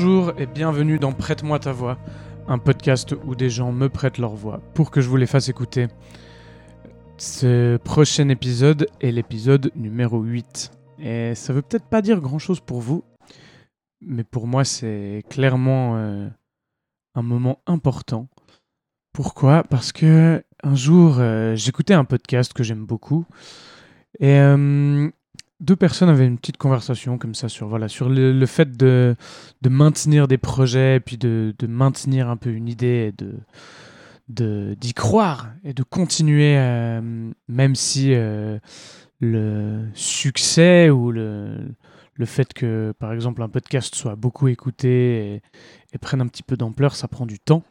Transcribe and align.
Bonjour 0.00 0.32
et 0.38 0.46
bienvenue 0.46 1.00
dans 1.00 1.12
Prête-moi 1.12 1.58
ta 1.58 1.72
voix, 1.72 1.98
un 2.46 2.58
podcast 2.58 3.16
où 3.24 3.34
des 3.34 3.50
gens 3.50 3.72
me 3.72 3.88
prêtent 3.88 4.18
leur 4.18 4.36
voix 4.36 4.60
pour 4.72 4.92
que 4.92 5.00
je 5.00 5.08
vous 5.08 5.16
les 5.16 5.26
fasse 5.26 5.48
écouter. 5.48 5.88
Ce 7.16 7.78
prochain 7.78 8.28
épisode 8.28 8.86
est 9.00 9.10
l'épisode 9.10 9.72
numéro 9.74 10.20
8. 10.22 10.70
Et 11.00 11.34
ça 11.34 11.52
veut 11.52 11.62
peut-être 11.62 11.86
pas 11.86 12.00
dire 12.00 12.20
grand-chose 12.20 12.60
pour 12.60 12.80
vous, 12.80 13.02
mais 14.00 14.22
pour 14.22 14.46
moi 14.46 14.64
c'est 14.64 15.24
clairement 15.28 15.96
euh, 15.96 16.28
un 17.16 17.22
moment 17.22 17.58
important. 17.66 18.28
Pourquoi? 19.12 19.64
Parce 19.64 19.90
que 19.90 20.44
un 20.62 20.76
jour 20.76 21.16
euh, 21.18 21.56
j'écoutais 21.56 21.94
un 21.94 22.04
podcast 22.04 22.52
que 22.52 22.62
j'aime 22.62 22.86
beaucoup 22.86 23.26
et 24.20 24.38
euh, 24.38 25.10
deux 25.60 25.76
personnes 25.76 26.08
avaient 26.08 26.26
une 26.26 26.38
petite 26.38 26.56
conversation 26.56 27.18
comme 27.18 27.34
ça 27.34 27.48
sur, 27.48 27.68
voilà, 27.68 27.88
sur 27.88 28.08
le, 28.08 28.46
fait 28.46 28.76
de, 28.76 29.16
maintenir 29.68 30.28
des 30.28 30.38
projets, 30.38 30.96
et 30.96 31.00
puis 31.00 31.18
de, 31.18 31.54
maintenir 31.66 32.28
un 32.28 32.36
peu 32.36 32.50
une 32.50 32.68
idée, 32.68 33.12
et 33.12 33.12
de 33.12 33.34
d'y 34.28 34.92
croire 34.92 35.52
et 35.64 35.72
de 35.72 35.82
continuer, 35.82 36.58
euh, 36.58 37.30
même 37.48 37.74
si 37.74 38.12
euh, 38.12 38.58
le 39.20 39.88
succès 39.94 40.90
ou 40.90 41.10
le, 41.10 41.74
fait 42.24 42.52
que, 42.52 42.92
par 42.98 43.12
exemple, 43.14 43.42
un 43.42 43.48
podcast 43.48 43.94
soit 43.94 44.16
beaucoup 44.16 44.48
écouté 44.48 45.34
et, 45.34 45.42
et 45.94 45.98
prenne 45.98 46.20
un 46.20 46.26
petit 46.26 46.42
peu 46.42 46.56
d'ampleur, 46.58 46.94
ça 46.94 47.08
prend 47.08 47.24
du 47.24 47.38
temps. 47.38 47.62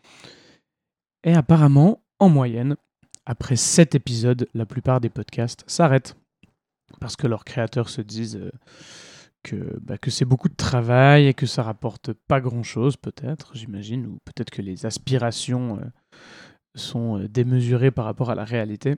Et 1.23 1.35
apparemment, 1.35 2.01
en 2.19 2.29
moyenne, 2.29 2.75
après 3.27 3.55
sept 3.55 3.93
épisodes, 3.93 4.47
la 4.55 4.65
plupart 4.65 4.99
des 4.99 5.09
podcasts 5.09 5.63
s'arrêtent 5.67 6.15
parce 6.99 7.15
que 7.15 7.27
leurs 7.27 7.45
créateurs 7.45 7.89
se 7.89 8.01
disent 8.01 8.37
euh, 8.37 8.51
que, 9.43 9.79
bah, 9.81 9.97
que 9.97 10.11
c'est 10.11 10.25
beaucoup 10.25 10.49
de 10.49 10.55
travail 10.55 11.27
et 11.27 11.33
que 11.33 11.45
ça 11.45 11.63
rapporte 11.63 12.13
pas 12.13 12.41
grand-chose, 12.41 12.97
peut-être, 12.97 13.55
j'imagine, 13.55 14.05
ou 14.05 14.19
peut-être 14.25 14.49
que 14.49 14.61
les 14.61 14.85
aspirations 14.85 15.77
euh, 15.77 15.85
sont 16.75 17.19
euh, 17.19 17.27
démesurées 17.27 17.91
par 17.91 18.05
rapport 18.05 18.29
à 18.29 18.35
la 18.35 18.45
réalité. 18.45 18.95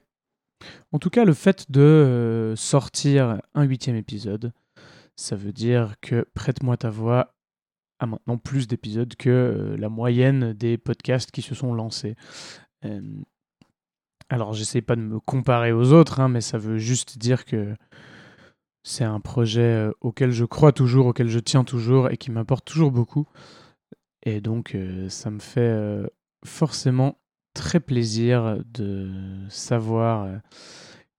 En 0.92 1.00
tout 1.00 1.10
cas, 1.10 1.24
le 1.24 1.34
fait 1.34 1.72
de 1.72 2.54
sortir 2.58 3.40
un 3.54 3.64
huitième 3.64 3.96
épisode, 3.96 4.52
ça 5.16 5.38
veut 5.38 5.54
dire 5.54 5.96
que 6.02 6.28
Prête-moi 6.34 6.76
ta 6.76 6.90
voix 6.90 7.34
a 8.00 8.06
maintenant 8.06 8.38
plus 8.38 8.68
d'épisodes 8.68 9.16
que 9.16 9.78
la 9.80 9.88
moyenne 9.88 10.52
des 10.52 10.78
podcasts 10.78 11.32
qui 11.32 11.42
se 11.42 11.56
sont 11.56 11.74
lancés. 11.74 12.18
Alors, 14.30 14.54
j'essaie 14.54 14.82
pas 14.82 14.96
de 14.96 15.02
me 15.02 15.20
comparer 15.20 15.72
aux 15.72 15.92
autres, 15.92 16.20
hein, 16.20 16.30
mais 16.30 16.42
ça 16.42 16.60
veut 16.60 16.78
juste 16.78 17.18
dire 17.18 17.46
que 17.46 17.74
c'est 18.84 19.04
un 19.04 19.20
projet 19.20 19.62
euh, 19.62 19.92
auquel 20.02 20.32
je 20.32 20.46
crois 20.46 20.72
toujours, 20.72 21.08
auquel 21.08 21.28
je 21.28 21.40
tiens 21.40 21.64
toujours 21.64 22.10
et 22.10 22.18
qui 22.18 22.32
m'apporte 22.32 22.66
toujours 22.66 22.92
beaucoup. 22.92 23.28
Et 24.24 24.40
donc, 24.40 24.76
euh, 24.76 25.10
ça 25.10 25.32
me 25.32 25.40
fait 25.40 25.62
euh, 25.62 26.06
forcément 26.46 27.18
très 27.56 27.80
plaisir 27.80 28.60
de 28.74 29.12
savoir 29.50 30.30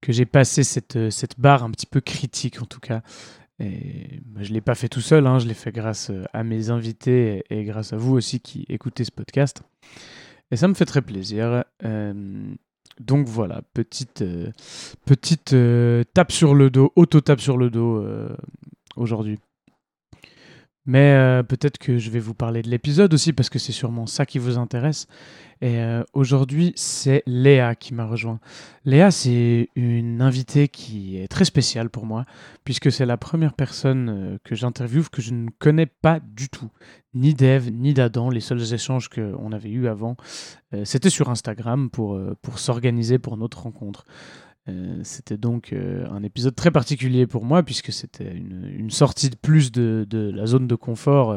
que 0.01 0.13
j'ai 0.13 0.25
passé 0.25 0.63
cette, 0.63 0.97
barre 1.39 1.65
un 1.65 1.71
petit 1.71 1.87
peu 1.87 2.01
critique, 2.01 2.63
en 2.63 2.67
tout 2.67 2.81
cas. 2.81 3.03
Et 3.59 4.21
bah, 4.25 4.41
je 4.43 4.51
ne 4.51 4.55
l'ai 4.55 4.61
pas 4.61 4.75
fait 4.75 4.89
tout 4.89 5.01
seul, 5.01 5.27
hein, 5.27 5.39
je 5.39 5.47
l'ai 5.49 5.55
fait 5.55 5.73
grâce 5.73 6.11
à 6.33 6.45
mes 6.45 6.71
invités 6.71 7.45
et, 7.51 7.65
grâce 7.65 7.93
à 7.93 7.97
vous 7.97 8.15
aussi 8.15 8.41
qui 8.41 8.65
écoutez 8.69 9.05
ce 9.05 9.11
podcast. 9.11 9.63
Et 10.51 10.57
ça 10.57 10.69
me 10.69 10.75
fait 10.75 10.87
très 10.87 11.03
plaisir. 11.03 11.65
Donc 13.01 13.27
voilà, 13.27 13.63
petite, 13.73 14.21
euh, 14.21 14.51
petite 15.07 15.55
euh, 15.55 16.05
tape 16.13 16.31
sur 16.31 16.55
le 16.55 16.69
dos, 16.69 16.93
auto-tape 16.97 17.41
sur 17.41 17.57
le 17.57 17.71
dos 17.71 17.97
euh, 17.97 18.37
aujourd'hui. 18.95 19.39
Mais 20.91 21.43
peut-être 21.49 21.79
que 21.79 21.99
je 21.99 22.11
vais 22.11 22.19
vous 22.19 22.35
parler 22.35 22.63
de 22.63 22.69
l'épisode 22.69 23.15
aussi 23.15 23.33
parce 23.33 23.49
que 23.49 23.61
c'est 23.61 23.71
sûrement 23.71 24.07
ça 24.07 24.27
qui 24.27 24.41
vous 24.41 24.59
intéresse. 24.59 25.07
Et 25.63 25.79
aujourd'hui, 26.15 26.73
c'est 26.75 27.23
Léa 27.27 27.77
qui 27.77 27.95
m'a 27.95 28.07
rejoint. 28.07 28.41
Léa, 28.85 29.13
c'est 29.13 29.69
une 29.77 30.21
invitée 30.21 30.67
qui 30.67 31.17
est 31.17 31.29
très 31.29 31.45
spéciale 31.45 31.91
pour 31.91 32.07
moi 32.07 32.25
puisque 32.65 32.91
c'est 32.91 33.07
la 33.07 33.17
première 33.17 33.55
personne 33.55 34.39
que 34.43 34.57
j'interviewe 34.57 35.05
que 35.13 35.23
je 35.23 35.33
ne 35.33 35.49
connais 35.61 35.87
pas 35.87 36.19
du 36.19 36.49
tout 36.49 36.71
ni 37.15 37.35
d'Eve 37.35 37.71
ni 37.71 37.95
d'Adam. 37.95 38.31
Les 38.31 38.41
seuls 38.41 38.73
échanges 38.73 39.09
qu'on 39.09 39.53
avait 39.53 39.71
eus 39.71 39.89
avant, 39.89 40.17
euh, 40.75 40.85
c'était 40.85 41.11
sur 41.11 41.31
Instagram 41.31 41.91
pour, 41.91 42.15
euh, 42.15 42.37
pour 42.43 42.59
s'organiser 42.59 43.19
pour 43.19 43.37
notre 43.37 43.63
rencontre. 43.63 44.05
Euh, 44.69 45.01
c'était 45.03 45.37
donc 45.37 45.73
un 45.73 46.23
épisode 46.23 46.55
très 46.55 46.71
particulier 46.71 47.27
pour 47.27 47.45
moi, 47.45 47.63
puisque 47.63 47.93
c'était 47.93 48.33
une, 48.33 48.91
sortie 48.91 49.31
de 49.31 49.37
plus 49.37 49.73
de, 49.73 50.07
la 50.35 50.47
zone 50.47 50.67
de 50.67 50.75
confort 50.75 51.37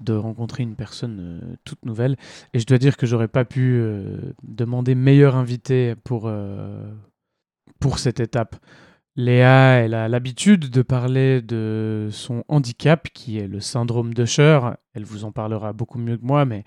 de 0.00 0.12
rencontrer 0.12 0.62
une 0.62 0.76
personne 0.76 1.56
toute 1.64 1.84
nouvelle. 1.86 2.16
Et 2.52 2.58
je 2.58 2.66
dois 2.66 2.78
dire 2.78 2.96
que 2.96 3.06
j'aurais 3.06 3.28
pas 3.28 3.46
pu 3.46 3.82
demander 4.42 4.94
meilleur 4.94 5.36
invité 5.36 5.94
pour, 6.04 6.30
pour 7.80 7.98
cette 7.98 8.20
étape. 8.20 8.56
Léa, 9.16 9.78
elle 9.78 9.94
a 9.94 10.08
l'habitude 10.08 10.68
de 10.68 10.82
parler 10.82 11.40
de 11.40 12.08
son 12.12 12.44
handicap, 12.48 13.08
qui 13.14 13.38
est 13.38 13.48
le 13.48 13.60
syndrome 13.60 14.12
de 14.12 14.24
Usher. 14.24 14.60
Elle 14.92 15.04
vous 15.04 15.24
en 15.24 15.32
parlera 15.32 15.72
beaucoup 15.72 15.98
mieux 15.98 16.18
que 16.18 16.24
moi, 16.24 16.44
mais 16.44 16.64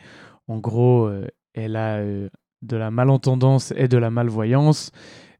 en 0.48 0.58
gros, 0.58 1.06
euh, 1.06 1.28
elle 1.54 1.76
a 1.76 1.98
euh, 1.98 2.28
de 2.64 2.76
la 2.76 2.90
malentendance 2.90 3.72
et 3.78 3.88
de 3.88 3.98
la 4.00 4.10
malvoyance. 4.10 4.92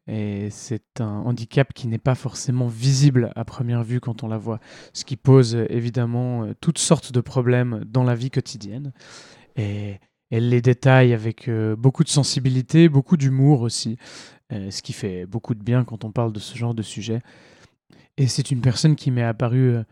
Et 0.10 0.50
c'est 0.50 1.02
un 1.02 1.20
handicap 1.20 1.72
qui 1.74 1.88
n'est 1.88 2.00
pas 2.00 2.16
forcément 2.16 2.68
visible 2.68 3.32
à 3.36 3.46
première 3.46 3.84
vue 3.84 4.00
quand 4.00 4.24
on 4.24 4.28
la 4.28 4.38
voit, 4.38 4.60
ce 4.94 5.06
qui 5.06 5.16
pose 5.16 5.56
évidemment 5.70 6.44
euh, 6.44 6.54
toutes 6.60 6.80
sortes 6.80 7.12
de 7.12 7.22
problèmes 7.22 7.84
dans 7.86 8.04
la 8.04 8.16
vie 8.16 8.32
quotidienne. 8.32 8.92
Et 9.56 10.00
elle 10.32 10.50
les 10.50 10.62
détaille 10.62 11.14
avec 11.14 11.50
beaucoup 11.78 12.04
de 12.04 12.10
sensibilité, 12.10 12.88
beaucoup 12.88 13.18
d'humour 13.18 13.62
aussi. 13.62 13.98
Euh, 14.52 14.72
ce 14.72 14.82
qui 14.82 14.94
fait 14.94 15.28
beaucoup 15.28 15.54
de 15.54 15.62
bien 15.62 15.84
quand 15.84 16.04
on 16.04 16.12
parle 16.12 16.34
de 16.34 16.40
ce 16.40 16.58
genre 16.58 16.74
de 16.74 16.82
sujet. 16.82 17.22
Et 18.18 18.28
c'est 18.28 18.50
une 18.50 18.62
personne 18.62 18.96
qui 18.96 19.12
m'est 19.12 19.24
apparue 19.24 19.76
euh, 19.76 19.84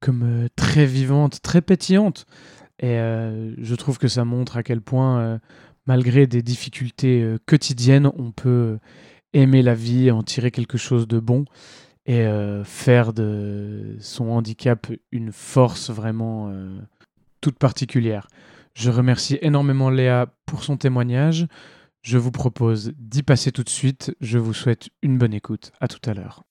comme 0.00 0.22
euh, 0.22 0.48
très 0.56 0.86
vivante, 0.86 1.42
très 1.42 1.60
pétillante. 1.60 2.26
Et 2.80 2.94
je 2.96 3.74
trouve 3.74 3.98
que 3.98 4.06
ça 4.06 4.24
montre 4.24 4.56
à 4.56 4.62
quel 4.62 4.80
point, 4.80 5.40
malgré 5.86 6.28
des 6.28 6.42
difficultés 6.42 7.28
quotidiennes, 7.44 8.08
on 8.16 8.30
peut 8.30 8.78
aimer 9.32 9.62
la 9.62 9.74
vie, 9.74 10.10
en 10.10 10.22
tirer 10.22 10.50
quelque 10.50 10.78
chose 10.78 11.06
de 11.06 11.18
bon 11.18 11.44
et 12.06 12.26
faire 12.64 13.12
de 13.12 13.96
son 14.00 14.30
handicap 14.30 14.86
une 15.12 15.30
force 15.30 15.90
vraiment 15.90 16.50
toute 17.42 17.58
particulière. 17.58 18.28
Je 18.74 18.90
remercie 18.90 19.38
énormément 19.42 19.90
Léa 19.90 20.32
pour 20.46 20.64
son 20.64 20.76
témoignage. 20.76 21.46
Je 22.00 22.16
vous 22.16 22.30
propose 22.30 22.92
d'y 22.96 23.22
passer 23.22 23.52
tout 23.52 23.64
de 23.64 23.68
suite. 23.68 24.16
Je 24.20 24.38
vous 24.38 24.54
souhaite 24.54 24.88
une 25.02 25.18
bonne 25.18 25.34
écoute. 25.34 25.72
À 25.80 25.88
tout 25.88 26.00
à 26.08 26.14
l'heure. 26.14 26.44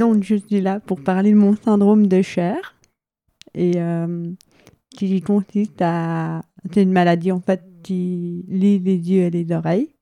Donc, 0.00 0.22
je 0.22 0.36
suis 0.36 0.62
là 0.62 0.80
pour 0.80 1.04
parler 1.04 1.30
de 1.30 1.36
mon 1.36 1.54
syndrome 1.54 2.06
de 2.06 2.22
chair. 2.22 2.74
Et 3.52 3.72
euh, 3.76 4.30
qui 4.88 5.20
consiste 5.20 5.82
à. 5.82 6.40
C'est 6.72 6.82
une 6.82 6.92
maladie 6.92 7.32
en 7.32 7.40
fait 7.40 7.62
qui 7.82 8.46
lie 8.48 8.78
les 8.78 8.96
yeux 8.96 9.24
et 9.24 9.30
les 9.30 9.52
oreilles. 9.52 9.94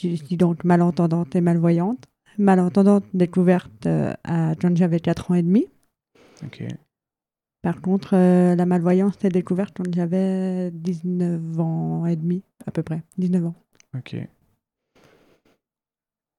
Je 0.00 0.14
suis 0.14 0.36
donc 0.36 0.62
malentendante 0.62 1.34
et 1.34 1.40
malvoyante. 1.40 2.04
Malentendante 2.38 3.04
découverte 3.12 3.86
euh, 3.86 4.12
à 4.22 4.54
quand 4.60 4.76
j'avais 4.76 5.00
4 5.00 5.32
ans 5.32 5.34
et 5.34 5.42
demi. 5.42 5.66
Ok. 6.44 6.62
Par 7.62 7.80
contre, 7.80 8.14
euh, 8.14 8.54
la 8.54 8.66
malvoyance 8.66 9.16
est 9.24 9.30
découverte 9.30 9.76
quand 9.76 9.92
j'avais 9.92 10.70
19 10.70 11.58
ans 11.58 12.06
et 12.06 12.14
demi, 12.14 12.44
à 12.64 12.70
peu 12.70 12.84
près. 12.84 13.02
19 13.18 13.46
ans. 13.46 13.54
Ok. 13.96 14.14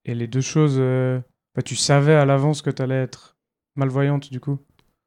Et 0.05 0.15
les 0.15 0.27
deux 0.27 0.39
choses, 0.39 0.77
euh, 0.79 1.19
bah, 1.57 1.63
tu 1.63 1.75
savais 1.75 2.13
à 2.13 2.23
l'avance 2.23 2.61
que 2.61 2.69
tu 2.69 2.83
allais 2.83 3.01
être 3.01 3.35
malvoyante 3.75 4.31
du 4.31 4.39
coup 4.39 4.59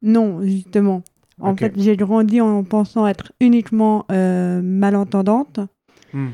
Non, 0.02 0.42
justement. 0.42 1.04
En 1.38 1.56
fait, 1.56 1.72
j'ai 1.76 1.96
grandi 1.96 2.40
en 2.40 2.64
pensant 2.64 3.06
être 3.06 3.32
uniquement 3.40 4.04
euh, 4.10 4.60
malentendante. 4.60 5.60
Hmm. 6.12 6.30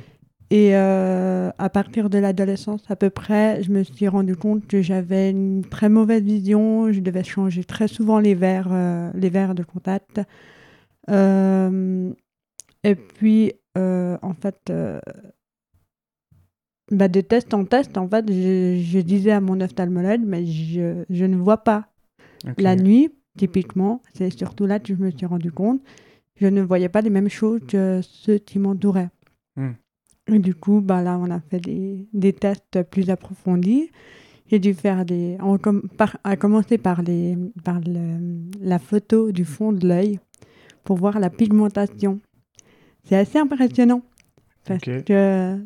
Et 0.51 0.75
euh, 0.75 1.51
à 1.59 1.69
partir 1.69 2.09
de 2.09 2.19
l'adolescence, 2.19 2.83
à 2.89 2.97
peu 2.97 3.11
près, 3.11 3.63
je 3.63 3.71
me 3.71 3.85
suis 3.85 4.09
rendu 4.09 4.37
compte 4.37 4.67
que 4.67 4.81
j'avais 4.81 5.31
une 5.31 5.65
très 5.65 5.91
mauvaise 5.91 6.23
vision. 6.23 6.91
Je 6.91 7.01
devais 7.01 7.23
changer 7.23 7.63
très 7.63 7.87
souvent 7.87 8.19
les 8.19 8.35
verres, 8.35 8.73
euh, 8.73 9.11
les 9.15 9.29
verres 9.29 9.55
de 9.55 9.65
contact. 9.65 10.23
Et 11.09 12.95
puis, 12.95 13.53
en 13.77 14.35
fait, 14.41 14.73
bah, 16.91 17.09
de 17.09 17.21
test 17.21 17.53
en 17.55 17.65
test, 17.65 17.97
en 17.99 18.09
fait, 18.09 18.25
je, 18.31 18.81
je 18.83 18.99
disais 19.01 19.33
à 19.33 19.41
mon 19.41 19.61
ophtalmologue, 19.61 20.23
mais 20.25 20.47
je, 20.47 21.05
je 21.11 21.25
ne 21.25 21.37
vois 21.37 21.59
pas. 21.59 21.89
La 22.63 22.77
nuit, 22.85 23.11
typiquement, 23.37 24.03
c'est 24.15 24.31
surtout 24.31 24.67
là 24.67 24.79
que 24.79 24.95
je 24.95 25.03
me 25.03 25.11
suis 25.11 25.27
rendu 25.27 25.51
compte, 25.51 25.81
je 26.37 26.47
ne 26.47 26.63
voyais 26.63 26.89
pas 26.89 27.01
les 27.01 27.11
mêmes 27.11 27.29
choses 27.29 27.61
que 27.67 28.01
ceux 28.03 28.39
qui 28.39 28.59
m'entouraient. 28.59 29.09
Hmm. 29.57 29.73
Et 30.29 30.39
du 30.39 30.55
coup, 30.55 30.81
bah 30.81 31.03
là, 31.03 31.19
on 31.19 31.31
a 31.31 31.41
fait 31.41 31.61
des, 31.61 32.07
des 32.13 32.33
tests 32.33 32.83
plus 32.91 33.11
approfondis. 33.11 33.91
J'ai 34.49 34.59
dû 34.59 34.75
faire 34.75 35.05
des. 35.05 35.37
On 35.41 35.57
com- 35.59 35.83
par- 35.97 36.19
à 36.25 36.37
commencer 36.37 36.79
par, 36.79 37.03
les, 37.03 37.37
par 37.65 37.81
le- 37.81 38.45
la 38.61 38.79
photo 38.79 39.33
du 39.33 39.45
fond 39.45 39.73
de 39.73 39.87
l'œil 39.89 40.21
pour 40.85 40.97
voir 40.99 41.19
la 41.19 41.31
pigmentation. 41.31 42.21
C'est 43.05 43.17
assez 43.17 43.39
impressionnant. 43.39 44.03
Parce 44.69 45.03
que 45.05 45.59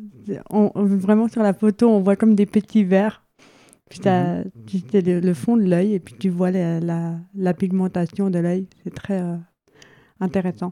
on- 0.49 0.71
vraiment 0.75 1.27
sur 1.27 1.41
la 1.43 1.53
photo, 1.53 1.89
on 1.89 2.01
voit 2.01 2.15
comme 2.15 2.35
des 2.35 2.45
petits 2.45 2.83
verres. 2.83 3.23
Puis 3.89 3.99
t'as- 3.99 4.43
tu 4.67 4.79
sais, 4.79 5.01
le, 5.01 5.19
le 5.19 5.33
fond 5.33 5.57
de 5.57 5.63
l'œil 5.63 5.93
et 5.95 5.99
puis 5.99 6.15
tu 6.17 6.29
vois 6.29 6.51
la, 6.51 6.79
la, 6.79 7.15
la 7.35 7.53
pigmentation 7.53 8.29
de 8.29 8.39
l'œil. 8.39 8.67
C'est 8.83 8.93
très 8.93 9.21
euh, 9.21 9.35
intéressant. 10.19 10.71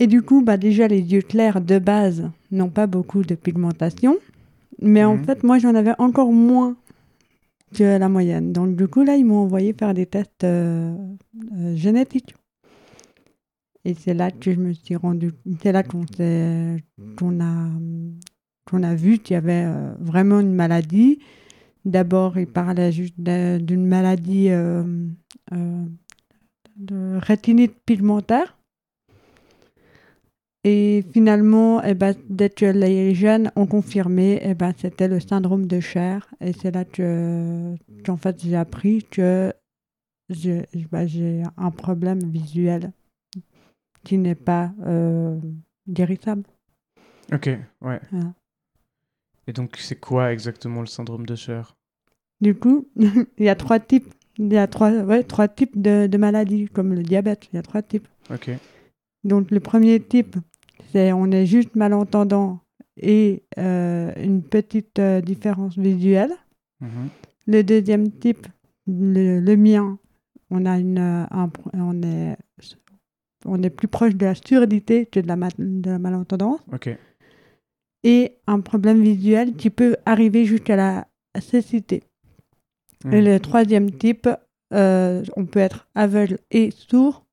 Et 0.00 0.06
du 0.06 0.22
coup, 0.22 0.42
bah 0.42 0.56
déjà, 0.56 0.88
les 0.88 1.00
yeux 1.00 1.22
clairs 1.22 1.60
de 1.60 1.78
base 1.78 2.30
n'ont 2.50 2.68
pas 2.68 2.86
beaucoup 2.86 3.22
de 3.22 3.34
pigmentation. 3.34 4.16
Mais 4.82 5.04
en 5.04 5.14
Mhm. 5.16 5.24
fait, 5.24 5.42
moi, 5.44 5.58
j'en 5.58 5.74
avais 5.74 5.94
encore 5.98 6.32
moins 6.32 6.76
que 7.74 7.98
la 7.98 8.08
moyenne. 8.08 8.52
Donc, 8.52 8.76
du 8.76 8.88
coup, 8.88 9.02
là, 9.04 9.16
ils 9.16 9.24
m'ont 9.24 9.38
envoyé 9.38 9.72
faire 9.72 9.94
des 9.94 10.06
tests 10.06 10.44
euh, 10.44 10.94
euh, 11.56 11.74
génétiques. 11.76 12.34
Et 13.84 13.94
c'est 13.94 14.14
là 14.14 14.30
que 14.30 14.52
je 14.52 14.58
me 14.60 14.72
suis 14.72 14.96
rendu. 14.96 15.32
C'est 15.62 15.72
là 15.72 15.82
qu'on 15.82 16.04
qu'on 17.18 17.40
a, 17.40 17.68
qu'on 18.64 18.82
a 18.82 18.94
vu 18.94 19.18
qu'il 19.18 19.34
y 19.34 19.36
avait 19.36 19.64
euh, 19.66 19.94
vraiment 20.00 20.40
une 20.40 20.54
maladie. 20.54 21.18
D'abord, 21.84 22.38
ils 22.38 22.46
parlaient 22.46 22.92
juste 22.92 23.20
de- 23.20 23.58
d'une 23.58 23.86
maladie 23.86 24.48
euh, 24.50 24.84
euh, 25.52 25.84
de 26.76 27.18
rétinite 27.18 27.74
pigmentaire. 27.84 28.56
Et 30.66 31.04
finalement, 31.12 31.82
eh 31.82 31.92
ben, 31.92 32.14
dès 32.30 32.48
que 32.48 32.64
les 32.64 33.14
jeunes 33.14 33.50
ont 33.54 33.66
confirmé, 33.66 34.40
eh 34.42 34.54
ben, 34.54 34.72
c'était 34.78 35.08
le 35.08 35.20
syndrome 35.20 35.66
de 35.66 35.78
chair. 35.80 36.26
Et 36.40 36.54
c'est 36.54 36.70
là 36.70 36.86
que, 36.86 37.74
qu'en 38.02 38.16
fait, 38.16 38.42
j'ai 38.42 38.56
appris 38.56 39.04
que 39.10 39.52
j'ai 40.30 40.64
bah, 40.90 41.06
j'ai 41.06 41.42
un 41.58 41.70
problème 41.70 42.20
visuel 42.30 42.92
qui 44.04 44.18
n'est 44.18 44.34
pas 44.34 44.72
euh, 44.86 45.38
guérissable. 45.88 46.44
Ok, 47.32 47.46
ouais. 47.46 48.00
Voilà. 48.10 48.34
Et 49.46 49.52
donc, 49.52 49.76
c'est 49.78 49.98
quoi 49.98 50.32
exactement 50.32 50.80
le 50.80 50.86
syndrome 50.86 51.26
de 51.26 51.34
Cher 51.34 51.76
Du 52.40 52.54
coup, 52.54 52.88
il 52.96 53.44
y 53.44 53.48
a 53.48 53.54
trois 53.54 53.80
types. 53.80 54.12
Il 54.38 54.52
y 54.52 54.56
a 54.56 54.66
trois, 54.66 54.90
ouais, 54.90 55.22
trois 55.22 55.48
types 55.48 55.80
de, 55.80 56.06
de 56.06 56.18
maladies, 56.18 56.66
comme 56.66 56.94
le 56.94 57.02
diabète. 57.02 57.48
Il 57.52 57.56
y 57.56 57.58
a 57.58 57.62
trois 57.62 57.82
types. 57.82 58.08
Ok. 58.30 58.50
Donc, 59.22 59.50
le 59.50 59.60
premier 59.60 60.00
type, 60.00 60.36
c'est 60.92 61.12
on 61.12 61.30
est 61.30 61.46
juste 61.46 61.76
malentendant 61.76 62.60
et 62.96 63.42
euh, 63.58 64.12
une 64.16 64.42
petite 64.42 64.98
euh, 64.98 65.20
différence 65.20 65.78
visuelle. 65.78 66.32
Mhm. 66.80 67.08
Le 67.46 67.62
deuxième 67.62 68.10
type, 68.10 68.46
le, 68.86 69.40
le 69.40 69.56
mien, 69.56 69.98
on, 70.50 70.66
a 70.66 70.78
une, 70.78 70.98
un 70.98 71.50
on, 71.74 72.02
est, 72.02 72.36
on 73.44 73.62
est 73.62 73.70
plus 73.70 73.88
proche 73.88 74.14
de 74.14 74.24
la 74.26 74.34
surdité 74.34 75.06
que 75.06 75.20
de 75.20 75.28
la, 75.28 75.36
ma- 75.36 75.48
de 75.58 75.90
la 75.90 75.98
malentendance. 75.98 76.60
Et 78.02 78.36
un 78.46 78.60
problème 78.60 79.02
visuel 79.02 79.54
qui 79.54 79.70
peut 79.70 79.96
arriver 80.04 80.44
jusqu'à 80.44 80.76
la 80.76 81.06
cécité. 81.40 82.02
Et 83.12 83.20
Hmm. 83.20 83.24
le 83.24 83.38
troisième 83.38 83.90
type, 83.90 84.28
euh, 84.72 85.22
on 85.36 85.44
peut 85.46 85.60
être 85.60 85.86
aveugle 85.94 86.38
et 86.50 86.70
sourd 86.70 87.24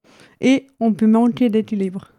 et 0.42 0.68
on 0.80 0.94
peut 0.94 1.08
manquer 1.08 1.50
d'équilibre. 1.50 2.12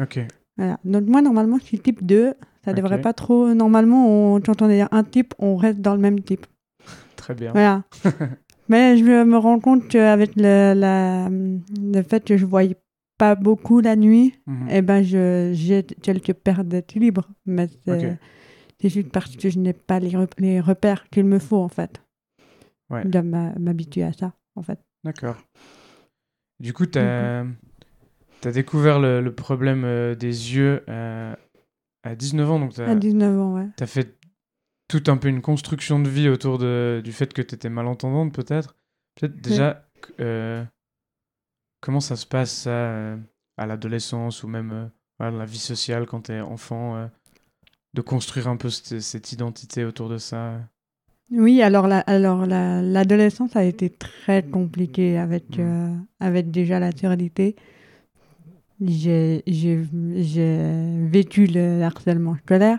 Ok. 0.00 0.20
Voilà. 0.56 0.78
Donc 0.84 1.04
moi, 1.06 1.22
normalement, 1.22 1.58
je 1.58 1.64
suis 1.64 1.78
type 1.78 2.04
2. 2.04 2.34
Ça 2.64 2.70
Ok. 2.72 2.76
devrait 2.76 3.00
pas 3.00 3.12
trop... 3.12 3.52
Normalement, 3.54 4.34
on, 4.34 4.40
quand 4.40 4.60
on 4.62 4.68
est 4.70 4.82
un 4.90 5.02
type, 5.04 5.34
on 5.38 5.56
reste 5.56 5.80
dans 5.80 5.94
le 5.94 6.00
même 6.00 6.20
type. 6.20 6.46
Très 7.16 7.34
bien. 7.34 7.52
Voilà. 7.52 7.84
Mais 8.68 8.96
je 8.96 9.04
me 9.24 9.36
rends 9.36 9.60
compte 9.60 9.88
qu'avec 9.88 10.32
le, 10.36 10.72
la, 10.74 11.28
le 11.30 12.02
fait 12.02 12.24
que 12.24 12.36
je 12.36 12.44
ne 12.44 12.50
voyais 12.50 12.76
pas 13.18 13.34
beaucoup 13.34 13.80
la 13.80 13.96
nuit, 13.96 14.34
Mhm. 14.46 14.68
eh 14.70 14.82
ben 14.82 15.02
je, 15.02 15.50
j'ai 15.54 15.82
quelques 15.84 16.32
pertes 16.34 16.66
d'équilibre. 16.68 17.28
Mais 17.46 17.68
c'est, 17.84 18.10
Ok. 18.12 18.18
c'est 18.80 18.88
juste 18.88 19.10
parce 19.10 19.36
que 19.36 19.48
je 19.50 19.58
n'ai 19.58 19.72
pas 19.72 20.00
les, 20.00 20.10
rep- 20.16 20.34
les 20.38 20.60
repères 20.60 21.08
qu'il 21.10 21.24
me 21.24 21.38
faut, 21.38 21.58
en 21.58 21.68
fait. 21.68 22.02
Ouais. 22.90 23.04
M'a- 23.04 23.54
m'habituer 23.58 24.02
à 24.04 24.12
ça, 24.12 24.34
en 24.56 24.62
fait. 24.62 24.78
D'accord. 25.04 25.36
Du 26.60 26.72
coup, 26.72 26.86
tu 26.86 26.98
as, 26.98 27.44
découvert 28.52 29.00
le, 29.00 29.20
le 29.20 29.34
problème 29.34 29.84
euh, 29.84 30.14
des 30.14 30.54
yeux 30.54 30.82
euh, 30.88 31.34
à 32.02 32.14
19 32.14 32.50
ans, 32.50 32.58
donc 32.60 32.74
tu 32.74 32.82
À 32.82 32.90
as, 32.90 32.94
19 32.94 33.38
ans, 33.40 33.54
ouais. 33.54 33.86
fait 33.86 34.18
tout 34.88 35.02
un 35.06 35.16
peu 35.16 35.28
une 35.28 35.40
construction 35.40 35.98
de 35.98 36.08
vie 36.08 36.28
autour 36.28 36.58
de, 36.58 37.00
du 37.02 37.12
fait 37.12 37.32
que 37.32 37.40
tu 37.42 37.54
étais 37.54 37.70
malentendante, 37.70 38.34
peut-être. 38.34 38.76
Peut-être 39.14 39.40
déjà, 39.40 39.88
euh, 40.20 40.62
comment 41.84 42.00
ça 42.00 42.16
se 42.16 42.24
passe, 42.26 42.62
ça, 42.62 42.70
euh, 42.70 43.16
à 43.58 43.66
l'adolescence 43.66 44.42
ou 44.42 44.48
même 44.48 44.72
euh, 44.72 44.86
dans 45.18 45.36
la 45.36 45.44
vie 45.44 45.58
sociale 45.58 46.06
quand 46.06 46.22
tu 46.22 46.32
es 46.32 46.40
enfant, 46.40 46.96
euh, 46.96 47.06
de 47.92 48.00
construire 48.00 48.48
un 48.48 48.56
peu 48.56 48.70
cette, 48.70 49.00
cette 49.00 49.32
identité 49.32 49.84
autour 49.84 50.08
de 50.08 50.16
ça? 50.16 50.60
Oui, 51.30 51.60
alors 51.60 51.86
la, 51.86 51.98
alors 52.00 52.46
la, 52.46 52.80
l'adolescence 52.80 53.54
a 53.54 53.64
été 53.64 53.90
très 53.90 54.42
compliquée 54.42 55.18
avec, 55.18 55.58
Mm. 55.58 55.60
euh, 55.60 55.94
avec 56.20 56.50
déjà 56.50 56.80
la 56.80 56.90
surdité. 56.90 57.54
J'ai, 58.80 59.42
j'ai, 59.46 59.84
j'ai 60.16 60.58
vécu 61.06 61.46
le 61.46 61.82
harcèlement 61.82 62.36
scolaire. 62.36 62.78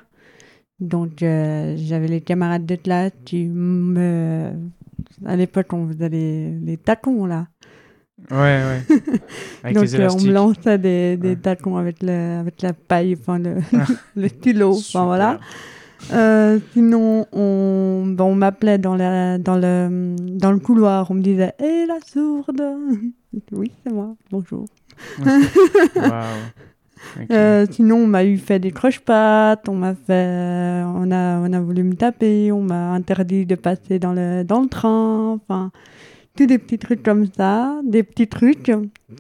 Donc, 0.80 1.22
euh, 1.22 1.76
j'avais 1.78 2.08
les 2.08 2.22
camarades 2.22 2.66
de 2.66 2.76
classe 2.76 3.14
qui 3.24 3.46
me... 3.46 4.52
À 5.26 5.36
l'époque, 5.36 5.72
on 5.74 5.88
faisait 5.88 6.10
les, 6.10 6.60
les 6.60 6.78
tacons, 6.78 7.26
là. 7.26 7.48
Ouais, 8.32 8.38
ouais. 8.38 8.82
Avec 9.64 9.76
Donc, 9.76 9.86
les 9.86 10.00
euh, 10.00 10.10
on 10.10 10.22
me 10.22 10.32
lançait 10.32 10.78
des, 10.78 11.18
des 11.18 11.30
Ouais. 11.30 11.36
tacons 11.36 11.78
avec, 11.78 11.98
le, 12.02 12.40
avec 12.40 12.62
la 12.62 12.74
paille, 12.74 13.16
enfin, 13.20 13.40
le, 13.40 13.56
le 14.16 14.28
stylo. 14.30 14.74
Enfin, 14.78 15.06
voilà. 15.06 15.40
Euh, 16.14 16.60
sinon, 16.74 17.26
on, 17.34 18.04
ben, 18.08 18.24
on 18.24 18.36
m'appelait 18.36 18.78
dans, 18.78 18.96
la, 18.96 19.38
dans, 19.38 19.58
le, 19.58 20.16
dans 20.20 20.52
le 20.52 20.60
couloir. 20.60 21.10
On 21.12 21.16
me 21.16 21.22
disait 21.22 21.54
Hé, 21.60 21.86
la 21.88 22.00
sourde 22.06 22.62
Oui, 23.52 23.72
c'est 23.84 23.92
moi. 23.94 24.16
Bonjour. 24.32 24.66
Waouh. 25.96 26.12
Ok. 27.22 27.28
Euh, 27.32 27.66
sinon, 27.70 27.98
on 27.98 28.08
m'a 28.08 28.24
eu 28.24 28.38
fait 28.38 28.60
des 28.60 28.72
croche-pattes. 28.72 29.68
On 29.70 29.76
m'a 29.76 29.94
fait. 29.94 30.84
On 30.86 31.12
a, 31.12 31.40
on 31.40 31.54
a 31.54 31.60
voulu 31.60 31.84
me 31.84 31.96
taper. 31.96 32.52
On 32.52 32.62
m'a 32.62 32.92
interdit 32.94 33.46
de 33.46 33.56
passer 33.56 34.00
dans 34.00 34.14
le, 34.14 34.44
dans 34.44 34.62
le 34.62 34.68
train. 34.68 35.34
Enfin, 35.34 35.72
tous 36.36 36.46
des 36.46 36.58
petits 36.60 36.78
trucs 36.80 37.04
comme 37.04 37.26
ça. 37.32 37.80
Des 37.86 38.04
petits 38.04 38.28
trucs 38.28 38.72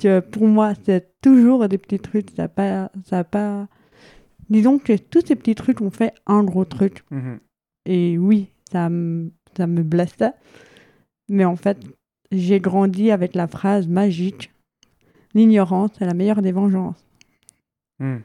que 0.01 0.19
pour 0.19 0.47
moi, 0.47 0.73
c'est 0.85 1.19
toujours 1.21 1.67
des 1.67 1.77
petits 1.77 1.99
trucs. 1.99 2.29
Ça 2.31 2.43
n'a 2.43 2.47
pas. 2.49 2.91
Ça 3.05 3.23
pas... 3.23 3.67
Disons 4.49 4.77
que 4.77 4.95
tous 4.97 5.25
ces 5.25 5.35
petits 5.35 5.55
trucs 5.55 5.81
ont 5.81 5.89
fait 5.89 6.13
un 6.27 6.43
gros 6.43 6.65
truc. 6.65 7.03
Mhm. 7.11 7.39
Et 7.87 8.17
oui, 8.17 8.47
ça, 8.71 8.89
me- 8.89 9.31
ça 9.57 9.65
me 9.67 9.81
blessait. 9.81 10.33
Mais 11.29 11.45
en 11.45 11.55
fait, 11.55 11.79
j'ai 12.31 12.59
grandi 12.59 13.09
avec 13.11 13.33
la 13.35 13.47
phrase 13.47 13.87
magique 13.87 14.51
L'ignorance 15.33 15.91
est 15.99 16.05
la 16.05 16.13
meilleure 16.13 16.41
des 16.41 16.53
vengeances. 16.53 17.05
Hmm. 17.99 18.19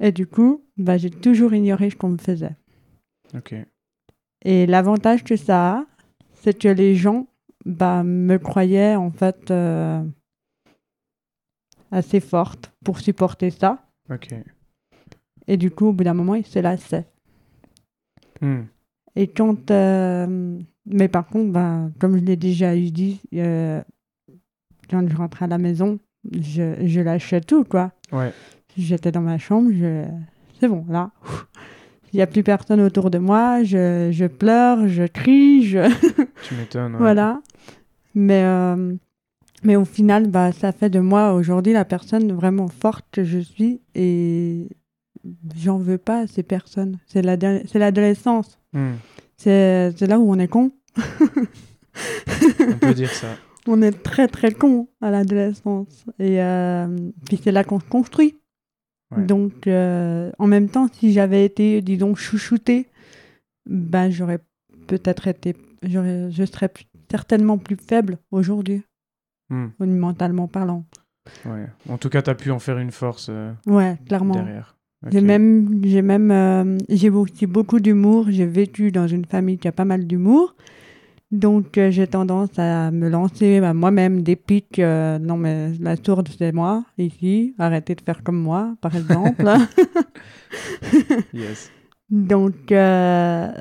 Et 0.00 0.12
du 0.12 0.26
coup, 0.26 0.64
bah, 0.78 0.96
j'ai 0.96 1.10
toujours 1.10 1.52
ignoré 1.52 1.90
ce 1.90 1.96
qu'on 1.96 2.08
me 2.08 2.16
faisait. 2.18 2.56
Ok. 3.34 3.54
Et 4.46 4.64
l'avantage 4.66 5.24
que 5.24 5.36
ça 5.36 5.72
a, 5.78 5.86
c'est 6.32 6.58
que 6.58 6.68
les 6.68 6.94
gens 6.94 7.26
bah, 7.64 8.02
me 8.02 8.36
croyaient 8.38 8.96
en 8.96 9.10
fait 9.10 9.50
euh, 9.50 10.02
assez 11.90 12.20
forte 12.20 12.72
pour 12.84 13.00
supporter 13.00 13.50
ça. 13.50 13.86
Ok. 14.10 14.34
Et 15.46 15.56
du 15.56 15.70
coup, 15.70 15.86
au 15.86 15.92
bout 15.92 16.04
d'un 16.04 16.14
moment, 16.14 16.34
ils 16.34 16.46
se 16.46 16.58
lassaient. 16.58 17.06
Hmm. 18.40 18.62
Et 19.16 19.28
quand. 19.28 19.70
euh, 19.70 20.58
mais 20.86 21.08
par 21.08 21.26
contre, 21.26 21.52
bah, 21.52 21.88
comme 21.98 22.18
je 22.18 22.24
l'ai 22.24 22.36
déjà 22.36 22.76
eu 22.76 22.90
dit, 22.90 23.20
euh, 23.34 23.82
quand 24.90 25.08
je 25.08 25.16
rentrais 25.16 25.46
à 25.46 25.48
la 25.48 25.58
maison, 25.58 25.98
je, 26.30 26.86
je 26.86 27.00
lâchais 27.00 27.40
tout, 27.40 27.64
quoi. 27.64 27.92
Ouais. 28.12 28.32
J'étais 28.76 29.12
dans 29.12 29.20
ma 29.20 29.38
chambre, 29.38 29.70
je... 29.72 30.04
c'est 30.58 30.68
bon, 30.68 30.84
là. 30.88 31.10
ouf. 31.22 31.46
Il 32.14 32.18
n'y 32.18 32.22
a 32.22 32.28
plus 32.28 32.44
personne 32.44 32.80
autour 32.80 33.10
de 33.10 33.18
moi, 33.18 33.64
je, 33.64 34.10
je 34.12 34.26
pleure, 34.26 34.86
je 34.86 35.02
crie, 35.02 35.64
je... 35.64 35.80
Tu 36.48 36.54
m'étonnes. 36.54 36.92
ouais. 36.92 36.98
voilà. 37.00 37.42
Mais, 38.14 38.44
euh, 38.44 38.94
mais 39.64 39.74
au 39.74 39.84
final, 39.84 40.28
bah, 40.28 40.52
ça 40.52 40.70
fait 40.70 40.90
de 40.90 41.00
moi 41.00 41.32
aujourd'hui 41.34 41.72
la 41.72 41.84
personne 41.84 42.32
vraiment 42.32 42.68
forte 42.68 43.04
que 43.10 43.24
je 43.24 43.40
suis 43.40 43.80
et 43.96 44.68
j'en 45.56 45.78
veux 45.78 45.98
pas 45.98 46.20
à 46.20 46.26
ces 46.28 46.44
personnes. 46.44 47.00
C'est 47.08 47.22
l'adolescence. 47.22 48.60
Hmm. 48.72 48.92
C'est 49.36 49.92
c'est 49.96 50.06
là 50.06 50.20
où 50.20 50.30
on 50.30 50.38
est 50.38 50.46
con. 50.46 50.70
On 50.96 52.78
peut 52.78 52.94
dire 52.94 53.10
ça. 53.10 53.26
On 53.66 53.80
est 53.80 54.02
très 54.02 54.28
très 54.28 54.52
con 54.52 54.88
à 55.00 55.10
l'adolescence. 55.10 56.04
Et 56.18 56.42
euh, 56.42 56.86
puis 57.24 57.40
c'est 57.42 57.50
là 57.50 57.64
qu'on 57.64 57.80
se 57.80 57.86
construit. 57.86 58.38
Ouais. 59.16 59.24
Donc 59.24 59.66
euh, 59.66 60.30
en 60.38 60.46
même 60.46 60.68
temps, 60.68 60.88
si 60.92 61.12
j'avais 61.12 61.44
été, 61.44 61.80
disons, 61.82 62.14
chouchoutée, 62.14 62.86
ben 63.66 64.10
j'aurais 64.10 64.40
peut-être 64.86 65.28
été, 65.28 65.54
j'aurais- 65.82 66.30
je 66.30 66.44
serais 66.44 66.68
plus- 66.68 66.86
certainement 67.10 67.58
plus 67.58 67.76
faible 67.76 68.18
aujourd'hui, 68.30 68.82
Hmm. 69.50 69.68
mentalement 69.80 70.48
parlant. 70.48 70.84
Ouais. 71.46 71.66
En 71.88 71.96
tout 71.98 72.08
cas, 72.10 72.22
tu 72.22 72.30
as 72.30 72.34
pu 72.34 72.50
en 72.50 72.58
faire 72.58 72.78
une 72.78 72.90
force 72.90 73.28
euh, 73.30 73.52
Ouais, 73.66 73.96
clairement. 74.06 74.34
derrière. 74.34 74.76
J'ai 75.12 75.20
même, 75.20 75.84
j'ai 75.84 76.00
même, 76.00 76.30
euh, 76.30 76.78
j'ai 76.88 77.10
aussi 77.10 77.46
beaucoup 77.46 77.78
d'humour. 77.78 78.26
J'ai 78.30 78.46
vécu 78.46 78.90
dans 78.90 79.06
une 79.06 79.26
famille 79.26 79.58
qui 79.58 79.68
a 79.68 79.72
pas 79.72 79.84
mal 79.84 80.06
d'humour. 80.06 80.54
Donc, 81.34 81.78
euh, 81.78 81.90
j'ai 81.90 82.06
tendance 82.06 82.56
à 82.58 82.90
me 82.92 83.08
lancer 83.08 83.60
moi-même 83.74 84.22
des 84.22 84.36
pics. 84.36 84.78
euh, 84.78 85.18
non, 85.18 85.36
mais 85.36 85.72
la 85.80 85.96
sourde, 85.96 86.28
c'est 86.38 86.52
moi, 86.52 86.84
ici. 86.96 87.54
Arrêtez 87.58 87.96
de 87.96 88.00
faire 88.02 88.22
comme 88.22 88.40
moi, 88.40 88.74
par 88.80 88.94
exemple. 88.96 89.44
Yes. 91.32 91.72
Donc, 92.10 92.70
euh, 92.70 93.52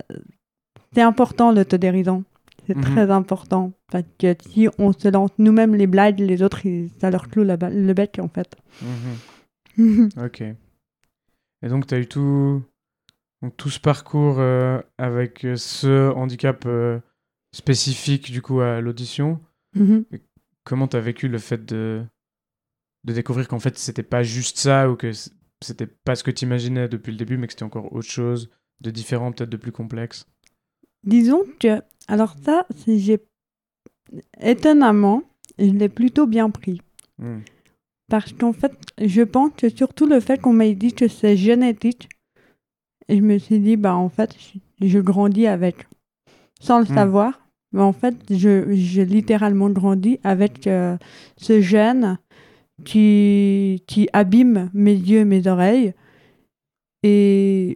c'est 0.93 1.01
important 1.01 1.51
l'autodérision. 1.51 2.23
C'est 2.67 2.75
Mhm. 2.75 2.83
très 2.83 3.09
important. 3.11 3.71
Parce 3.91 4.05
que 4.19 4.35
si 4.47 4.69
on 4.77 4.93
se 4.93 5.07
lance 5.07 5.31
nous-mêmes 5.39 5.75
les 5.75 5.87
blagues, 5.87 6.19
les 6.19 6.41
autres, 6.43 6.65
ils- 6.65 6.89
ça 7.01 7.09
leur 7.09 7.27
cloue 7.29 7.43
la 7.43 7.57
le 7.57 7.93
bec, 7.93 8.19
en 8.21 8.29
fait. 8.29 8.55
Mhm. 8.81 10.09
Ok. 10.23 10.41
Et 10.41 11.67
donc, 11.69 11.87
tu 11.87 11.95
as 11.95 11.99
eu 11.99 12.07
tout, 12.07 12.61
donc, 13.41 13.57
tout 13.57 13.69
ce 13.69 13.79
parcours 13.79 14.39
avec 14.97 15.45
ce 15.55 16.11
handicap 16.13 16.67
spécifique, 17.53 18.31
du 18.31 18.41
coup, 18.41 18.59
à 18.59 18.81
l'audition. 18.81 19.39
Mhm. 19.75 20.03
Comment 20.65 20.87
tu 20.89 20.97
as 20.97 21.01
vécu 21.01 21.29
le 21.29 21.37
fait 21.39 21.65
de, 21.65 22.03
de 23.05 23.13
découvrir 23.13 23.47
qu'en 23.47 23.59
fait, 23.59 23.77
c'était 23.77 24.03
pas 24.03 24.23
juste 24.23 24.57
ça 24.57 24.89
ou 24.89 24.95
que 24.97 25.11
c'était 25.61 25.87
pas 25.87 26.15
ce 26.15 26.23
que 26.25 26.31
tu 26.31 26.43
imaginais 26.43 26.89
depuis 26.89 27.11
le 27.11 27.17
début, 27.17 27.37
mais 27.37 27.47
que 27.47 27.53
c'était 27.53 27.63
encore 27.63 27.93
autre 27.93 28.09
chose, 28.09 28.49
de 28.81 28.91
différent, 28.91 29.31
peut-être 29.31 29.49
de 29.49 29.57
plus 29.57 29.71
complexe? 29.71 30.27
Disons 31.05 31.43
que, 31.59 31.81
alors 32.07 32.35
ça, 32.43 32.65
c'est- 32.75 32.97
j'ai 32.99 33.19
étonnamment, 34.39 35.23
je 35.59 35.65
l'ai 35.71 35.89
plutôt 35.89 36.27
bien 36.27 36.49
pris. 36.49 36.81
Hmm. 37.17 37.39
Parce 38.09 38.33
qu'en 38.33 38.53
fait, 38.53 38.73
je 39.01 39.21
pense 39.21 39.51
que 39.57 39.69
surtout 39.69 40.05
le 40.05 40.19
fait 40.19 40.39
qu'on 40.39 40.53
m'ait 40.53 40.75
dit 40.75 40.93
que 40.93 41.07
c'est 41.07 41.37
génétique, 41.37 42.09
et 43.09 43.17
je 43.17 43.21
me 43.21 43.37
suis 43.37 43.59
dit, 43.59 43.75
bah 43.77 43.95
en 43.95 44.09
fait, 44.09 44.35
je, 44.79 44.87
je 44.87 44.99
grandis 44.99 45.47
avec, 45.47 45.87
sans 46.59 46.79
le 46.79 46.85
Hmm. 46.85 46.93
savoir. 46.95 47.39
Mais 47.73 47.81
en 47.81 47.93
fait, 47.93 48.15
j'ai 48.29 49.05
littéralement 49.05 49.69
grandi 49.69 50.19
avec 50.23 50.67
euh, 50.67 50.95
ce 51.37 51.59
gène 51.59 52.19
qui, 52.85 53.83
qui 53.87 54.07
abîme 54.13 54.69
mes 54.73 54.93
yeux 54.93 55.19
et 55.19 55.25
mes 55.25 55.47
oreilles. 55.47 55.93
Et 57.01 57.75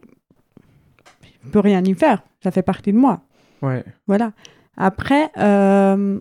je 1.44 1.50
peux 1.50 1.60
rien 1.60 1.82
y 1.84 1.94
faire. 1.94 2.22
Ça 2.42 2.52
fait 2.52 2.62
partie 2.62 2.92
de 2.92 2.98
moi. 2.98 3.22
Ouais. 3.60 3.84
Voilà. 4.06 4.32
Après, 4.76 5.30
euh, 5.38 6.20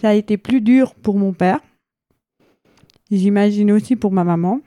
ça 0.00 0.10
a 0.10 0.14
été 0.14 0.36
plus 0.36 0.60
dur 0.60 0.94
pour 0.94 1.18
mon 1.18 1.32
père. 1.32 1.60
J'imagine 3.10 3.72
aussi 3.72 3.96
pour 3.96 4.12
ma 4.12 4.22
maman. 4.22 4.60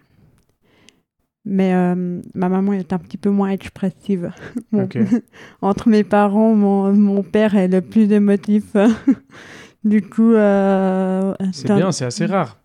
Mais 1.46 1.74
euh, 1.74 2.22
ma 2.36 2.48
maman 2.48 2.72
est 2.74 2.94
un 2.94 2.98
petit 2.98 3.18
peu 3.18 3.30
moins 3.30 3.50
expressive. 3.50 4.32
Entre 5.62 5.90
mes 5.90 6.04
parents, 6.04 6.56
mon, 6.56 6.94
mon 6.94 7.22
père 7.24 7.56
est 7.56 7.68
le 7.68 7.82
plus 7.82 8.12
émotif. 8.12 8.64
du 9.84 10.02
coup, 10.02 10.32
euh, 10.34 11.34
C'est 11.52 11.74
bien, 11.74 11.92
c'est 11.92 12.06
assez 12.06 12.26
rare. 12.26 12.60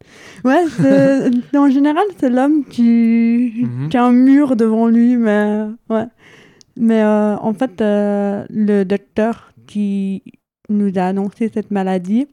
Ouais, 0.44 0.62
en 1.56 1.68
général, 1.70 2.04
c'est 2.18 2.30
l'homme 2.30 2.64
qui, 2.64 3.52
Mhm. 3.64 3.88
qui 3.88 3.96
a 3.96 4.04
un 4.04 4.12
mur 4.12 4.54
devant 4.56 4.86
lui, 4.86 5.16
mais 5.16 5.64
ouais. 5.90 6.04
Mais 6.76 7.02
euh, 7.02 7.36
en 7.36 7.52
fait, 7.54 7.72
le 7.80 8.84
docteur 8.84 9.52
qui 9.66 10.22
nous 10.68 10.92
a 10.96 11.02
annoncé 11.02 11.50
cette 11.52 11.70
maladie, 11.72 12.28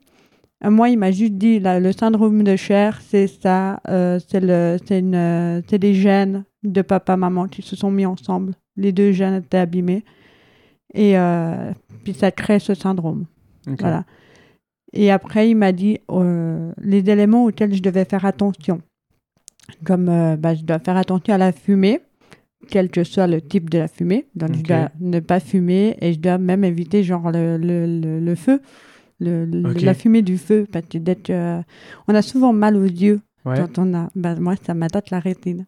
moi, 0.63 0.89
il 0.89 0.97
m'a 0.97 1.11
juste 1.11 1.33
dit 1.33 1.59
là, 1.59 1.79
le 1.79 1.91
syndrome 1.91 2.43
de 2.43 2.55
Cher, 2.55 3.01
c'est 3.01 3.27
ça, 3.27 3.81
euh, 3.87 4.19
c'est 4.27 4.39
le, 4.39 4.77
euh, 4.91 5.61
des 5.61 5.93
gènes 5.93 6.45
de 6.63 6.81
papa 6.81 7.17
maman 7.17 7.47
qui 7.47 7.61
se 7.61 7.75
sont 7.75 7.91
mis 7.91 8.05
ensemble. 8.05 8.53
Les 8.77 8.91
deux 8.91 9.11
gènes 9.11 9.35
étaient 9.35 9.57
abîmés 9.57 10.03
et 10.93 11.17
euh, 11.17 11.71
puis 12.03 12.13
ça 12.13 12.31
crée 12.31 12.59
ce 12.59 12.73
syndrome. 12.73 13.25
Voilà. 13.79 14.05
Et 14.93 15.11
après, 15.11 15.49
il 15.49 15.55
m'a 15.55 15.71
dit 15.71 15.99
euh, 16.09 16.71
les 16.81 17.09
éléments 17.09 17.45
auxquels 17.45 17.73
je 17.73 17.81
devais 17.81 18.05
faire 18.05 18.25
attention. 18.25 18.81
Comme 19.83 20.09
euh, 20.09 20.37
bah, 20.37 20.55
je 20.55 20.63
dois 20.63 20.79
faire 20.79 20.95
attention 20.95 21.33
à 21.33 21.37
la 21.37 21.51
fumée, 21.51 21.99
quel 22.69 22.89
que 22.89 23.03
soit 23.03 23.27
le 23.27 23.41
type 23.41 23.69
de 23.69 23.79
la 23.79 23.87
fumée. 23.87 24.27
Donc, 24.35 24.55
je 24.55 24.61
dois 24.61 24.89
ne 24.99 25.19
pas 25.19 25.39
fumer 25.39 25.97
et 25.99 26.13
je 26.13 26.19
dois 26.19 26.37
même 26.37 26.63
éviter 26.63 27.03
genre 27.03 27.31
le, 27.31 27.57
le, 27.57 27.85
le, 27.85 28.19
le 28.19 28.35
feu, 28.35 28.61
le, 29.25 29.73
la 29.73 29.93
fumée 29.93 30.21
du 30.21 30.37
feu. 30.37 30.65
Parce 30.71 30.85
que 30.85 30.97
dès 30.97 31.15
que- 31.15 31.61
on 32.07 32.15
a 32.15 32.21
souvent 32.21 32.53
mal 32.53 32.75
aux 32.77 32.83
yeux 32.83 33.21
Ouais. 33.45 33.55
quand 33.57 33.77
on 33.79 33.93
a. 33.93 34.09
Bah, 34.15 34.35
moi, 34.35 34.55
ça 34.65 34.73
m'attaque 34.73 35.09
la 35.11 35.19
rétine. 35.19 35.65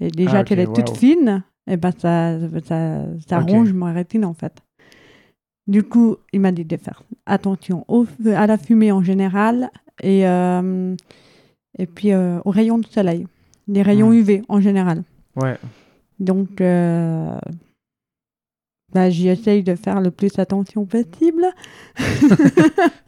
Et 0.00 0.10
déjà 0.10 0.38
Ah, 0.38 0.44
qu'elle 0.44 0.58
est 0.60 0.72
toute 0.72 0.96
fine, 0.96 1.44
et 1.70 1.76
ben 1.76 1.92
ça, 1.96 2.36
ça, 2.66 3.38
ronge 3.38 3.72
ma 3.72 3.92
rétine 3.92 4.24
en 4.24 4.34
fait. 4.34 4.54
Du 5.68 5.84
coup, 5.84 6.16
il 6.32 6.40
m'a 6.40 6.50
dit 6.50 6.64
de 6.64 6.76
faire 6.76 7.04
attention 7.26 7.84
au 7.86 8.04
feu- 8.04 8.34
à 8.34 8.48
la 8.48 8.58
fumée 8.58 8.90
en 8.90 9.02
général 9.04 9.70
et, 10.02 10.26
euh, 10.26 10.96
et 11.78 11.86
puis 11.86 12.12
euh, 12.12 12.40
aux 12.44 12.50
rayons 12.50 12.78
de 12.78 12.86
soleil, 12.86 13.28
les 13.68 13.82
rayons. 13.82 14.12
UV 14.12 14.42
en 14.48 14.60
général. 14.60 15.04
Ouais. 15.36 15.56
Donc, 16.18 16.60
euh, 16.60 17.38
bah, 18.94 19.10
j'y 19.10 19.28
essaye 19.28 19.62
de 19.62 19.74
faire 19.74 20.00
le 20.00 20.10
plus 20.10 20.38
attention 20.38 20.84
possible. 20.86 21.44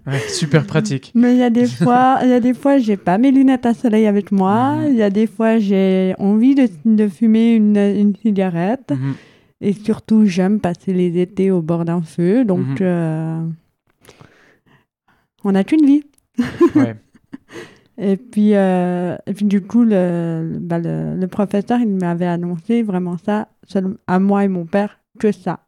Ouais, 0.07 0.19
super 0.29 0.67
pratique. 0.67 1.13
Mais 1.15 1.33
il 1.35 1.39
y 1.39 1.43
a 1.43 1.49
des 1.49 1.65
fois, 1.83 2.19
il 2.23 2.29
y 2.29 2.33
a 2.35 2.41
des 2.41 2.53
fois, 2.53 2.77
j'ai 2.77 2.99
pas 2.99 3.17
mes 3.17 3.31
lunettes 3.31 3.65
à 3.65 3.73
soleil 3.73 4.07
avec 4.07 4.33
moi. 4.33 4.77
Mhm. 4.77 4.87
Il 4.93 4.97
y 4.97 5.03
a 5.03 5.09
des 5.09 5.27
fois, 5.27 5.59
j'ai 5.59 6.15
envie 6.19 6.55
de, 6.55 6.69
de 6.85 7.09
fumer 7.09 7.55
une, 7.55 7.79
une 7.79 8.15
cigarette. 8.15 8.91
Mhm. 8.91 9.15
Et 9.63 9.73
surtout, 9.73 10.27
j'aime 10.27 10.61
passer 10.61 10.93
les 10.93 11.19
étés 11.23 11.51
au 11.51 11.63
bord 11.63 11.87
d'un 11.87 12.03
feu. 12.03 12.45
Donc, 12.45 12.67
Mhm. 12.67 12.77
euh, 12.83 13.41
on 15.45 15.53
n'a 15.53 15.65
qu'une 15.65 15.87
vie. 15.87 16.05
Ouais. 16.75 16.97
Et 17.97 18.17
puis, 18.17 18.57
euh, 18.57 19.17
et 19.27 19.33
puis 19.35 19.45
du 19.45 19.61
coup, 19.63 19.85
le, 19.85 20.59
bah, 20.61 20.81
le, 20.81 21.15
le 21.17 21.27
professeur, 21.29 21.79
il 21.81 21.89
m'avait 21.89 22.27
annoncé 22.27 22.83
vraiment 22.83 23.17
ça, 23.19 23.47
seul- 23.69 23.97
à 24.09 24.19
moi 24.19 24.45
et 24.45 24.49
mon 24.49 24.67
père, 24.67 24.99
que 25.21 25.31
ça. 25.31 25.61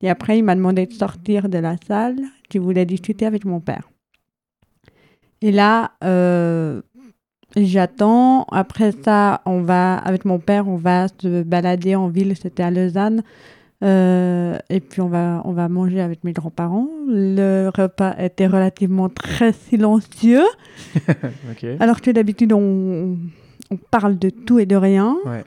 Et 0.00 0.10
après, 0.10 0.38
il 0.38 0.44
m'a 0.44 0.54
demandé 0.54 0.86
de 0.86 0.92
sortir 0.92 1.48
de 1.48 1.58
la 1.58 1.76
salle. 1.86 2.18
Je 2.52 2.58
voulais 2.58 2.84
discuter 2.84 3.26
avec 3.26 3.44
mon 3.44 3.60
père. 3.60 3.90
Et 5.40 5.50
là, 5.50 5.92
euh, 6.04 6.82
j'attends. 7.56 8.44
Après 8.52 8.92
ça, 9.04 9.40
on 9.46 9.62
va, 9.62 9.96
avec 9.96 10.24
mon 10.24 10.38
père, 10.38 10.68
on 10.68 10.76
va 10.76 11.08
se 11.08 11.42
balader 11.42 11.94
en 11.96 12.08
ville. 12.08 12.36
C'était 12.36 12.62
à 12.62 12.70
Lausanne. 12.70 13.22
Euh, 13.82 14.56
et 14.70 14.80
puis 14.80 15.00
on 15.00 15.08
va, 15.08 15.42
on 15.44 15.52
va 15.52 15.68
manger 15.68 16.00
avec 16.00 16.24
mes 16.24 16.32
grands-parents. 16.32 16.88
Le 17.06 17.68
repas 17.68 18.14
était 18.18 18.46
relativement 18.46 19.08
très 19.08 19.52
silencieux. 19.52 20.44
Alors 21.80 22.00
que 22.00 22.10
d'habitude, 22.10 22.52
on, 22.52 23.18
on 23.70 23.76
parle 23.90 24.18
de 24.18 24.30
tout 24.30 24.58
et 24.58 24.66
de 24.66 24.76
rien. 24.76 25.16
Ouais. 25.24 25.44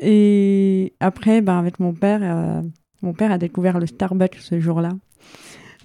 Et 0.00 0.94
après, 1.00 1.42
ben, 1.42 1.58
avec 1.58 1.78
mon 1.78 1.92
père, 1.92 2.20
euh, 2.22 2.62
mon 3.02 3.12
père 3.12 3.32
a 3.32 3.38
découvert 3.38 3.78
le 3.78 3.86
Starbucks 3.86 4.36
ce 4.40 4.60
jour-là. 4.60 4.90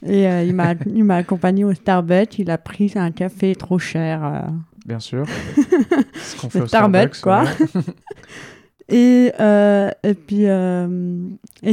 Et 0.05 0.27
euh, 0.27 0.43
il 0.43 0.53
m'a 0.53 0.73
il 0.85 1.03
m'a 1.03 1.15
accompagné 1.17 1.63
au 1.63 1.73
Starbucks. 1.73 2.39
Il 2.39 2.49
a 2.51 2.57
pris 2.57 2.91
un 2.95 3.11
café 3.11 3.55
trop 3.55 3.79
cher. 3.79 4.23
euh. 4.23 4.41
Bien 4.85 4.99
sûr. 4.99 5.25
Ce 6.15 6.39
qu'on 6.39 6.49
fait 6.49 6.59
Le 6.59 6.65
au 6.65 6.67
Starbucks, 6.67 7.21
quoi. 7.21 7.43
ouais. 7.43 7.81
Et, 8.87 9.31
euh, 9.39 9.89
et 10.03 10.13
puis, 10.13 10.45
euh, 10.45 11.17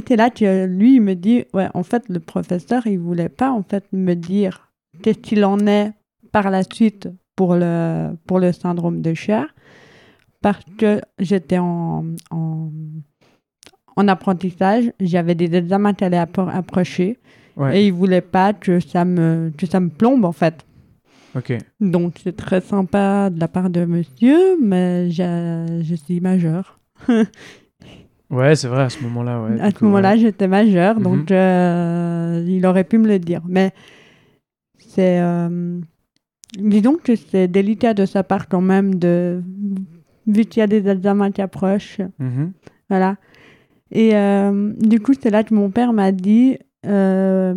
t'es 0.07 0.17
là, 0.17 0.31
tu, 0.31 0.47
lui, 0.67 0.95
il 0.95 1.03
me 1.03 1.15
dit, 1.15 1.45
ouais, 1.53 1.69
en 1.75 1.83
fait, 1.83 2.09
le 2.09 2.21
professeur, 2.21 2.87
il 2.87 2.99
voulait 2.99 3.29
pas, 3.29 3.51
en 3.51 3.63
fait, 3.63 3.85
me 3.93 4.15
dire 4.15 4.71
qu'est-ce 5.03 5.19
qu'il 5.19 5.45
en 5.45 5.67
est 5.67 5.93
par 6.33 6.49
la 6.51 6.63
suite 6.63 7.11
pour 7.37 7.55
le, 7.55 8.13
pour 8.27 8.39
le 8.39 8.53
syndrome 8.53 9.03
de 9.03 9.13
Cher, 9.13 9.55
parce 10.41 10.65
que 10.79 11.03
j'étais 11.19 11.59
en, 11.59 12.07
en, 12.31 12.71
en 13.97 14.09
apprentissage, 14.09 14.93
j'avais 15.01 15.35
des 15.35 15.55
examens 15.55 15.93
qui 15.95 16.05
allaient 16.05 16.23
appro- 16.23 16.49
approcher, 16.51 17.19
Ouais. 17.57 17.79
et 17.81 17.87
il 17.87 17.93
voulait 17.93 18.23
pas 18.23 18.53
que 18.55 18.81
ça 18.81 19.05
me, 19.05 19.51
que 19.57 19.67
ça 19.67 19.79
me 19.81 19.91
plombe, 19.91 20.25
en 20.25 20.33
fait. 20.33 20.65
Ok. 21.37 21.53
Donc, 21.81 22.15
c'est 22.23 22.37
très 22.37 22.61
sympa 22.61 23.31
de 23.31 23.39
la 23.41 23.49
part 23.49 23.69
de 23.71 23.85
monsieur, 23.85 24.57
mais 24.63 25.11
je 25.11 25.95
suis 25.95 26.21
majeure. 26.21 26.79
Ouais, 28.31 28.57
c'est 28.57 28.69
vrai, 28.69 28.85
à 28.85 28.89
ce 28.89 29.03
moment-là. 29.03 29.43
Ouais, 29.43 29.61
à 29.61 29.71
ce 29.71 29.85
moment-là, 29.85 30.13
ouais. 30.13 30.19
j'étais 30.19 30.49
majeure, 30.49 30.97
Mhm. 30.97 31.03
donc 31.03 31.31
euh, 31.31 32.43
il 32.49 32.65
aurait 32.65 32.85
pu 32.85 32.97
me 32.97 33.07
le 33.07 33.19
dire. 33.19 33.43
Mais 33.47 33.73
c'est. 34.79 35.21
euh, 35.21 35.79
disons 36.59 36.97
que 36.97 37.15
c'est 37.15 37.47
délicat 37.49 37.93
de 37.93 38.07
sa 38.07 38.23
part 38.23 38.49
quand 38.49 38.63
même, 38.63 38.95
de, 38.95 39.43
vu 40.27 40.47
qu'il 40.47 40.61
y 40.61 40.63
a 40.63 40.67
des 40.67 40.89
examens 40.89 41.31
qui 41.31 41.43
approchent. 41.43 42.01
Mhm. 42.19 42.53
Voilà. 42.89 43.17
Et 43.93 44.17
euh, 44.17 44.73
du 44.79 45.01
coup, 45.01 45.13
c'est 45.21 45.31
là 45.31 45.45
que 45.45 45.55
mon 45.55 45.71
père 45.71 45.93
m'a 45.93 46.13
dit. 46.13 46.59
euh, 46.87 47.55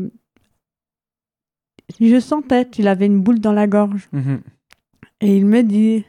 je 2.00 2.20
sentais 2.20 2.68
qu'il 2.68 2.88
avait 2.88 3.06
une 3.06 3.22
boule 3.22 3.40
dans 3.40 3.54
la 3.54 3.68
gorge. 3.68 4.10
Mhm. 4.12 4.42
Et 5.22 5.38
il 5.38 5.46
me 5.46 5.62
dit 5.64 6.04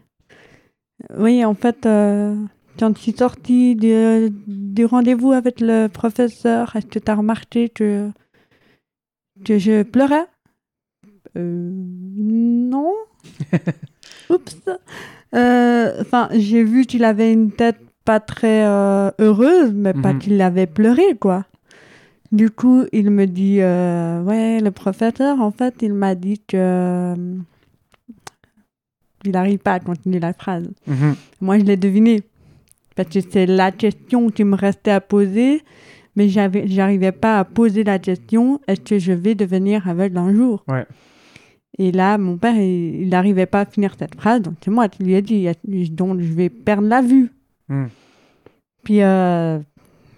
Oui, 1.16 1.44
en 1.44 1.54
fait, 1.54 1.86
euh, 1.86 2.34
quand 2.78 2.96
je 2.96 3.02
suis 3.02 3.12
sortie 3.12 3.76
du, 3.76 4.30
du 4.48 4.84
rendez-vous 4.84 5.32
avec 5.32 5.60
le 5.60 5.86
professeur, 5.86 6.74
est-ce 6.74 6.86
que 6.86 6.98
tu 6.98 7.10
as 7.10 7.14
remarqué 7.14 7.68
que, 7.68 8.10
que 9.44 9.58
je 9.58 9.82
pleurais? 9.84 10.26
Non. 11.36 12.92
Oups. 14.30 14.60
Enfin, 15.32 16.28
j'ai 16.32 16.64
vu 16.64 16.84
qu'il 16.86 17.04
avait 17.04 17.32
une 17.32 17.52
tête 17.52 17.78
pas 18.06 18.20
très 18.20 18.64
euh, 18.66 19.10
heureuse, 19.18 19.72
mais 19.74 19.92
pas 19.92 20.12
Mhm. 20.14 20.18
qu'il 20.20 20.40
avait 20.40 20.66
pleuré, 20.78 21.08
quoi. 21.20 21.44
Du 22.32 22.50
coup, 22.50 22.84
il 22.92 23.10
me 23.10 23.26
dit 23.26 23.58
euh, 23.60 24.22
Ouais, 24.22 24.60
le 24.60 24.70
professeur, 24.70 25.40
en 25.40 25.50
fait, 25.50 25.74
il 25.82 25.92
m'a 25.92 26.14
dit 26.14 26.38
que. 26.48 26.56
euh, 26.56 27.14
il 29.24 29.32
n'arrive 29.32 29.58
pas 29.58 29.74
à 29.74 29.80
continuer 29.80 30.20
la 30.20 30.32
phrase. 30.32 30.68
Mhm. 30.86 31.14
Moi, 31.40 31.58
je 31.58 31.64
l'ai 31.64 31.76
deviné. 31.76 32.22
Parce 32.94 33.08
que 33.08 33.20
c'est 33.20 33.46
la 33.46 33.72
question 33.72 34.30
qui 34.30 34.44
me 34.44 34.56
restait 34.56 34.92
à 34.92 35.00
poser, 35.00 35.62
mais 36.14 36.28
j'avais, 36.28 36.66
j'arrivais 36.68 37.12
pas 37.12 37.38
à 37.40 37.44
poser 37.44 37.84
la 37.84 37.98
question 37.98 38.60
est-ce 38.68 38.80
que 38.80 38.98
je 38.98 39.12
vais 39.12 39.34
devenir 39.34 39.86
aveugle 39.88 40.16
un 40.18 40.32
jour? 40.32 40.64
Ouais. 40.68 40.86
Et 41.78 41.92
là, 41.92 42.16
mon 42.18 42.38
père, 42.38 42.56
il 42.56 43.02
il 43.02 43.08
n'arrivait 43.10 43.44
pas 43.46 43.60
à 43.62 43.66
finir 43.66 43.94
cette 43.98 44.14
phrase, 44.14 44.40
donc 44.40 44.54
c'est 44.64 44.70
moi 44.70 44.88
qui 44.88 45.02
lui 45.04 45.12
ai 45.14 45.20
dit 45.22 45.46
donc 45.90 46.20
je 46.20 46.32
vais 46.32 46.48
perdre 46.48 46.88
la 46.88 47.02
vue. 47.02 47.28
Mhm. 47.68 47.88
Puis 48.84 49.02
euh, 49.02 49.58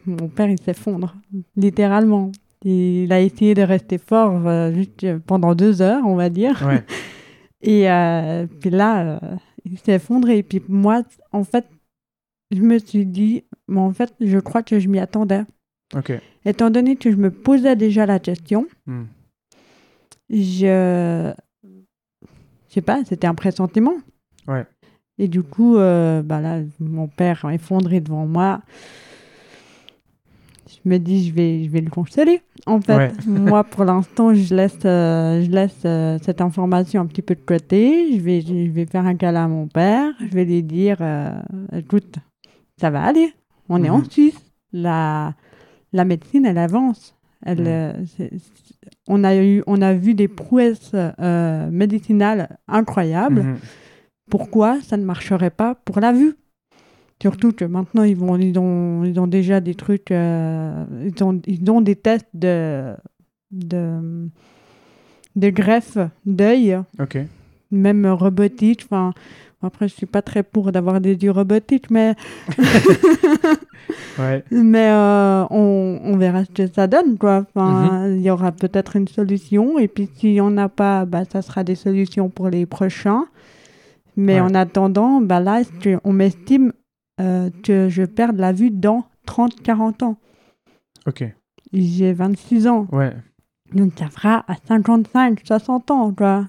mon 0.06 0.28
père, 0.28 0.48
il 0.50 0.60
s'effondre, 0.60 1.14
littéralement. 1.56 2.30
Il 2.64 3.12
a 3.12 3.20
essayé 3.20 3.54
de 3.54 3.62
rester 3.62 3.98
fort 3.98 4.46
euh, 4.46 4.72
juste 4.72 5.18
pendant 5.20 5.54
deux 5.54 5.80
heures, 5.80 6.04
on 6.06 6.16
va 6.16 6.28
dire. 6.28 6.62
Ouais. 6.66 6.84
Et 7.62 7.90
euh, 7.90 8.46
puis 8.60 8.70
là, 8.70 9.18
euh, 9.22 9.36
il 9.64 9.78
s'est 9.78 9.94
effondré. 9.94 10.38
Et 10.38 10.42
puis 10.42 10.62
moi, 10.68 11.02
en 11.32 11.44
fait, 11.44 11.66
je 12.50 12.60
me 12.62 12.78
suis 12.78 13.06
dit, 13.06 13.44
mais 13.68 13.80
en 13.80 13.92
fait, 13.92 14.12
je 14.20 14.38
crois 14.38 14.62
que 14.62 14.78
je 14.78 14.88
m'y 14.88 14.98
attendais. 14.98 15.42
Étant 16.44 16.70
donné 16.70 16.96
que 16.96 17.10
je 17.10 17.16
me 17.16 17.30
posais 17.30 17.76
déjà 17.76 18.06
la 18.06 18.18
question, 18.18 18.66
Mhm. 18.86 19.06
je. 20.30 21.32
Je 22.68 22.74
sais 22.74 22.82
pas, 22.82 23.02
c'était 23.04 23.26
un 23.26 23.34
pressentiment. 23.34 23.94
Et 25.18 25.26
du 25.28 25.42
coup, 25.42 25.76
euh, 25.76 26.22
bah 26.22 26.40
là, 26.40 26.60
mon 26.78 27.08
père 27.08 27.44
effondré 27.50 28.00
devant 28.00 28.26
moi. 28.26 28.60
Je 30.68 30.88
me 30.88 30.98
dis, 30.98 31.26
je 31.26 31.32
vais, 31.34 31.64
je 31.64 31.70
vais 31.70 31.80
le 31.80 31.90
consoler. 31.90 32.42
En 32.66 32.80
fait, 32.80 32.96
Ouais. 32.96 33.12
moi, 33.26 33.64
pour 33.64 33.84
l'instant, 33.84 34.34
je 34.34 34.54
laisse, 34.54 34.78
euh, 34.84 35.42
je 35.42 35.50
laisse 35.50 35.80
euh, 35.84 36.18
cette 36.22 36.40
information 36.40 37.00
un 37.00 37.06
petit 37.06 37.22
peu 37.22 37.34
de 37.34 37.40
côté. 37.40 38.14
Je 38.16 38.20
vais, 38.20 38.42
je 38.42 38.70
vais 38.70 38.84
faire 38.86 39.06
un 39.06 39.14
câlin 39.16 39.46
à 39.46 39.48
mon 39.48 39.66
père. 39.66 40.12
Je 40.20 40.26
vais 40.34 40.44
lui 40.44 40.62
dire, 40.62 40.98
écoute, 41.74 42.16
ça 42.76 42.90
va 42.90 43.02
aller. 43.02 43.32
On 43.68 43.82
est 43.82 43.90
en 43.90 43.98
Mhm. 43.98 44.10
Suisse. 44.10 44.38
La, 44.72 45.34
la 45.94 46.04
médecine, 46.04 46.44
elle 46.44 46.58
avance. 46.58 47.14
Elle, 47.46 47.96
c'est- 48.16 48.30
on, 49.06 49.24
a 49.24 49.36
eu, 49.36 49.62
on 49.66 49.80
a 49.80 49.94
vu 49.94 50.12
des 50.14 50.28
prouesses 50.28 50.94
médicinales 51.70 52.58
incroyables 52.68 53.42
Mhm. 53.42 53.56
Pourquoi 54.30 54.80
ça 54.82 54.96
ne 54.96 55.04
marcherait 55.04 55.50
pas 55.50 55.74
pour 55.84 56.00
la 56.00 56.12
vue 56.12 56.34
Surtout 57.20 57.50
que 57.52 57.64
maintenant, 57.64 58.04
ils, 58.04 58.14
vont, 58.16 58.36
ils, 58.38 58.56
ont, 58.58 59.02
ils 59.04 59.18
ont 59.18 59.26
déjà 59.26 59.60
des 59.60 59.74
trucs, 59.74 60.12
euh, 60.12 60.84
ils, 61.04 61.24
ont, 61.24 61.40
ils 61.46 61.68
ont 61.70 61.80
des 61.80 61.96
tests 61.96 62.28
de, 62.32 62.94
de, 63.50 64.28
de 65.34 65.50
greffe 65.50 65.98
d'œil, 66.24 66.78
Ok. 67.00 67.18
même 67.72 68.06
robotique. 68.06 68.82
Enfin, 68.84 69.12
après, 69.62 69.88
je 69.88 69.94
suis 69.94 70.06
pas 70.06 70.22
très 70.22 70.44
pour 70.44 70.70
d'avoir 70.70 71.00
des 71.00 71.14
yeux 71.14 71.32
robotiques, 71.32 71.90
mais, 71.90 72.14
Ouais. 74.18 74.44
mais 74.50 74.88
euh, 74.90 75.44
on, 75.50 76.00
on 76.04 76.16
verra 76.16 76.44
ce 76.44 76.50
que 76.50 76.66
ça 76.66 76.86
donne. 76.86 77.18
Quoi. 77.18 77.46
Enfin, 77.54 78.08
Il 78.10 78.20
y 78.22 78.30
aura 78.30 78.52
peut-être 78.52 78.96
une 78.96 79.08
solution, 79.08 79.78
et 79.78 79.88
puis 79.88 80.08
s'il 80.16 80.32
n'y 80.32 80.40
en 80.40 80.56
a 80.56 80.68
pas, 80.68 81.04
bah, 81.04 81.22
ça 81.32 81.42
sera 81.42 81.64
des 81.64 81.74
solutions 81.74 82.28
pour 82.28 82.48
les 82.48 82.66
prochains. 82.66 83.24
Mais 84.20 84.34
Ouais. 84.34 84.40
en 84.40 84.54
attendant, 84.54 85.20
bah 85.20 85.38
là, 85.40 85.62
on 86.04 86.12
m'estime 86.12 86.72
euh, 87.20 87.50
que 87.62 87.88
je 87.88 88.02
perds 88.02 88.32
la 88.32 88.52
vue 88.52 88.70
dans 88.70 89.06
30-40 89.26 90.02
ans. 90.04 90.16
Ok. 91.06 91.24
J'ai 91.72 92.12
26 92.12 92.66
ans. 92.66 92.88
Ouais. 92.92 93.14
Donc 93.72 93.92
ça 93.96 94.08
fera 94.08 94.44
à 94.48 94.56
55, 94.66 95.40
60 95.44 95.90
ans, 95.92 96.12
quoi. 96.12 96.46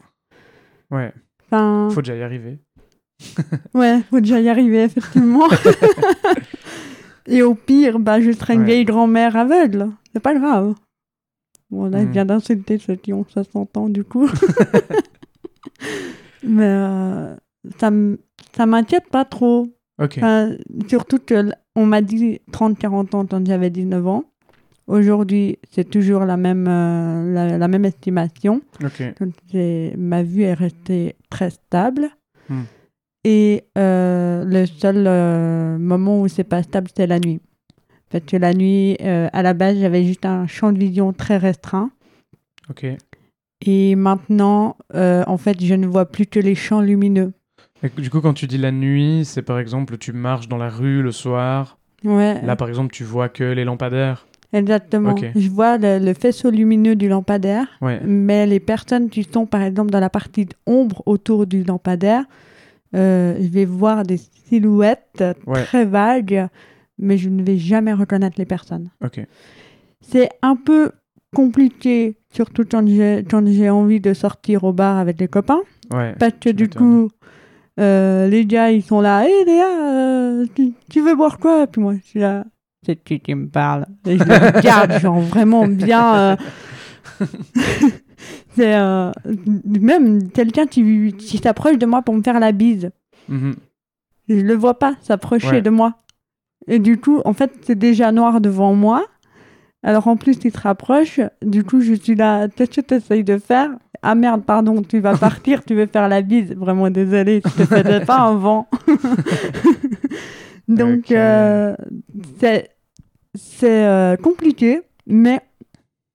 Ouais. 0.89 1.13
Enfin, 1.45 1.89
Faut 1.91 2.01
déjà 2.01 2.15
y 2.15 2.23
arriver. 2.23 2.57
ouais, 3.73 4.01
faut 4.09 4.19
déjà 4.19 4.39
y 4.39 4.49
arriver, 4.49 4.83
effectivement. 4.83 5.47
Et 7.27 7.41
au 7.43 7.53
pire, 7.53 7.99
bah, 7.99 8.19
je 8.21 8.31
serai 8.31 8.53
une 8.55 8.61
Ouais. 8.61 8.65
vieille 8.65 8.85
grand-mère 8.85 9.35
aveugle. 9.35 9.89
C'est 10.13 10.19
pas 10.21 10.33
grave. 10.33 10.73
Bon, 11.69 11.85
là, 11.89 12.01
je 12.01 12.07
Mm. 12.07 12.11
viens 12.11 12.25
d'insulter 12.25 12.77
ceux 12.79 12.95
qui 12.95 13.13
ont 13.13 13.25
60 13.27 13.77
ans, 13.77 13.89
du 13.89 14.03
coup. 14.03 14.27
Mais 16.43 16.63
euh, 16.63 17.35
ça 17.79 17.91
ça 18.55 18.65
m'inquiète 18.65 19.09
pas 19.09 19.25
trop. 19.25 19.67
Enfin, 19.99 20.55
surtout 20.87 21.19
que 21.19 21.51
on 21.75 21.85
m'a 21.85 22.01
dit 22.01 22.39
30-40 22.51 23.15
ans 23.15 23.25
quand 23.25 23.45
j'avais 23.45 23.69
19 23.69 24.07
ans. 24.07 24.23
Aujourd'hui, 24.87 25.59
c'est 25.69 25.87
toujours 25.87 26.25
la 26.25 26.35
même, 26.35 26.67
euh, 26.67 27.31
la, 27.31 27.57
la 27.59 27.67
même 27.67 27.85
estimation. 27.85 28.61
Donc, 29.19 29.33
ma 29.97 30.23
vue 30.23 30.41
est 30.41 30.55
restée 30.55 31.15
très 31.29 31.51
stable. 31.51 32.09
Hmm. 32.49 32.63
Et 33.23 33.65
euh, 33.77 34.43
le 34.45 34.65
seul 34.65 35.05
euh, 35.05 35.77
moment 35.77 36.21
où 36.21 36.27
c'est 36.27 36.43
pas 36.43 36.63
stable, 36.63 36.87
c'est 36.95 37.05
la 37.05 37.19
nuit. 37.19 37.39
Parce 38.09 38.23
que 38.25 38.37
la 38.37 38.55
nuit, 38.55 38.97
à 38.99 39.43
la 39.43 39.53
base, 39.53 39.77
j'avais 39.77 40.03
juste 40.03 40.25
un 40.25 40.47
champ 40.47 40.71
de 40.71 40.79
vision 40.79 41.13
très 41.13 41.37
restreint. 41.37 41.91
Et 43.63 43.95
maintenant, 43.95 44.75
en 44.95 45.37
fait, 45.37 45.63
je 45.63 45.75
ne 45.75 45.85
vois 45.85 46.07
plus 46.07 46.25
que 46.25 46.39
les 46.39 46.55
champs 46.55 46.81
lumineux. 46.81 47.33
Et 47.83 47.89
du 48.01 48.09
coup, 48.09 48.21
quand 48.21 48.33
tu 48.33 48.45
dis 48.47 48.57
la 48.57 48.71
nuit, 48.71 49.23
c'est 49.25 49.41
par 49.41 49.59
exemple, 49.59 49.97
tu 49.97 50.11
marches 50.13 50.47
dans 50.47 50.57
la 50.57 50.69
rue 50.69 51.01
le 51.01 51.11
soir. 51.11 51.77
Ouais. 52.03 52.41
Là, 52.43 52.55
par 52.55 52.67
exemple, 52.67 52.93
tu 52.93 53.03
vois 53.03 53.29
que 53.29 53.43
les 53.43 53.63
lampadaires. 53.65 54.25
Exactement. 54.51 55.15
Je 55.35 55.49
vois 55.49 55.77
le, 55.77 55.99
le 55.99 56.13
faisceau 56.13 56.49
lumineux 56.49 56.95
du 56.95 57.07
lampadaire, 57.07 57.67
Ouais. 57.81 58.01
mais 58.03 58.47
les 58.47 58.59
personnes 58.59 59.09
qui 59.09 59.23
sont, 59.23 59.45
par 59.45 59.61
exemple, 59.61 59.91
dans 59.91 59.99
la 59.99 60.09
partie 60.09 60.47
ombre 60.65 61.03
autour 61.05 61.45
du 61.45 61.63
lampadaire, 61.63 62.25
euh, 62.95 63.35
je 63.39 63.47
vais 63.47 63.65
voir 63.65 64.03
des 64.03 64.17
silhouettes 64.17 65.23
Ouais. 65.45 65.63
très 65.63 65.85
vagues 65.85 66.47
mais 67.01 67.17
je 67.17 67.29
ne 67.29 67.41
vais 67.43 67.57
jamais 67.57 67.93
reconnaître 67.93 68.35
les 68.37 68.45
personnes. 68.45 68.89
Ok. 69.01 69.21
C'est 70.01 70.29
un 70.41 70.57
peu 70.57 70.91
compliqué, 71.33 72.17
surtout 72.33 72.63
quand 72.69 72.85
j'ai 73.47 73.69
envie 73.69 74.01
de 74.01 74.13
sortir 74.13 74.65
au 74.65 74.73
bar 74.73 74.97
avec 74.97 75.17
les 75.19 75.29
copains, 75.29 75.61
Ouais. 75.93 76.13
parce 76.19 76.33
que 76.41 76.49
du 76.49 76.67
coup, 76.69 77.09
euh, 77.79 78.27
les 78.27 78.45
gars, 78.45 78.71
ils 78.71 78.83
sont 78.83 79.01
là, 79.01 79.25
hé 79.27 79.45
Léa, 79.45 79.65
euh, 79.65 80.45
tu, 80.55 80.73
tu 80.89 81.01
veux 81.01 81.15
boire 81.15 81.37
quoi? 81.39 81.65
Puis 81.67 81.81
moi, 81.81 81.95
je 81.95 82.01
suis 82.05 82.19
là, 82.19 82.43
c'est 82.85 82.95
qui 83.03 83.19
qui 83.19 83.33
me 83.35 83.47
parle 83.47 83.85
Et 84.05 84.17
je 84.17 84.23
regarde, 84.57 84.99
genre 84.99 85.19
vraiment 85.21 85.67
bien. 85.67 86.15
euh, 86.15 86.35
c'est 88.55 88.75
euh, 88.75 89.11
même 89.65 90.29
quelqu'un 90.31 90.65
qui, 90.65 91.13
qui 91.17 91.37
s'approche 91.37 91.77
de 91.77 91.85
moi 91.85 92.01
pour 92.01 92.13
me 92.15 92.21
faire 92.23 92.39
la 92.39 92.51
bise. 92.51 92.91
Mhm. 93.27 93.55
Je 94.27 94.35
le 94.35 94.53
vois 94.55 94.77
pas 94.77 94.95
s'approcher 95.01 95.47
Ouais. 95.49 95.61
de 95.61 95.69
moi. 95.69 95.95
Et 96.67 96.79
du 96.79 96.97
coup, 96.99 97.21
en 97.25 97.33
fait, 97.33 97.51
c'est 97.61 97.77
déjà 97.77 98.11
noir 98.11 98.41
devant 98.41 98.73
moi. 98.75 99.05
Alors 99.83 100.07
en 100.07 100.17
plus, 100.17 100.37
il 100.43 100.51
se 100.51 100.59
rapproche. 100.59 101.19
Du 101.41 101.63
coup, 101.63 101.81
je 101.81 101.93
suis 101.93 102.15
là. 102.15 102.47
Qu'est-ce 102.47 102.81
que 102.81 102.81
tu 102.81 102.93
essayes 102.95 103.23
de 103.23 103.37
faire? 103.37 103.69
Ah 104.01 104.15
merde, 104.15 104.43
pardon, 104.43 104.81
tu 104.81 104.99
vas 104.99 105.17
partir, 105.17 105.63
tu 105.63 105.75
veux 105.75 105.85
faire 105.85 106.09
la 106.09 106.21
bise. 106.21 106.53
Vraiment 106.55 106.89
désolé, 106.89 107.41
je 107.45 107.63
te 107.63 107.67
faisais 107.67 108.05
pas 108.05 108.19
un 108.21 108.35
vent. 108.35 108.67
Donc, 110.67 111.11
euh, 111.11 111.75
c'est 112.39 112.69
c'est 113.35 113.85
euh, 113.85 114.15
compliqué, 114.17 114.81
mais 115.07 115.41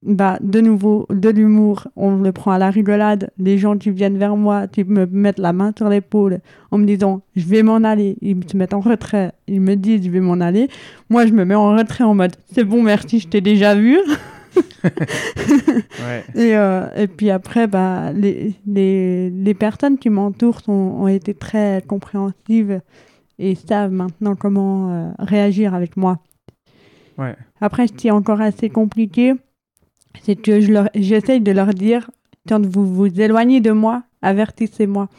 bah, 0.05 0.37
de 0.41 0.61
nouveau, 0.61 1.07
de 1.09 1.29
l'humour, 1.29 1.87
on 1.95 2.17
le 2.17 2.31
prend 2.31 2.51
à 2.51 2.59
la 2.59 2.69
rigolade. 2.69 3.31
Les 3.37 3.57
gens 3.57 3.77
qui 3.77 3.89
viennent 3.89 4.17
vers 4.17 4.37
moi, 4.37 4.67
qui 4.67 4.83
me 4.83 5.05
mettent 5.07 5.39
la 5.39 5.51
main 5.51 5.73
sur 5.75 5.89
l'épaule 5.89 6.39
en 6.71 6.77
me 6.77 6.85
disant 6.85 7.21
je 7.35 7.45
vais 7.45 7.63
m'en 7.63 7.77
aller. 7.77 8.17
Ils 8.21 8.37
se 8.49 8.55
mettent 8.55 8.73
en 8.73 8.81
retrait, 8.81 9.31
ils 9.47 9.61
me 9.61 9.75
disent 9.75 10.03
je 10.05 10.11
vais 10.11 10.19
m'en 10.19 10.39
aller. 10.39 10.69
Moi, 11.09 11.25
je 11.25 11.33
me 11.33 11.43
mets 11.43 11.55
en 11.55 11.75
retrait 11.75 12.03
en 12.03 12.13
mode 12.13 12.35
c'est 12.51 12.63
bon, 12.63 12.83
merci, 12.83 13.19
je 13.19 13.27
t'ai 13.27 13.41
déjà 13.41 13.75
vu. 13.75 13.97
Ouais. 14.85 16.23
Et, 16.35 16.55
euh, 16.55 16.87
et 16.95 17.07
puis 17.07 17.29
après, 17.29 17.67
bah, 17.67 18.13
les, 18.13 18.53
les, 18.65 19.29
les 19.29 19.53
personnes 19.53 19.97
qui 19.97 20.09
m'entourent 20.09 20.61
ont 20.67 21.07
été 21.07 21.33
très 21.33 21.83
compréhensives 21.85 22.79
et 23.37 23.55
savent 23.55 23.91
maintenant 23.91 24.35
comment 24.35 24.91
euh, 24.91 25.09
réagir 25.19 25.73
avec 25.73 25.97
moi. 25.97 26.19
Ouais. 27.17 27.35
Après, 27.59 27.87
ce 27.87 27.93
qui 27.93 28.07
est 28.07 28.11
encore 28.11 28.39
assez 28.39 28.69
compliqué, 28.69 29.33
c'est 30.23 30.35
que 30.35 30.59
je 30.61 30.71
j'essaye 30.95 31.41
de 31.41 31.51
leur 31.51 31.73
dire, 31.73 32.09
quand 32.47 32.63
vous 32.65 32.85
vous 32.85 33.21
éloignez 33.21 33.61
de 33.61 33.71
moi, 33.71 34.03
avertissez-moi. 34.21 35.09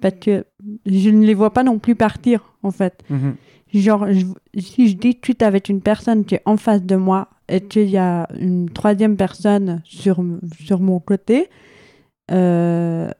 Parce 0.00 0.14
que 0.16 0.44
je 0.86 1.10
ne 1.10 1.24
les 1.24 1.34
vois 1.34 1.52
pas 1.52 1.62
non 1.62 1.78
plus 1.78 1.94
partir, 1.94 2.54
en 2.62 2.70
fait. 2.70 3.02
Mhm. 3.10 3.34
Genre, 3.72 4.06
je- 4.12 4.60
si 4.60 4.88
je 4.88 4.96
discute 4.96 5.42
avec 5.42 5.68
une 5.68 5.80
personne 5.80 6.24
qui 6.24 6.34
est 6.36 6.42
en 6.44 6.56
face 6.56 6.82
de 6.82 6.96
moi 6.96 7.28
et 7.48 7.60
qu'il 7.60 7.88
y 7.90 7.96
a 7.96 8.28
une 8.38 8.68
troisième 8.70 9.16
personne 9.16 9.80
sur, 9.84 10.22
sur 10.60 10.80
mon 10.80 11.00
côté, 11.00 11.48
euh, 12.30 13.10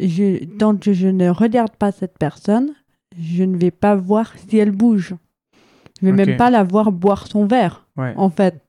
je, 0.00 0.44
tant 0.58 0.76
que 0.76 0.92
je 0.92 1.08
ne 1.08 1.28
regarde 1.28 1.74
pas 1.76 1.92
cette 1.92 2.18
personne, 2.18 2.70
je 3.18 3.44
ne 3.44 3.56
vais 3.56 3.70
pas 3.70 3.94
voir 3.96 4.32
si 4.48 4.58
elle 4.58 4.70
bouge. 4.70 5.14
Je 6.00 6.06
vais 6.06 6.12
Ok. 6.12 6.26
même 6.28 6.36
pas 6.36 6.50
la 6.50 6.62
voir 6.62 6.92
boire 6.92 7.26
son 7.26 7.46
verre, 7.46 7.86
Ouais. 7.96 8.14
en 8.16 8.30
fait. 8.30 8.60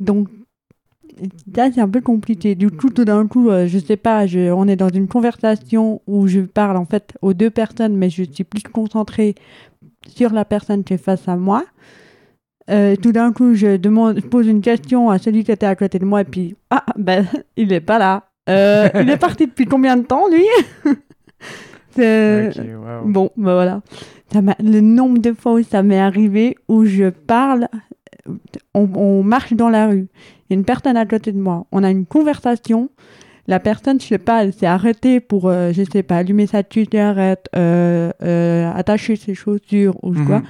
Donc, 0.00 0.28
là, 1.56 1.70
c'est 1.72 1.80
un 1.80 1.88
peu 1.88 2.00
compliqué. 2.00 2.54
Du 2.54 2.70
coup, 2.70 2.90
tout 2.90 3.04
d'un 3.04 3.26
coup, 3.26 3.50
euh, 3.50 3.66
je 3.66 3.78
sais 3.78 3.96
pas, 3.96 4.26
je, 4.26 4.50
on 4.50 4.66
est 4.68 4.76
dans 4.76 4.88
une 4.88 5.08
conversation 5.08 6.00
où 6.06 6.26
je 6.26 6.40
parle 6.40 6.76
en 6.76 6.84
fait 6.84 7.16
aux 7.22 7.34
deux 7.34 7.50
personnes, 7.50 7.96
mais 7.96 8.10
je 8.10 8.24
suis 8.24 8.44
plus 8.44 8.62
concentrée 8.62 9.34
sur 10.06 10.32
la 10.32 10.44
personne 10.44 10.84
qui 10.84 10.94
est 10.94 11.02
face 11.02 11.28
à 11.28 11.36
moi. 11.36 11.64
Euh, 12.70 12.96
tout 12.96 13.12
d'un 13.12 13.32
coup, 13.32 13.54
je 13.54 13.76
demande, 13.76 14.20
je 14.20 14.26
pose 14.26 14.46
une 14.46 14.60
question 14.60 15.10
à 15.10 15.18
celui 15.18 15.44
qui 15.44 15.52
était 15.52 15.66
à 15.66 15.74
côté 15.74 15.98
de 15.98 16.04
moi, 16.04 16.20
et 16.20 16.24
puis, 16.24 16.56
ah, 16.70 16.84
ben, 16.96 17.26
il 17.56 17.72
est 17.72 17.80
pas 17.80 17.98
là. 17.98 18.24
Euh, 18.48 18.88
il 19.00 19.08
est 19.08 19.16
parti 19.16 19.46
depuis 19.46 19.66
combien 19.66 19.96
de 19.96 20.04
temps, 20.04 20.28
lui? 20.28 20.46
Bon, 21.96 23.30
ben 23.36 23.54
voilà. 23.54 23.82
Ça 24.32 24.40
le 24.60 24.80
nombre 24.80 25.18
de 25.18 25.32
fois 25.32 25.54
où 25.54 25.62
ça 25.64 25.82
m'est 25.82 25.98
arrivé, 25.98 26.56
où 26.68 26.84
je 26.84 27.10
parle, 27.10 27.66
on, 28.72 28.88
on 28.94 29.24
marche 29.24 29.54
dans 29.54 29.68
la 29.68 29.88
rue, 29.88 30.06
il 30.48 30.54
y 30.54 30.56
a 30.56 30.58
une 30.58 30.64
personne 30.64 30.96
à 30.96 31.06
côté 31.06 31.32
de 31.32 31.38
moi, 31.40 31.66
on 31.72 31.82
a 31.84 31.90
une 31.90 32.06
conversation, 32.06 32.90
la 33.46 33.60
personne, 33.60 34.00
je 34.00 34.06
sais 34.06 34.18
pas, 34.18 34.44
elle 34.44 34.52
s'est 34.52 34.66
arrêtée 34.66 35.20
pour, 35.20 35.48
euh, 35.48 35.72
je 35.72 35.82
sais 35.90 36.02
pas, 36.02 36.16
allumer 36.18 36.46
sa 36.46 36.62
cigarette, 36.68 37.46
euh, 37.56 38.10
euh, 38.22 38.70
attacher 38.72 39.16
ses 39.16 39.34
chaussures 39.34 39.96
ou 40.04 40.12
Mhm. 40.12 40.26
quoi. 40.26 40.42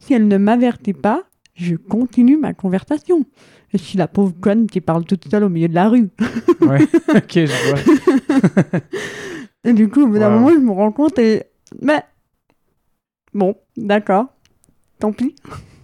Si 0.00 0.14
elle 0.14 0.26
ne 0.28 0.36
m'avertit 0.38 0.92
pas, 0.94 1.22
je 1.54 1.76
continue 1.76 2.36
ma 2.36 2.54
conversation. 2.54 3.24
Je 3.72 3.76
suis 3.78 3.98
la 3.98 4.08
pauvre 4.08 4.34
conne 4.40 4.66
qui 4.66 4.80
parle 4.80 5.04
toute 5.04 5.28
seule 5.30 5.44
au 5.44 5.48
milieu 5.48 5.68
de 5.68 5.74
la 5.74 5.88
rue. 5.88 6.08
Ouais. 6.62 6.78
ok, 7.14 7.32
je 7.34 7.68
vois. 7.68 8.80
Et 9.64 9.72
du 9.72 9.88
coup, 9.88 10.02
au 10.02 10.06
bout 10.08 10.18
d'un 10.18 10.28
Wow. 10.32 10.40
moment, 10.40 10.50
je 10.54 10.58
me 10.58 10.70
rends 10.72 10.90
compte 10.92 11.18
et... 11.18 11.44
Mais... 11.82 12.02
Bon, 13.34 13.54
d'accord. 13.76 14.26
Tant 14.98 15.12
pis. 15.12 15.36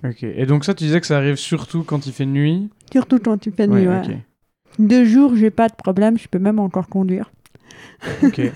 Ok. 0.09 0.23
Et 0.23 0.47
donc 0.47 0.65
ça, 0.65 0.75
tu 0.75 0.85
disais 0.85 1.01
que 1.01 1.07
ça 1.07 1.17
arrive 1.17 1.37
surtout 1.37 1.83
quand 1.83 2.07
il 2.07 2.13
fait 2.13 2.27
nuit. 2.27 2.69
Surtout 2.93 3.19
quand 3.19 3.39
tu 3.39 3.51
fais 3.51 3.67
nuit, 3.67 3.87
ouais. 3.87 4.01
ok. 4.01 4.15
Deux 4.79 5.05
jours, 5.05 5.37
j'ai 5.37 5.51
pas 5.51 5.69
de 5.69 5.75
problème, 5.75 6.19
je 6.19 6.29
peux 6.29 6.39
même 6.39 6.59
encore 6.59 6.89
conduire. 6.89 7.31
Ok. 8.23 8.41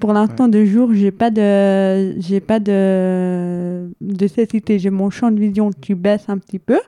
Pour 0.00 0.12
l'instant, 0.12 0.48
deux 0.48 0.64
jours, 0.64 0.94
j'ai 0.94 1.10
pas 1.10 1.30
de, 1.30 2.18
j'ai 2.20 2.40
pas 2.40 2.60
de, 2.60 3.90
de 4.00 4.26
cécité. 4.28 4.78
J'ai 4.78 4.90
mon 4.90 5.10
champ 5.10 5.30
de 5.30 5.40
vision 5.40 5.70
qui 5.70 5.94
baisse 5.94 6.28
un 6.28 6.38
petit 6.38 6.58
peu, 6.58 6.78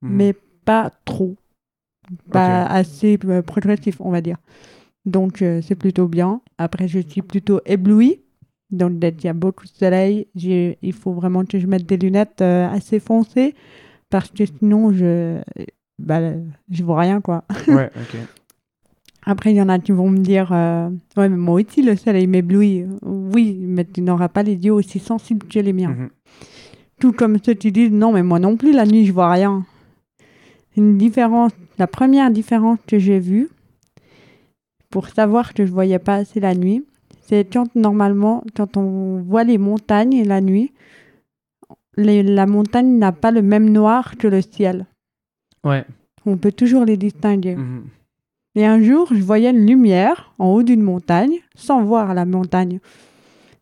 Mhm. 0.00 0.16
mais 0.16 0.34
pas 0.64 0.92
trop, 1.04 1.34
pas 2.30 2.66
assez 2.66 3.18
euh, 3.24 3.42
progressif, 3.42 4.00
on 4.00 4.10
va 4.10 4.20
dire. 4.20 4.36
Donc 5.06 5.42
euh, 5.42 5.60
c'est 5.60 5.74
plutôt 5.74 6.06
bien. 6.06 6.40
Après, 6.56 6.86
je 6.86 7.00
suis 7.00 7.22
plutôt 7.22 7.60
éblouie. 7.66 8.20
Donc 8.70 9.00
qu'il 9.00 9.24
y 9.24 9.28
a 9.28 9.32
beaucoup 9.32 9.64
de 9.64 9.70
soleil, 9.70 10.26
il 10.34 10.92
faut 10.92 11.12
vraiment 11.12 11.44
que 11.44 11.58
je 11.58 11.66
mette 11.66 11.86
des 11.86 11.96
lunettes 11.96 12.42
euh, 12.42 12.68
assez 12.68 13.00
foncées 13.00 13.54
parce 14.10 14.30
que 14.30 14.44
sinon 14.44 14.92
je, 14.92 15.40
bah, 15.98 16.20
je 16.70 16.84
vois 16.84 17.00
rien 17.00 17.20
quoi. 17.20 17.44
Ouais, 17.68 17.90
ok. 17.96 18.18
Après, 19.30 19.52
il 19.52 19.56
y 19.56 19.62
en 19.62 19.68
a 19.68 19.78
qui 19.78 19.92
vont 19.92 20.08
me 20.08 20.18
dire 20.18 20.50
euh, 20.52 20.88
Ouais, 21.16 21.28
mais 21.28 21.36
moi 21.36 21.60
aussi, 21.60 21.82
le 21.82 21.96
soleil 21.96 22.26
m'éblouit. 22.26 22.86
Oui, 23.02 23.58
mais 23.60 23.84
tu 23.84 24.00
n'auras 24.00 24.28
pas 24.28 24.42
les 24.42 24.54
yeux 24.54 24.72
aussi 24.72 25.00
sensibles 25.00 25.46
que 25.46 25.58
les 25.58 25.74
miens. 25.74 25.90
Mhm. 25.90 26.08
Tout 26.98 27.12
comme 27.12 27.36
ceux 27.44 27.52
qui 27.52 27.70
disent 27.70 27.90
Non, 27.90 28.12
mais 28.12 28.22
moi 28.22 28.38
non 28.38 28.56
plus, 28.56 28.72
la 28.72 28.86
nuit, 28.86 29.04
je 29.04 29.12
vois 29.12 29.30
rien. 29.30 29.66
Une 30.78 30.96
différence, 30.96 31.52
la 31.78 31.86
première 31.86 32.30
différence 32.30 32.78
que 32.86 32.98
j'ai 32.98 33.18
vue 33.18 33.50
pour 34.88 35.08
savoir 35.08 35.52
que 35.52 35.66
je 35.66 35.72
voyais 35.72 35.98
pas 35.98 36.14
assez 36.14 36.40
la 36.40 36.54
nuit, 36.54 36.86
c'est 37.28 37.44
quand 37.52 37.74
normalement, 37.74 38.42
quand 38.56 38.76
on 38.76 39.20
voit 39.22 39.44
les 39.44 39.58
montagnes 39.58 40.24
la 40.24 40.40
nuit, 40.40 40.72
les- 41.96 42.22
la 42.22 42.46
montagne 42.46 42.98
n'a 42.98 43.12
pas 43.12 43.30
le 43.30 43.42
même 43.42 43.70
noir 43.70 44.16
que 44.16 44.28
le 44.28 44.40
ciel. 44.40 44.86
Ouais. 45.64 45.84
On 46.26 46.36
peut 46.36 46.52
toujours 46.52 46.84
les 46.84 46.96
distinguer. 46.96 47.56
Mhm. 47.56 47.84
Et 48.54 48.64
un 48.66 48.80
jour, 48.82 49.08
je 49.12 49.22
voyais 49.22 49.50
une 49.50 49.66
lumière 49.66 50.32
en 50.38 50.48
haut 50.48 50.62
d'une 50.62 50.82
montagne, 50.82 51.36
sans 51.54 51.82
voir 51.84 52.14
la 52.14 52.24
montagne. 52.24 52.80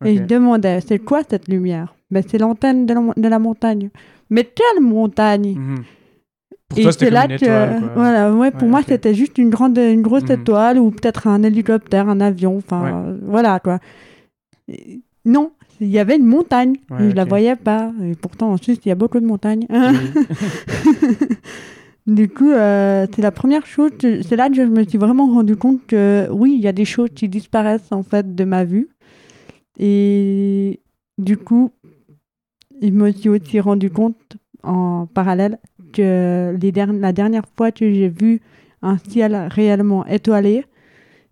Et 0.05 0.17
je 0.17 0.23
demandais, 0.25 0.81
c'est 0.81 0.99
quoi 0.99 1.23
cette 1.29 1.49
lumière? 1.49 1.95
Ben, 2.11 2.23
C'est 2.27 2.39
l'antenne 2.39 2.87
de, 2.87 2.95
la, 2.95 3.01
de 3.17 3.29
la 3.29 3.39
montagne. 3.39 3.91
Mais 4.31 4.45
quelle 4.45 4.83
montagne? 4.83 5.55
Mhm. 5.59 5.85
Pour 6.69 6.79
Et 6.79 6.83
toi, 6.83 6.93
c'était 6.93 7.11
là 7.11 7.25
une 7.27 7.31
que, 7.31 7.45
étoile, 7.45 7.91
voilà, 7.95 8.35
ouais, 8.35 8.51
pour 8.51 8.63
Ouais, 8.63 8.69
moi, 8.69 8.81
c'était 8.87 9.15
juste 9.15 9.39
une 9.39 9.51
grande, 9.51 9.79
une 9.79 10.03
grosse 10.03 10.25
Mhm. 10.25 10.33
étoile 10.33 10.79
ou 10.79 10.91
peut-être 10.91 11.27
un 11.29 11.43
hélicoptère, 11.43 12.09
un 12.09 12.21
avion, 12.21 12.57
enfin, 12.59 12.83
Ouais. 12.85 13.11
euh, 13.13 13.19
voilà 13.23 13.61
quoi. 13.61 13.79
Et 14.69 15.01
non, 15.25 15.53
il 15.81 15.89
y 15.89 15.99
avait 16.01 16.17
une 16.17 16.27
montagne, 16.27 16.75
mais 16.91 17.11
je 17.11 17.15
la 17.17 17.23
ok. 17.23 17.29
voyais 17.29 17.57
pas. 17.57 17.93
Et 18.03 18.15
pourtant, 18.17 18.51
en 18.51 18.57
Suisse, 18.57 18.79
il 18.85 18.89
y 18.89 18.93
a 18.93 18.97
beaucoup 18.97 19.21
de 19.21 19.27
montagnes. 19.27 19.67
Oui. 19.71 19.77
Du 22.07 22.29
coup, 22.29 22.53
euh, 22.53 23.05
c'est 23.13 23.21
la 23.23 23.33
première 23.33 23.67
chose, 23.67 23.91
c'est 24.01 24.37
là 24.37 24.49
que 24.49 24.55
je 24.55 24.63
me 24.63 24.85
suis 24.85 24.97
vraiment 24.97 25.27
rendu 25.27 25.57
compte 25.57 25.85
que 25.89 26.29
oui, 26.31 26.55
il 26.57 26.61
y 26.63 26.69
a 26.69 26.73
des 26.73 26.85
choses 26.85 27.09
qui 27.13 27.29
disparaissent 27.29 27.91
en 27.91 28.05
fait 28.05 28.33
de 28.37 28.45
ma 28.45 28.63
vue. 28.65 28.89
Et 29.77 30.79
du 31.19 31.37
coup, 31.37 31.73
je 32.81 32.91
me 32.91 33.11
suis 33.11 33.29
aussi 33.29 33.59
rendu 33.59 33.91
compte 33.91 34.37
en 34.63 35.07
parallèle 35.13 35.59
que 35.93 36.57
les 36.61 36.73
derni- 36.73 36.99
la 37.01 37.13
dernière 37.13 37.45
fois 37.57 37.73
que 37.73 37.91
j'ai 37.93 38.09
vu 38.09 38.41
un 38.83 38.99
ciel 38.99 39.35
réellement 39.51 40.05
étoilé, 40.07 40.65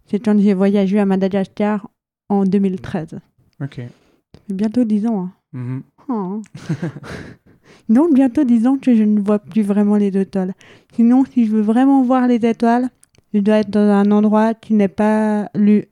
c'est 0.07 0.19
quand 0.19 0.39
j'ai 0.39 0.55
voyagé 0.55 0.99
à 0.99 1.07
Madagascar 1.07 1.89
en 2.29 2.45
2013. 2.45 3.19
Ok. 3.63 3.75
Ça 3.77 4.41
fait 4.49 4.55
bientôt 4.55 4.85
10 4.85 5.07
ans. 5.07 5.25
hein. 5.25 5.33
Mhm. 5.53 5.83
Oh. 6.09 6.43
Donc 7.89 8.15
bientôt 8.15 8.45
10 8.45 8.67
ans 8.67 8.77
que 8.79 8.95
je 8.95 9.03
ne 9.03 9.21
vois 9.21 9.39
plus 9.39 9.63
vraiment 9.63 9.97
les 9.97 10.17
étoiles. 10.17 10.55
Sinon, 10.95 11.25
si 11.25 11.47
je 11.47 11.53
veux 11.53 11.61
vraiment 11.63 12.03
voir 12.03 12.27
les 12.27 12.45
étoiles, 12.47 12.89
je 13.33 13.41
dois 13.41 13.57
être 13.59 13.71
dans 13.71 13.81
un 13.91 14.11
endroit 14.11 14.55
qui 14.55 14.75
n'est 14.75 14.89
pas 14.89 15.49
lu- 15.55 15.85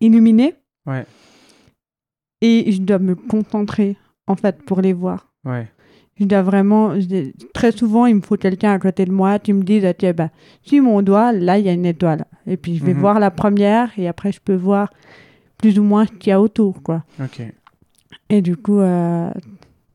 illuminé 0.00 0.54
Ouais. 0.86 1.04
et 2.40 2.72
je 2.72 2.80
dois 2.80 2.98
me 2.98 3.14
concentrer 3.14 3.96
en 4.26 4.34
fait 4.36 4.62
pour 4.62 4.80
les 4.80 4.92
voir. 4.92 5.32
Ouais. 5.44 5.68
Je 6.20 6.26
dois 6.26 6.42
vraiment. 6.42 7.00
je- 7.00 7.32
Très 7.54 7.72
souvent, 7.72 8.06
il 8.06 8.16
me 8.16 8.20
faut 8.20 8.36
quelqu'un 8.36 8.72
à 8.72 8.78
côté 8.78 9.04
de 9.06 9.10
moi. 9.12 9.38
Tu 9.38 9.52
me 9.54 9.62
dis, 9.62 9.84
ah, 9.86 9.94
tiens, 9.94 10.12
bah, 10.12 10.28
si 10.62 10.80
mon 10.80 11.00
doigt, 11.02 11.32
là, 11.32 11.58
il 11.58 11.64
y 11.64 11.68
a 11.68 11.72
une 11.72 11.86
étoile. 11.86 12.26
Et 12.46 12.56
puis, 12.56 12.76
je 12.76 12.84
vais 12.84 12.92
Mhm. 12.94 13.00
voir 13.00 13.18
la 13.20 13.30
première 13.30 13.90
et 13.98 14.06
après, 14.06 14.30
je 14.32 14.40
peux 14.40 14.54
voir 14.54 14.90
plus 15.58 15.78
ou 15.78 15.82
moins 15.82 16.06
ce 16.06 16.12
qu'il 16.12 16.30
y 16.30 16.32
a 16.32 16.40
autour, 16.40 16.82
quoi. 16.82 17.04
Ok. 17.22 17.40
Et 18.28 18.42
du 18.42 18.56
coup, 18.56 18.80
euh, 18.80 19.30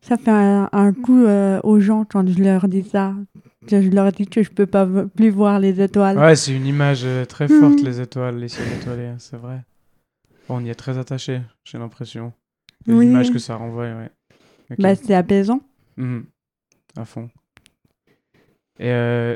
ça 0.01 0.17
fait 0.17 0.31
un, 0.31 0.69
un 0.71 0.93
coup 0.93 1.23
euh, 1.25 1.59
aux 1.63 1.79
gens 1.79 2.05
quand 2.05 2.27
je 2.27 2.41
leur 2.41 2.67
dis 2.67 2.83
ça. 2.83 3.13
Je 3.67 3.89
leur 3.89 4.11
dis 4.11 4.27
que 4.27 4.43
je 4.43 4.51
peux 4.51 4.67
pas 4.67 4.85
plus 5.15 5.29
voir 5.29 5.59
les 5.59 5.81
étoiles. 5.81 6.17
Ouais, 6.19 6.35
c'est 6.35 6.55
une 6.55 6.67
image 6.67 7.01
euh, 7.03 7.25
très 7.25 7.47
Mhm. 7.47 7.59
forte, 7.59 7.81
les 7.81 7.99
étoiles, 8.01 8.37
les 8.37 8.47
ciels 8.47 8.67
étoilés, 8.79 9.07
hein, 9.07 9.15
c'est 9.19 9.37
vrai. 9.37 9.61
On 10.49 10.63
y 10.63 10.69
est 10.69 10.75
très 10.75 10.97
attaché, 10.99 11.41
j'ai 11.63 11.77
l'impression. 11.79 12.31
Oui. 12.87 13.07
L'image 13.07 13.31
que 13.31 13.39
ça 13.39 13.55
renvoie, 13.55 13.85
ouais. 13.85 14.09
Bah, 14.77 14.95
c'est 14.95 15.15
apaisant. 15.15 15.61
Mhm. 15.97 16.25
À 16.97 17.05
fond. 17.05 17.29
Et 18.79 18.89
euh, 18.89 19.35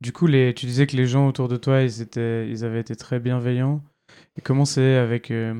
du 0.00 0.12
coup, 0.12 0.26
les... 0.26 0.54
tu 0.54 0.66
disais 0.66 0.86
que 0.86 0.96
les 0.96 1.06
gens 1.06 1.28
autour 1.28 1.48
de 1.48 1.56
toi, 1.56 1.82
ils, 1.82 2.00
étaient... 2.02 2.48
ils 2.48 2.64
avaient 2.64 2.80
été 2.80 2.96
très 2.96 3.20
bienveillants. 3.20 3.82
Et 4.36 4.42
comment 4.42 4.64
c'est 4.64 4.96
avec, 4.96 5.30
euh, 5.30 5.54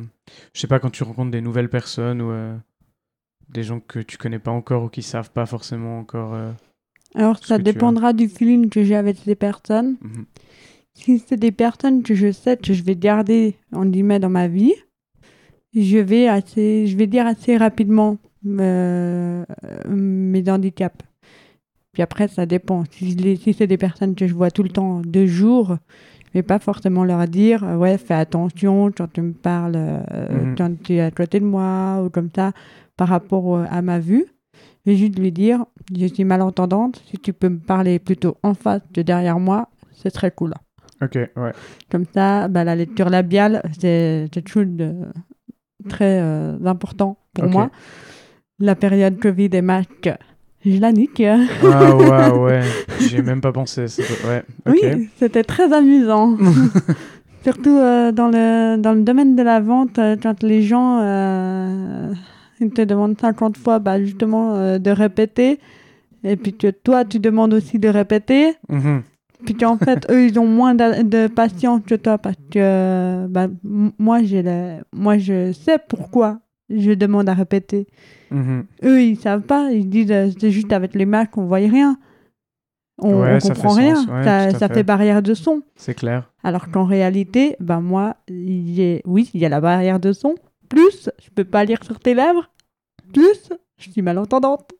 je 0.52 0.60
sais 0.60 0.66
pas, 0.66 0.78
quand 0.78 0.90
tu 0.90 1.02
rencontres 1.02 1.30
des 1.30 1.40
nouvelles 1.40 1.70
personnes 1.70 2.20
ou 2.20 2.30
euh, 2.30 2.54
des 3.48 3.62
gens 3.62 3.80
que 3.80 4.00
tu 4.00 4.16
connais 4.18 4.38
pas 4.38 4.50
encore 4.50 4.84
ou 4.84 4.88
qui 4.88 5.02
savent 5.02 5.30
pas 5.30 5.46
forcément 5.46 5.98
encore. 5.98 6.34
euh, 6.34 6.52
Alors, 7.14 7.38
ça 7.38 7.58
dépendra 7.58 8.12
du 8.12 8.28
feeling 8.28 8.68
que 8.68 8.82
j'ai 8.82 8.96
avec 8.96 9.16
ces 9.18 9.34
personnes. 9.34 9.96
mhm. 10.02 10.26
Si 10.96 11.18
c'est 11.18 11.36
des 11.36 11.50
personnes 11.50 12.04
que 12.04 12.14
je 12.14 12.30
sais 12.30 12.56
que 12.56 12.72
je 12.72 12.84
vais 12.84 12.94
garder, 12.94 13.56
en 13.72 13.84
guillemets, 13.84 14.20
dans 14.20 14.30
ma 14.30 14.46
vie, 14.46 14.74
je 15.74 15.98
vais, 15.98 16.28
assez, 16.28 16.86
je 16.86 16.96
vais 16.96 17.08
dire 17.08 17.26
assez 17.26 17.56
rapidement 17.56 18.16
euh, 18.46 19.44
mes 19.88 20.48
handicaps. 20.48 21.00
Puis 21.92 22.02
après, 22.02 22.28
ça 22.28 22.44
dépend. 22.46 22.84
Si, 22.90 23.16
si 23.40 23.52
c'est 23.54 23.66
des 23.66 23.76
personnes 23.78 24.14
que 24.14 24.26
je 24.26 24.34
vois 24.34 24.50
tout 24.50 24.62
le 24.64 24.68
temps, 24.68 25.00
deux 25.04 25.26
jours, 25.26 25.76
je 26.32 26.38
vais 26.38 26.42
pas 26.42 26.58
forcément 26.58 27.04
leur 27.04 27.26
dire 27.28 27.62
euh, 27.62 27.76
ouais, 27.76 27.98
fais 27.98 28.14
attention 28.14 28.90
quand 28.90 29.12
tu 29.12 29.22
me 29.22 29.32
parles, 29.32 29.74
euh, 29.76 30.44
Mhm. 30.50 30.54
quand 30.56 30.82
tu 30.82 30.94
es 30.94 31.00
à 31.00 31.10
côté 31.12 31.38
de 31.40 31.44
moi, 31.44 32.02
ou 32.04 32.10
comme 32.10 32.30
ça, 32.34 32.52
par 32.96 33.08
rapport 33.08 33.44
au- 33.46 33.56
à 33.68 33.80
ma 33.82 34.00
vue. 34.00 34.26
Je 34.86 34.90
vais 34.90 34.96
juste 34.96 35.18
lui 35.18 35.30
dire 35.32 35.64
je 35.96 36.06
suis 36.06 36.24
malentendante, 36.24 37.02
si 37.10 37.16
tu 37.18 37.32
peux 37.32 37.48
me 37.48 37.58
parler 37.58 37.98
plutôt 37.98 38.36
en 38.42 38.54
face 38.54 38.82
que 38.92 39.00
derrière 39.00 39.38
moi, 39.38 39.68
ce 39.92 40.10
serait 40.10 40.30
cool. 40.32 40.52
Ok, 41.02 41.14
ouais. 41.14 41.52
Comme 41.90 42.04
ça, 42.12 42.48
bah, 42.48 42.64
la 42.64 42.74
lecture 42.74 43.08
labiale, 43.10 43.62
c'est 43.78 44.28
quelque 44.32 44.48
chose 44.48 44.66
de 44.68 44.94
très 45.88 46.20
euh, 46.20 46.58
important 46.66 47.18
pour 47.34 47.44
moi. 47.50 47.70
La 48.60 48.74
période 48.76 49.18
Covid 49.18 49.50
et 49.52 49.62
masque, 49.62 50.10
je 50.64 50.78
la 50.78 50.92
nique. 50.92 51.20
Ah 51.20 51.96
ouais, 51.96 52.30
ouais. 52.38 52.60
J'y 53.00 53.16
ai 53.16 53.22
même 53.22 53.40
pas 53.40 53.52
pensé. 53.52 53.86
Ouais. 54.26 54.42
Oui, 54.66 55.08
c'était 55.18 55.42
très 55.42 55.72
amusant. 55.72 56.36
Surtout 57.42 57.76
euh, 57.76 58.12
dans, 58.12 58.28
le, 58.28 58.76
dans 58.78 58.92
le 58.94 59.02
domaine 59.02 59.34
de 59.36 59.42
la 59.42 59.60
vente, 59.60 59.98
euh, 59.98 60.16
quand 60.22 60.42
les 60.42 60.62
gens 60.62 61.00
euh, 61.02 62.14
ils 62.60 62.70
te 62.70 62.80
demandent 62.82 63.20
50 63.20 63.56
fois 63.58 63.78
bah, 63.80 64.00
justement 64.02 64.54
euh, 64.54 64.78
de 64.78 64.90
répéter, 64.90 65.58
et 66.22 66.36
puis 66.36 66.54
que 66.56 66.68
toi 66.70 67.04
tu 67.04 67.18
demandes 67.18 67.52
aussi 67.52 67.78
de 67.78 67.88
répéter, 67.88 68.54
Mhm. 68.70 69.02
puis 69.44 69.54
qu'en 69.56 69.76
fait 69.76 70.06
eux 70.10 70.24
ils 70.26 70.38
ont 70.38 70.46
moins 70.46 70.74
de, 70.74 71.02
de 71.02 71.26
patience 71.26 71.82
que 71.86 71.96
toi 71.96 72.16
parce 72.16 72.36
que 72.50 73.26
bah, 73.26 73.48
moi, 73.98 74.22
j'ai 74.22 74.42
le- 74.42 74.78
moi 74.94 75.18
je 75.18 75.52
sais 75.52 75.76
pourquoi 75.86 76.38
je 76.70 76.92
demande 76.92 77.28
à 77.28 77.34
répéter. 77.34 77.86
Mhm. 78.30 78.64
Eux 78.84 79.02
ils 79.02 79.16
savent 79.16 79.42
pas, 79.42 79.70
ils 79.72 79.88
disent 79.88 80.10
euh, 80.10 80.30
c'est 80.38 80.50
juste 80.50 80.72
avec 80.72 80.94
les 80.94 81.06
marques 81.06 81.36
on 81.36 81.46
voyait 81.46 81.68
rien. 81.68 81.98
On, 82.98 83.20
Ouais, 83.22 83.38
on 83.42 83.48
comprend 83.48 83.70
sens, 83.70 83.78
rien, 83.78 83.94
ouais, 84.06 84.52
ça, 84.52 84.68
fait. 84.68 84.74
fait 84.74 84.82
barrière 84.84 85.20
de 85.20 85.34
son. 85.34 85.62
C'est 85.74 85.94
clair. 85.94 86.30
Alors 86.44 86.70
qu'en 86.70 86.84
réalité, 86.84 87.56
ben 87.58 87.80
moi, 87.80 88.16
il 88.28 88.70
y 88.70 88.94
a- 88.96 89.00
oui, 89.04 89.30
il 89.34 89.40
y 89.40 89.44
a 89.46 89.48
la 89.48 89.60
barrière 89.60 89.98
de 89.98 90.12
son. 90.12 90.36
Plus, 90.68 91.10
je 91.20 91.28
peux 91.34 91.44
pas 91.44 91.64
lire 91.64 91.82
sur 91.82 91.98
tes 91.98 92.14
lèvres. 92.14 92.50
Plus, 93.12 93.48
je 93.78 93.90
suis 93.90 94.00
malentendante. 94.02 94.70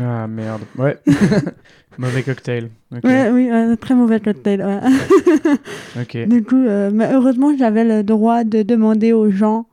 Ah 0.00 0.26
merde. 0.28 0.62
Ouais. 0.78 0.98
Mauvais 1.98 2.22
cocktail. 2.22 2.70
Ok. 2.94 3.02
Ouais, 3.04 3.30
oui, 3.30 3.50
très 3.78 3.94
mauvais 3.96 4.20
cocktail. 4.20 4.60
ouais. 4.64 4.80
Ok. 6.00 6.16
du 6.28 6.42
coup, 6.44 6.56
euh, 6.56 6.90
mais 6.92 7.12
heureusement, 7.12 7.56
j'avais 7.56 7.84
le 7.84 8.02
droit 8.04 8.44
de 8.44 8.62
demander 8.62 9.12
aux 9.12 9.30
gens 9.30 9.66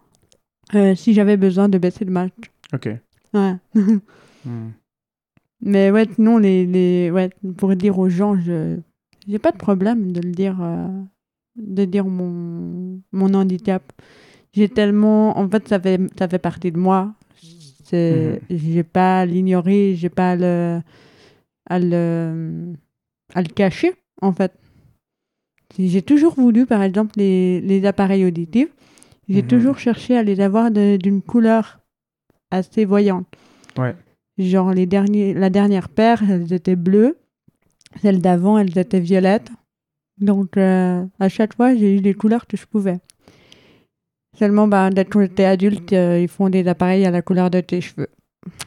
euh, 0.75 0.95
si 0.95 1.13
j'avais 1.13 1.38
besoin 1.38 1.69
de 1.69 1.77
baisser 1.77 2.05
le 2.05 2.12
match. 2.12 2.34
Ok. 2.73 2.89
Ouais. 3.34 3.55
Hmm. 4.43 4.71
mais 5.62 5.91
ouais, 5.91 6.07
sinon, 6.15 6.39
les, 6.39 6.65
les, 6.65 7.12
ouais, 7.12 7.29
pour 7.57 7.75
dire 7.75 7.99
aux 7.99 8.10
gens, 8.10 8.36
je 8.41 8.79
j'ai 9.27 9.38
pas 9.38 9.51
de 9.51 9.57
problème 9.57 10.12
de 10.12 10.19
le 10.19 10.31
dire, 10.31 10.57
euh, 10.62 10.88
de 11.55 11.86
dire 11.86 12.05
mon, 12.05 12.99
mon 13.12 13.34
handicap. 13.34 13.84
J'ai 14.53 14.67
tellement, 14.67 15.38
en 15.38 15.47
fait, 15.47 15.67
ça 15.67 15.79
fait, 15.79 15.99
ça 16.17 16.27
fait 16.27 16.39
partie 16.39 16.71
de 16.71 16.77
moi. 16.79 17.13
C'est, 17.84 18.41
j'ai 18.49 18.84
pas 18.84 19.19
à 19.19 19.25
l'ignorer, 19.25 19.95
j'ai 19.95 20.10
pas 20.10 20.31
à 20.31 20.36
le, 20.36 20.81
à 21.69 21.77
le, 21.79 22.73
à 23.36 23.41
le 23.41 23.47
cacher, 23.49 23.93
en 24.21 24.31
fait. 24.34 24.53
J'ai 25.77 26.01
toujours 26.01 26.34
voulu, 26.34 26.65
par 26.65 26.81
exemple, 26.81 27.12
les, 27.17 27.62
les 27.62 27.86
appareils 27.86 28.25
auditifs. 28.25 28.73
J'ai 29.29 29.41
Mhm. 29.43 29.47
toujours 29.47 29.77
cherché 29.79 30.17
à 30.17 30.23
les 30.23 30.39
avoir 30.41 30.71
d'une 30.71 31.21
couleur 31.21 31.79
assez 32.51 32.86
voyante. 32.86 33.27
Ouais. 33.77 33.95
Genre, 34.38 34.73
les 34.73 34.86
derniers, 34.86 35.34
la 35.34 35.49
dernière 35.49 35.89
paire, 35.89 36.21
elles 36.29 36.51
étaient 36.53 36.75
bleues. 36.75 37.17
Celles 38.01 38.21
d'avant, 38.21 38.57
elles 38.57 38.77
étaient 38.77 38.99
violettes. 38.99 39.49
Donc, 40.19 40.57
euh, 40.57 41.05
à 41.19 41.29
chaque 41.29 41.55
fois, 41.55 41.75
j'ai 41.75 41.95
eu 41.97 41.99
les 42.01 42.13
couleurs 42.13 42.47
que 42.47 42.57
je 42.57 42.65
pouvais. 42.65 42.99
Seulement, 44.38 44.67
bah, 44.67 44.89
dès 44.89 45.05
que 45.05 45.21
j'étais 45.21 45.45
adulte, 45.45 45.91
euh, 45.93 46.19
ils 46.19 46.27
font 46.27 46.49
des 46.49 46.67
appareils 46.67 47.05
à 47.05 47.12
la 47.12 47.21
couleur 47.21 47.49
de 47.49 47.60
tes 47.62 47.81
cheveux. 47.81 48.10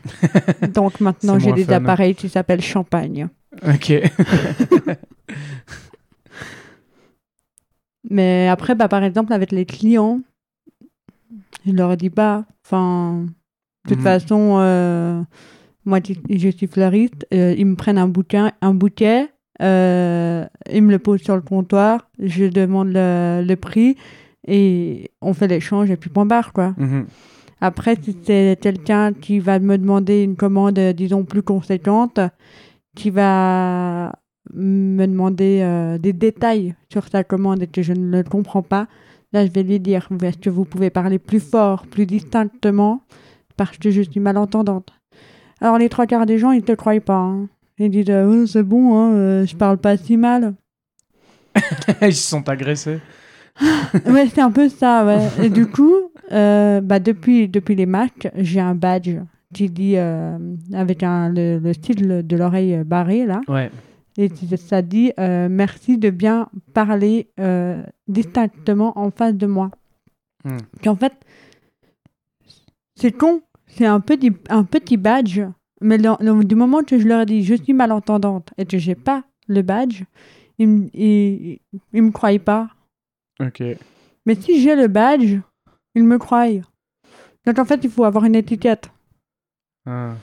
Donc, 0.74 1.00
maintenant, 1.00 1.38
j'ai 1.38 1.52
des 1.52 1.64
fun. 1.64 1.72
appareils 1.74 2.14
qui 2.14 2.28
s'appellent 2.28 2.60
champagne. 2.62 3.28
Ok. 3.66 3.92
Mais 8.10 8.48
après, 8.48 8.74
bah, 8.74 8.88
par 8.88 9.02
exemple, 9.02 9.32
avec 9.32 9.50
les 9.52 9.64
clients, 9.64 10.20
je 11.66 11.72
leur 11.72 11.96
dis 11.96 12.10
pas. 12.10 12.44
Enfin, 12.64 13.26
de 13.84 13.88
toute 13.94 13.98
Mhm. 13.98 14.04
façon, 14.04 14.56
euh, 14.60 15.22
moi, 15.84 15.98
je 16.30 16.48
suis 16.50 16.66
fleuriste. 16.66 17.26
euh, 17.32 17.54
ils 17.56 17.66
me 17.66 17.74
prennent 17.76 17.98
un 17.98 18.08
bouquin, 18.08 18.52
un 18.60 18.74
bouquet. 18.74 19.28
euh, 19.62 20.44
ils 20.72 20.82
me 20.82 20.90
le 20.90 20.98
posent 20.98 21.20
sur 21.22 21.36
le 21.36 21.42
comptoir. 21.42 22.08
Je 22.18 22.46
demande 22.46 22.88
le, 22.92 23.44
le 23.46 23.54
prix 23.56 23.96
et 24.48 25.10
on 25.22 25.32
fait 25.32 25.46
l'échange 25.46 25.90
et 25.92 25.96
puis 25.96 26.10
point 26.10 26.26
barre, 26.26 26.52
quoi. 26.52 26.74
Mhm. 26.76 27.06
Après, 27.60 27.96
si 28.02 28.16
c'est 28.24 28.58
quelqu'un 28.60 29.12
qui 29.12 29.38
va 29.38 29.58
me 29.60 29.78
demander 29.78 30.22
une 30.24 30.34
commande, 30.36 30.78
disons, 30.96 31.24
plus 31.24 31.42
conséquente, 31.42 32.18
qui 32.96 33.10
va 33.10 34.12
me 34.52 35.06
demander 35.06 35.96
des 36.00 36.12
détails 36.12 36.74
sur 36.92 37.06
sa 37.08 37.22
commande 37.24 37.62
et 37.62 37.66
que 37.68 37.80
je 37.82 37.92
ne 37.92 38.10
le 38.18 38.22
comprends 38.24 38.62
pas, 38.62 38.86
là, 39.34 39.44
je 39.44 39.50
vais 39.50 39.62
lui 39.62 39.78
dire, 39.80 40.08
est-ce 40.22 40.38
que 40.38 40.48
vous 40.48 40.64
pouvez 40.64 40.88
parler 40.88 41.18
plus 41.18 41.40
fort, 41.40 41.86
plus 41.86 42.06
distinctement, 42.06 43.02
parce 43.58 43.76
que 43.76 43.90
je 43.90 44.00
suis 44.00 44.20
malentendante. 44.20 44.88
Alors, 45.60 45.76
les 45.78 45.88
trois 45.90 46.06
quarts 46.06 46.24
des 46.24 46.38
gens, 46.38 46.52
ils 46.52 46.60
ne 46.60 46.64
te 46.66 46.72
croient 46.72 46.98
pas. 47.00 47.16
hein. 47.18 47.48
Ils 47.78 47.90
disent, 47.90 48.08
Ouais, 48.08 48.46
c'est 48.46 48.62
bon, 48.62 48.96
hein, 48.96 49.12
euh, 49.14 49.46
je 49.46 49.56
parle 49.56 49.78
pas 49.78 49.96
si 49.96 50.16
mal. 50.16 50.54
Ils 52.02 52.14
se 52.14 52.28
sont 52.28 52.48
agressés. 52.48 53.00
ouais, 54.06 54.26
c'est 54.32 54.40
un 54.40 54.50
peu 54.50 54.68
ça, 54.68 55.04
ouais. 55.04 55.44
Et 55.44 55.50
du 55.50 55.66
coup, 55.66 55.94
euh, 56.32 56.80
bah, 56.80 56.98
depuis, 56.98 57.48
depuis 57.48 57.74
les 57.74 57.86
matchs, 57.86 58.28
j'ai 58.36 58.60
un 58.60 58.74
badge 58.74 59.10
qui 59.52 59.68
dit, 59.70 59.94
euh, 59.96 60.36
avec 60.72 61.02
un, 61.04 61.28
le, 61.28 61.58
le 61.58 61.72
style 61.72 62.26
de 62.26 62.36
l'oreille 62.36 62.82
barrée, 62.84 63.26
là, 63.26 63.40
Ouais. 63.48 63.70
Et 64.16 64.28
ça 64.56 64.80
dit 64.82 65.12
euh, 65.18 65.48
merci 65.50 65.98
de 65.98 66.10
bien 66.10 66.48
parler 66.72 67.30
euh, 67.40 67.82
distinctement 68.08 68.96
en 68.98 69.10
face 69.10 69.34
de 69.34 69.46
moi. 69.46 69.70
Hmm. 70.44 70.58
Puis 70.80 70.88
en 70.88 70.96
fait, 70.96 71.14
c'est 72.94 73.12
con, 73.12 73.42
c'est 73.66 73.86
un 73.86 74.00
petit, 74.00 74.32
un 74.48 74.64
petit 74.64 74.96
badge, 74.96 75.40
mais 75.80 75.98
le- 75.98 76.16
le- 76.20 76.44
du 76.44 76.54
moment 76.54 76.82
que 76.84 76.98
je 76.98 77.06
leur 77.08 77.22
ai 77.22 77.26
dit 77.26 77.42
je 77.44 77.54
suis 77.54 77.72
malentendante 77.72 78.52
et 78.56 78.66
que 78.66 78.78
j'ai 78.78 78.94
pas 78.94 79.24
le 79.48 79.62
badge, 79.62 80.04
ils 80.58 80.68
me 80.68 80.88
ils, 80.94 81.60
ils 81.92 82.02
me 82.02 82.10
croient 82.12 82.38
pas. 82.38 82.68
Ok. 83.40 83.62
Mais 84.26 84.34
si 84.36 84.60
j'ai 84.60 84.76
le 84.76 84.86
badge, 84.86 85.38
ils 85.94 86.04
me 86.04 86.18
croient. 86.18 86.46
Donc 87.46 87.58
en 87.58 87.64
fait, 87.64 87.80
il 87.82 87.90
faut 87.90 88.04
avoir 88.04 88.24
une 88.24 88.36
étiquette. 88.36 88.88
Ah. 89.86 90.14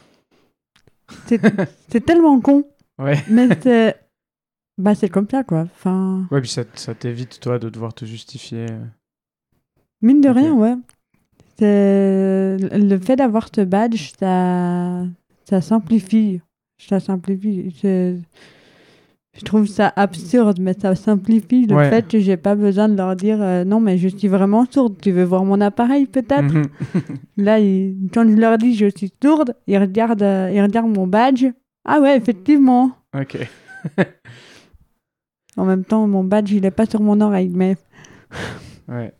C'est 1.27 2.01
tellement 2.05 2.39
con, 2.39 2.63
Ouais. 2.99 3.15
mais 3.29 3.47
c'est 3.61 3.95
bah 4.77 4.95
c'est 4.95 5.09
comme 5.09 5.27
ça 5.29 5.43
quoi. 5.43 5.61
Enfin, 5.61 6.27
Ouais, 6.31 6.41
puis 6.41 6.49
ça, 6.49 6.63
ça 6.75 6.93
t'évite, 6.95 7.39
toi, 7.39 7.59
de 7.59 7.69
devoir 7.69 7.93
te 7.93 8.05
justifier. 8.05 8.65
mine 10.01 10.21
de 10.21 10.29
rien, 10.29 10.53
ouais. 10.53 10.75
Le 11.59 12.97
fait 12.99 13.15
d'avoir 13.15 13.49
ce 13.55 13.61
badge, 13.61 14.11
ça 14.19 15.05
ça 15.45 15.61
simplifie. 15.61 16.41
Ça 16.79 16.99
simplifie. 16.99 17.75
Je, 17.83 18.17
je 19.37 19.45
trouve 19.45 19.67
ça 19.67 19.93
absurde, 19.95 20.57
mais 20.59 20.73
ça 20.73 20.95
simplifie 20.95 21.67
le 21.67 21.75
Ouais. 21.75 21.89
fait 21.89 22.07
que 22.07 22.19
j'ai 22.19 22.37
pas 22.37 22.55
besoin 22.55 22.89
de 22.89 22.95
leur 22.95 23.15
dire 23.15 23.39
euh, 23.41 23.63
non, 23.63 23.79
mais 23.79 23.97
je 23.99 24.07
suis 24.07 24.27
vraiment 24.27 24.65
sourde. 24.69 24.95
Tu 25.01 25.11
veux 25.11 25.23
voir 25.23 25.45
mon 25.45 25.61
appareil 25.61 26.07
peut-être? 26.07 26.51
Mhm. 26.53 26.65
Là, 27.37 27.59
ils- 27.59 28.09
quand 28.13 28.27
je 28.27 28.35
leur 28.35 28.57
dis 28.57 28.73
je 28.75 28.87
suis 28.95 29.11
sourde, 29.21 29.55
ils 29.67 29.77
regardent, 29.77 30.23
euh, 30.23 30.51
ils 30.53 30.61
regardent 30.61 30.95
mon 30.95 31.05
badge. 31.07 31.45
Ah 31.85 31.99
ouais, 31.99 32.17
effectivement. 32.17 32.91
Ok. 33.17 33.37
En 35.57 35.65
même 35.65 35.83
temps, 35.83 36.07
mon 36.07 36.23
badge, 36.23 36.51
il 36.51 36.65
est 36.65 36.71
pas 36.71 36.85
sur 36.85 37.01
mon 37.01 37.19
oreille, 37.19 37.51
mais 37.53 37.75
Ouais. 38.87 39.13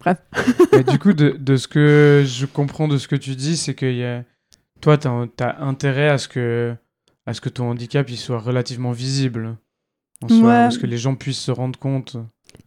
Bref. 0.00 0.18
Mais 0.72 0.84
du 0.84 0.98
coup, 0.98 1.12
de, 1.12 1.30
de 1.30 1.56
ce 1.56 1.68
que 1.68 2.24
je 2.26 2.46
comprends 2.46 2.88
de 2.88 2.98
ce 2.98 3.08
que 3.08 3.16
tu 3.16 3.36
dis, 3.36 3.56
c'est 3.56 3.74
que 3.74 3.86
y 3.86 4.04
a... 4.04 4.24
toi, 4.80 4.98
tu 4.98 5.08
as, 5.08 5.62
intérêt 5.62 6.08
à 6.08 6.18
ce, 6.18 6.28
que, 6.28 6.74
à 7.26 7.32
ce 7.32 7.40
que 7.40 7.48
ton 7.48 7.70
handicap 7.70 8.08
il 8.10 8.16
soit 8.16 8.38
relativement 8.38 8.92
visible. 8.92 9.56
En 10.22 10.28
soi, 10.28 10.38
Ouais. 10.38 10.44
Parce 10.44 10.78
que 10.78 10.86
les 10.86 10.98
gens 10.98 11.14
puissent 11.14 11.40
se 11.40 11.50
rendre 11.50 11.78
compte. 11.78 12.16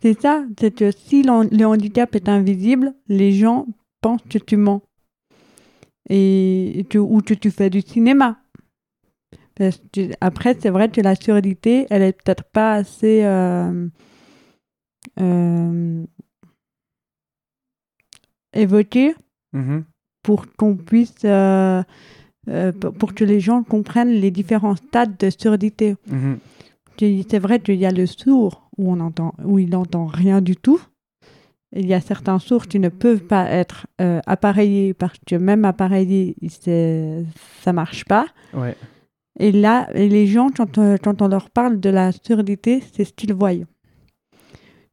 c'est 0.01 0.19
ça. 0.19 0.43
C'est 0.59 0.75
que 0.75 0.91
si 0.91 1.23
le 1.23 1.65
handicap 1.65 2.15
est 2.15 2.29
invisible, 2.29 2.93
les 3.07 3.33
gens 3.33 3.67
pensent 4.01 4.23
que 4.29 4.39
tu 4.39 4.57
mens. 4.57 4.81
Et 6.09 6.85
que, 6.89 6.97
ou 6.97 7.21
que 7.21 7.33
tu 7.33 7.51
fais 7.51 7.69
du 7.69 7.81
cinéma. 7.81 8.39
Après, 10.21 10.55
c'est 10.59 10.69
vrai 10.69 10.89
que 10.89 11.01
la 11.01 11.15
surdité, 11.15 11.87
elle 11.89 12.01
est 12.03 12.13
peut-être 12.13 12.43
pas 12.43 12.73
assez. 12.73 13.23
euh, 13.23 13.87
euh, 15.19 16.03
évoquée 18.53 19.15
Mhm. 19.53 19.83
pour 20.23 20.45
qu'on 20.57 20.75
puisse. 20.75 21.13
euh, 21.25 21.83
pour 22.99 23.13
que 23.13 23.25
les 23.25 23.41
gens 23.41 23.61
comprennent 23.63 24.13
les 24.13 24.31
différents 24.31 24.77
stades 24.77 25.17
de 25.17 25.29
surdité. 25.29 25.95
Mhm. 26.07 26.37
Que- 26.97 27.21
C'est 27.29 27.39
vrai 27.39 27.59
qu'il 27.59 27.75
y 27.75 27.85
a 27.85 27.91
le 27.91 28.05
sourd 28.05 28.69
où, 28.77 28.89
on 28.89 29.01
entend, 29.01 29.33
où 29.43 29.59
il 29.59 29.69
n'entend 29.71 30.05
rien 30.05 30.39
du 30.39 30.55
tout. 30.55 30.79
Il 31.75 31.85
y 31.85 31.93
a 31.93 31.99
certains 31.99 32.39
sourds 32.39 32.67
qui 32.67 32.79
ne 32.79 32.87
peuvent 32.87 33.25
pas 33.25 33.49
être 33.49 33.87
appareillés 34.25 34.93
parce 34.93 35.17
que 35.27 35.35
même 35.35 35.65
appareillés, 35.65 36.35
ça 37.61 37.73
marche 37.73 38.05
pas. 38.05 38.27
Ouais. 38.53 38.75
Et 39.39 39.51
là, 39.51 39.87
les 39.93 40.25
gens, 40.27 40.49
quand, 40.55 40.77
euh, 40.77 40.97
quand 41.01 41.21
on 41.21 41.27
leur 41.27 41.49
parle 41.49 41.79
de 41.79 41.89
la 41.89 42.11
surdité, 42.11 42.81
c'est 42.93 43.03
ce 43.05 43.13
qu'ils 43.13 43.33
voient. 43.33 43.51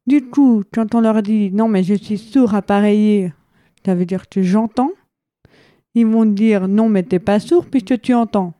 Du 0.07 0.21
coup, 0.29 0.63
quand 0.71 0.93
on 0.93 1.01
leur 1.01 1.21
dit 1.23 1.51
non, 1.51 1.67
mais 1.67 1.81
je 1.83 1.95
suis 1.95 2.17
sourd 2.19 2.53
appareillé, 2.53 3.33
ça 3.85 3.95
veut 3.95 4.05
dire 4.05 4.29
que 4.29 4.43
j'entends. 4.43 4.91
Ils 5.95 6.05
vont 6.05 6.25
dire 6.25 6.67
non, 6.67 6.89
mais 6.89 7.01
t'es 7.03 7.19
pas 7.19 7.39
sourd 7.39 7.65
puisque 7.65 7.99
tu 8.01 8.13
entends. 8.13 8.53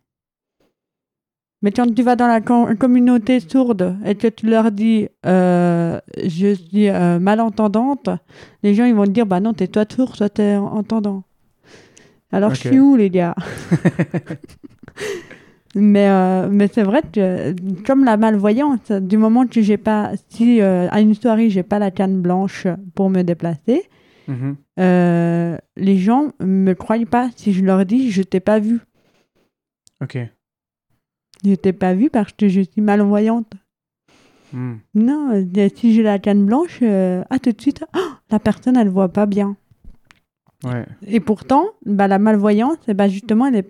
Mais 1.62 1.71
quand 1.71 1.93
tu 1.93 2.02
vas 2.04 2.15
dans 2.15 2.28
la 2.28 2.41
com- 2.41 2.76
communauté 2.78 3.39
sourde 3.39 3.98
et 4.06 4.15
que 4.15 4.28
tu 4.28 4.48
leur 4.48 4.71
dis 4.71 5.08
euh, 5.26 6.00
je 6.24 6.54
suis 6.54 6.89
euh, 6.89 7.19
malentendante, 7.19 8.10
les 8.63 8.74
gens 8.74 8.86
ils 8.86 8.93
vont 8.95 9.06
te 9.06 9.10
dire 9.12 9.26
bah 9.26 9.39
non, 9.39 9.54
t'es 9.54 9.67
toi 9.67 9.84
sourd, 9.89 10.15
toi 10.17 10.30
t'es 10.30 10.56
entendant. 10.56 11.24
Alors 12.32 12.54
je 12.56 12.62
suis 12.69 12.80
où 12.80 12.95
les 12.95 13.10
gars? 13.10 13.36
Mais, 15.78 16.08
euh, 16.08 16.48
mais 16.50 16.70
c'est 16.74 16.84
vrai 16.84 17.02
que, 17.12 17.54
comme 17.86 18.06
la 18.06 18.16
malvoyance, 18.16 18.92
du 18.92 19.18
moment 19.18 19.46
que 19.46 19.62
j'ai 19.62 19.76
pas, 19.78 20.14
si 20.30 20.62
euh, 20.62 20.88
à 20.90 21.02
une 21.02 21.14
soirée 21.14 21.50
j'ai 21.50 21.64
pas 21.64 21.80
la 21.80 21.92
canne 21.92 22.22
blanche 22.22 22.66
pour 22.96 23.10
me 23.10 23.22
déplacer, 23.24 23.84
Mhm. 24.28 24.56
euh, 24.80 25.58
les 25.76 25.98
gens 25.98 26.32
me 26.40 26.74
croient 26.74 27.06
pas 27.06 27.30
si 27.36 27.52
je 27.54 27.64
leur 27.64 27.86
dis 27.86 28.10
je 28.10 28.24
t'ai 28.24 28.40
pas 28.40 28.58
vu. 28.60 28.80
Ok. 30.02 30.18
Je 31.46 31.54
t'ai 31.56 31.74
pas 31.74 31.94
vu 31.94 32.10
parce 32.10 32.32
que 32.32 32.48
je 32.48 32.62
suis 32.62 32.82
malvoyante. 32.82 33.52
Hmm. 34.54 34.76
Non, 34.94 35.46
si 35.76 35.94
j'ai 35.94 36.02
la 36.04 36.18
canne 36.20 36.46
blanche, 36.46 36.82
ah 36.82 37.40
tout 37.40 37.52
de 37.52 37.62
suite, 37.62 37.84
oh, 37.96 38.12
la 38.32 38.40
personne 38.40 38.78
elle 38.78 38.90
voit 38.90 39.10
pas 39.10 39.26
bien. 39.26 39.58
Ouais. 40.64 40.86
Et 41.06 41.20
pourtant, 41.20 41.66
bah, 41.86 42.08
la 42.08 42.18
malvoyance, 42.18 42.78
eh 42.88 42.94
ben, 42.94 43.08
justement, 43.08 43.46
elle 43.48 43.58
est... 43.58 43.70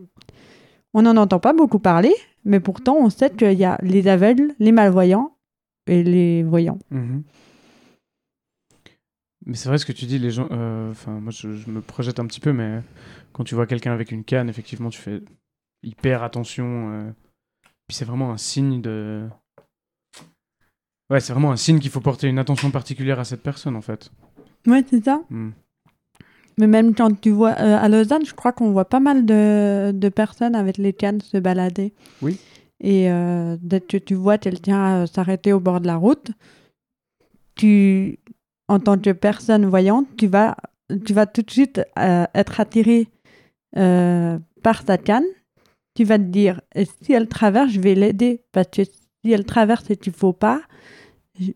on 0.95 1.01
n'en 1.03 1.17
entend 1.17 1.39
pas 1.39 1.53
beaucoup 1.53 1.77
parler, 1.79 2.13
mais 2.45 2.59
pourtant, 2.59 2.95
on 2.97 3.09
sait 3.09 3.29
qu'il 3.29 3.53
y 3.59 3.65
a 3.65 3.77
les 3.83 4.07
aveugles, 4.07 4.55
les 4.59 4.71
malvoyants 4.71 5.35
et 5.87 6.03
les 6.03 6.41
voyants. 6.43 6.79
Mhm. 6.89 7.23
Mais 9.45 9.55
c'est 9.55 9.69
vrai 9.69 9.77
ce 9.77 9.85
que 9.85 9.91
tu 9.91 10.05
dis, 10.05 10.17
les 10.17 10.31
gens. 10.31 10.47
euh, 10.51 10.89
Enfin, 10.91 11.11
moi, 11.19 11.31
je, 11.31 11.53
je 11.55 11.69
me 11.69 11.81
projette 11.81 12.19
un 12.19 12.25
petit 12.25 12.39
peu, 12.39 12.51
mais 12.53 12.81
quand 13.33 13.43
tu 13.43 13.53
vois 13.55 13.67
quelqu'un 13.67 13.91
avec 13.93 14.11
une 14.11 14.23
canne, 14.23 14.49
effectivement, 14.49 14.89
tu 14.89 14.99
fais 14.99 15.21
hyper 15.83 16.23
attention. 16.23 16.91
euh, 16.93 17.11
Puis 17.87 17.95
c'est 17.97 18.05
vraiment 18.05 18.31
un 18.31 18.37
signe 18.37 18.81
de. 18.81 19.27
Ouais, 21.11 21.19
c'est 21.19 21.33
vraiment 21.33 21.51
un 21.51 21.57
signe 21.57 21.79
qu'il 21.79 21.91
faut 21.91 22.01
porter 22.01 22.27
une 22.27 22.39
attention 22.39 22.71
particulière 22.71 23.19
à 23.19 23.25
cette 23.25 23.43
personne, 23.43 23.75
en 23.75 23.81
fait. 23.81 24.11
Ouais, 24.65 24.83
c'est 24.89 25.03
ça. 25.03 25.21
Hmm. 25.29 25.51
Mais 26.57 26.67
même 26.67 26.95
quand 26.95 27.19
tu 27.19 27.31
vois, 27.31 27.51
euh, 27.59 27.77
à 27.77 27.89
Lausanne, 27.89 28.25
je 28.25 28.33
crois 28.33 28.53
qu'on 28.53 28.71
voit 28.71 28.85
pas 28.85 28.99
mal 29.01 29.25
de, 29.25 29.91
de 29.93 30.09
personnes 30.09 30.55
avec 30.55 30.77
les 30.77 30.93
cannes 30.93 31.21
se 31.21 31.37
balader. 31.37 31.93
Oui. 32.21 32.37
Et 32.81 33.09
euh, 33.11 33.57
dès 33.61 33.81
que 33.81 33.97
tu 33.97 34.13
vois 34.15 34.37
quelqu'un 34.37 35.03
euh, 35.03 35.05
s'arrêter 35.05 35.51
au 35.53 35.59
bord 35.59 35.81
de 35.81 35.87
la 35.87 35.95
route, 35.97 36.31
tu, 37.55 38.19
en 38.67 38.79
tant 38.79 38.97
que 38.97 39.11
personne 39.11 39.65
voyante, 39.65 40.07
tu 40.17 40.27
vas, 40.27 40.55
tu 41.05 41.13
vas 41.13 41.25
tout 41.25 41.41
de 41.41 41.51
suite 41.51 41.81
euh, 41.99 42.25
être 42.33 42.59
attiré 42.59 43.07
par 43.73 44.83
sa 44.85 44.97
canne. 44.97 45.25
Tu 45.95 46.03
vas 46.05 46.17
te 46.17 46.23
dire, 46.23 46.61
et 46.73 46.85
si 46.85 47.13
elle 47.13 47.27
traverse, 47.27 47.71
je 47.71 47.79
vais 47.79 47.95
l'aider. 47.95 48.41
Parce 48.51 48.67
que 48.67 48.83
si 48.83 49.31
elle 49.31 49.45
traverse 49.45 49.89
et 49.89 49.95
qu'il 49.97 50.13
faut 50.13 50.33
pas, 50.33 50.61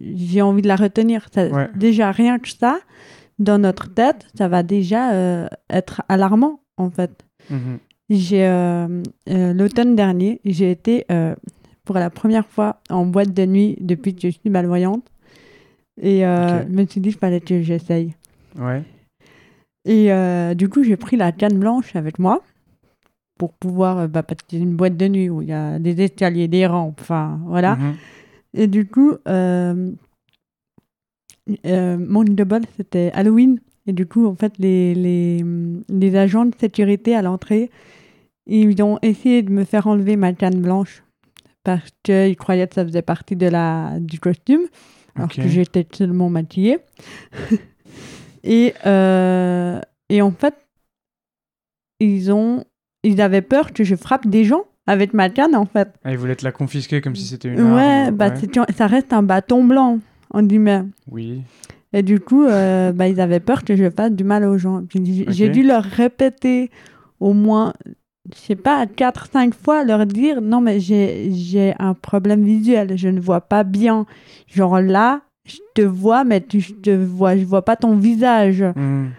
j'ai 0.01 0.41
envie 0.41 0.61
de 0.61 0.67
la 0.67 0.75
retenir. 0.75 1.27
Ça- 1.33 1.47
Ouais. 1.47 1.69
Déjà, 1.75 2.11
rien 2.11 2.39
que 2.39 2.49
ça, 2.49 2.79
dans 3.39 3.57
notre 3.57 3.91
tête, 3.93 4.27
ça 4.35 4.47
va 4.47 4.63
déjà 4.63 5.13
euh, 5.13 5.47
être 5.69 6.03
alarmant, 6.09 6.59
en 6.77 6.89
fait. 6.89 7.25
Mhm. 7.49 7.79
J'ai 8.09 8.45
euh, 8.45 9.01
euh, 9.29 9.53
l'automne 9.53 9.95
dernier, 9.95 10.41
j'ai 10.43 10.71
été 10.71 11.05
pour 11.85 11.95
la 11.95 12.09
première 12.09 12.45
fois 12.45 12.81
en 12.89 13.05
boîte 13.05 13.33
de 13.33 13.45
nuit 13.45 13.77
depuis 13.79 14.13
que 14.13 14.29
je 14.29 14.37
suis 14.37 14.49
malvoyante. 14.49 15.05
Et 16.01 16.21
je 16.21 16.67
me 16.69 16.85
suis 16.85 17.01
dit, 17.01 17.09
il 17.09 17.15
fallait 17.15 17.41
que 17.41 17.61
j'essaye. 17.61 18.13
Ouais. 18.57 18.83
Et 19.85 20.09
du 20.55 20.69
coup, 20.69 20.83
j'ai 20.83 20.97
pris 20.97 21.17
la 21.17 21.31
canne 21.31 21.59
blanche 21.59 21.95
avec 21.95 22.19
moi 22.19 22.41
pour 23.37 23.53
pouvoir, 23.53 24.09
bah, 24.09 24.23
parce 24.23 24.41
que 24.41 24.47
c'est 24.51 24.57
une 24.57 24.75
boîte 24.75 24.97
de 24.97 25.07
nuit 25.07 25.29
où 25.29 25.41
il 25.41 25.47
y 25.47 25.53
a 25.53 25.79
des 25.79 26.01
escaliers, 26.01 26.47
des 26.47 26.65
rampes, 26.65 26.99
enfin 26.99 27.39
voilà. 27.45 27.75
Mhm. 27.75 27.95
Et 28.55 28.67
du 28.67 28.87
coup, 28.87 29.13
euh, 31.65 31.97
mon 31.97 32.23
double, 32.23 32.61
c'était 32.77 33.11
Halloween. 33.13 33.59
Et 33.87 33.93
du 33.93 34.05
coup, 34.05 34.27
en 34.27 34.35
fait, 34.35 34.53
les, 34.59 34.93
les, 34.93 35.43
les 35.89 36.15
agents 36.15 36.45
de 36.45 36.53
sécurité 36.59 37.15
à 37.15 37.21
l'entrée, 37.21 37.71
ils 38.45 38.81
ont 38.83 38.99
essayé 39.01 39.41
de 39.41 39.51
me 39.51 39.63
faire 39.63 39.87
enlever 39.87 40.15
ma 40.15 40.33
canne 40.33 40.61
blanche 40.61 41.03
parce 41.63 41.89
qu'ils 42.03 42.35
croyaient 42.35 42.67
que 42.67 42.75
ça 42.75 42.85
faisait 42.85 43.01
partie 43.01 43.35
de 43.35 43.47
la, 43.47 43.93
du 43.99 44.19
costume, 44.19 44.61
alors 45.15 45.29
que 45.29 45.47
j'étais 45.47 45.85
seulement 45.91 46.29
maquillée. 46.29 46.77
et, 48.43 48.73
euh, 48.85 49.79
et 50.09 50.21
en 50.21 50.31
fait, 50.31 50.55
ils, 51.99 52.31
ont, 52.31 52.63
ils 53.03 53.21
avaient 53.21 53.41
peur 53.41 53.73
que 53.73 53.83
je 53.83 53.95
frappe 53.95 54.27
des 54.27 54.43
gens 54.45 54.63
avec 54.87 55.13
ma 55.13 55.29
canne, 55.29 55.55
en 55.55 55.65
fait. 55.65 55.89
Ah, 56.03 56.11
ils 56.11 56.17
voulaient 56.17 56.35
te 56.35 56.45
la 56.45 56.51
confisquer 56.51 57.01
comme 57.01 57.15
si 57.15 57.25
c'était 57.25 57.49
une 57.49 57.61
Ouais, 57.73 58.05
arme. 58.05 58.15
bah, 58.15 58.35
c'est- 58.35 58.51
ça 58.75 58.87
reste 58.87 59.13
un 59.13 59.21
bâton 59.23 59.63
blanc, 59.63 59.99
on 60.33 60.41
dit 60.41 60.59
même. 60.59 60.91
Oui. 61.09 61.41
Et 61.93 62.03
du 62.03 62.19
coup, 62.19 62.43
euh, 62.43 62.91
bah, 62.93 63.07
ils 63.07 63.19
avaient 63.19 63.39
peur 63.39 63.63
que 63.63 63.75
je 63.75 63.89
fasse 63.89 64.11
du 64.11 64.23
mal 64.23 64.45
aux 64.45 64.57
gens. 64.57 64.83
J'ai 64.93 65.49
dû 65.49 65.63
leur 65.63 65.83
répéter 65.83 66.69
au 67.19 67.33
moins, 67.33 67.73
je 68.33 68.39
sais 68.39 68.55
pas, 68.55 68.85
4-5 68.85 69.53
fois, 69.53 69.83
leur 69.83 70.05
dire 70.05 70.41
non, 70.41 70.61
mais 70.61 70.79
j'ai 70.79 71.73
un 71.79 71.93
problème 71.93 72.43
visuel, 72.43 72.97
je 72.97 73.09
ne 73.09 73.19
vois 73.19 73.41
pas 73.41 73.63
bien. 73.63 74.05
Genre 74.47 74.81
là, 74.81 75.21
je 75.45 75.57
te 75.73 75.81
vois, 75.81 76.23
mais 76.23 76.41
tu, 76.41 76.59
je 76.59 76.73
te 76.73 76.91
vois, 76.91 77.35
je 77.35 77.43
vois 77.43 77.63
pas 77.63 77.75
ton 77.75 77.95
visage. 77.95 78.63
Mhm. 78.75 79.09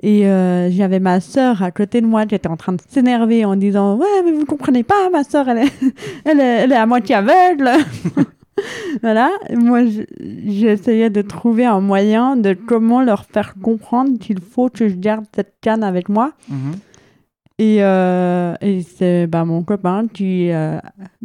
Et 0.00 0.28
euh, 0.28 0.70
j'avais 0.70 1.00
ma 1.00 1.18
sœur 1.18 1.60
à 1.60 1.72
côté 1.72 2.00
de 2.00 2.06
moi 2.06 2.24
qui 2.24 2.36
était 2.36 2.48
en 2.48 2.56
train 2.56 2.72
de 2.72 2.80
s'énerver 2.88 3.44
en 3.44 3.56
disant 3.56 3.96
Ouais, 3.96 4.22
mais 4.24 4.30
vous 4.30 4.46
comprenez 4.46 4.84
pas, 4.84 5.10
ma 5.10 5.24
sœur, 5.24 5.48
elle 5.48 5.58
est, 5.58 5.72
elle 6.24 6.38
est, 6.38 6.62
elle 6.62 6.72
est 6.72 6.76
à 6.76 6.86
moitié 6.86 7.16
aveugle. 7.16 7.68
voilà. 9.02 9.30
Moi, 9.54 9.86
je- 9.86 10.02
j'essayais 10.46 11.10
de 11.10 11.22
trouver 11.22 11.64
un 11.66 11.80
moyen 11.80 12.36
de 12.36 12.54
comment 12.54 13.02
leur 13.02 13.24
faire 13.24 13.54
comprendre 13.62 14.18
qu'il 14.18 14.40
faut 14.40 14.68
que 14.68 14.88
je 14.88 14.94
garde 14.94 15.24
cette 15.34 15.54
canne 15.60 15.82
avec 15.84 16.08
moi. 16.08 16.32
Mhm. 16.48 16.72
Et, 17.60 17.78
euh, 17.82 18.54
et 18.60 18.82
c'est 18.82 19.26
bah, 19.26 19.44
mon 19.44 19.62
copain 19.64 20.06
qui, 20.06 20.50
euh, 20.52 20.78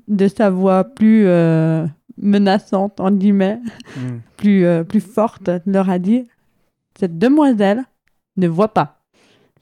de 0.07 0.27
sa 0.27 0.49
voix 0.49 0.83
plus 0.83 1.25
euh, 1.27 1.85
menaçante, 2.17 2.99
en 2.99 3.11
guillemets, 3.11 3.59
Mhm. 3.97 4.19
plus, 4.37 4.65
plus 4.87 5.01
forte, 5.01 5.49
leur 5.65 5.89
a 5.89 5.99
dit 5.99 6.27
Cette 6.99 7.17
demoiselle 7.19 7.83
ne 8.37 8.47
voit 8.47 8.73
pas. 8.73 8.99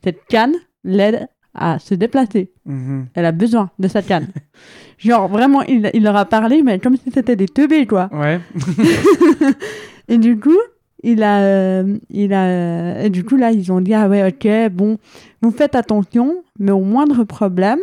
Cette 0.04 0.26
canne 0.28 0.54
l'aide 0.84 1.28
à 1.54 1.80
se 1.80 1.94
déplacer. 1.96 2.52
Mhm. 2.66 3.08
Elle 3.14 3.26
a 3.26 3.32
besoin 3.32 3.70
de 3.80 3.88
sa 3.88 4.02
canne. 4.02 4.28
Genre, 4.98 5.28
vraiment, 5.28 5.62
il, 5.64 5.90
il 5.94 6.04
leur 6.04 6.16
a 6.16 6.26
parlé, 6.26 6.62
mais 6.62 6.80
comme 6.80 6.96
si 6.96 7.12
c'était 7.12 7.36
des 7.36 7.48
teubés, 7.48 7.88
quoi. 7.88 8.10
Ouais. 8.14 8.40
Et 10.08 10.18
du 10.18 10.40
coup, 10.40 10.58
il 11.04 11.24
a, 11.24 11.42
euh, 11.42 11.98
il 12.10 12.34
a, 12.34 13.04
et 13.04 13.10
du 13.10 13.24
coup, 13.24 13.36
là, 13.36 13.52
ils 13.52 13.72
ont 13.72 13.82
dit, 13.82 13.94
ah 13.94 14.08
ouais, 14.08 14.28
ok, 14.28 14.72
bon, 14.72 14.98
vous 15.42 15.52
faites 15.52 15.76
attention, 15.76 16.44
mais 16.60 16.72
au 16.72 16.82
moindre 16.82 17.24
problème, 17.24 17.80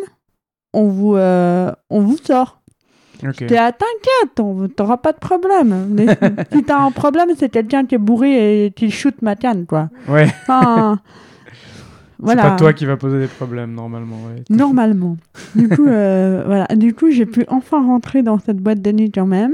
on 0.73 0.89
vous, 0.89 1.17
euh, 1.17 1.73
on 1.91 2.01
vous 2.01 2.19
sort. 2.19 2.61
Ok. 3.27 3.47
T'es 3.47 3.57
ah, 3.57 3.73
t'inquiète, 3.73 4.77
t'auras 4.77 4.99
pas 4.99 5.13
de 5.13 5.19
problème. 5.19 5.89
Mais 5.91 6.07
si 6.53 6.63
t'as 6.63 6.79
un 6.79 6.93
problème, 6.93 7.31
c'est 7.37 7.49
quelqu'un 7.49 7.85
qui 7.85 7.97
est 7.97 7.99
bourré 7.99 8.67
et 8.67 8.71
qui 8.71 8.91
shoot 8.91 9.21
ma 9.23 9.35
canne, 9.35 9.67
quoi. 9.67 9.89
Ouais. 10.07 10.27
Enfin, 10.43 11.01
voilà. 12.19 12.43
C'est 12.43 12.49
pas 12.51 12.57
toi 12.57 12.73
qui 12.73 12.87
va 12.87 12.97
poser 12.97 13.19
des 13.21 13.27
problèmes 13.29 13.73
normalement. 13.75 14.17
Ouais. 14.29 14.43
Normalement. 14.51 15.17
Du 15.55 15.69
coup, 15.69 15.87
euh, 15.87 16.43
voilà. 16.47 16.67
Du 16.77 16.95
coup, 16.95 17.11
j'ai 17.11 17.27
pu 17.27 17.45
enfin 17.49 17.85
rentrer 17.85 18.23
dans 18.23 18.39
cette 18.39 18.59
boîte 18.59 18.81
de 18.83 18.93
nuit 18.93 19.11
quand 19.11 19.27
même. 19.27 19.53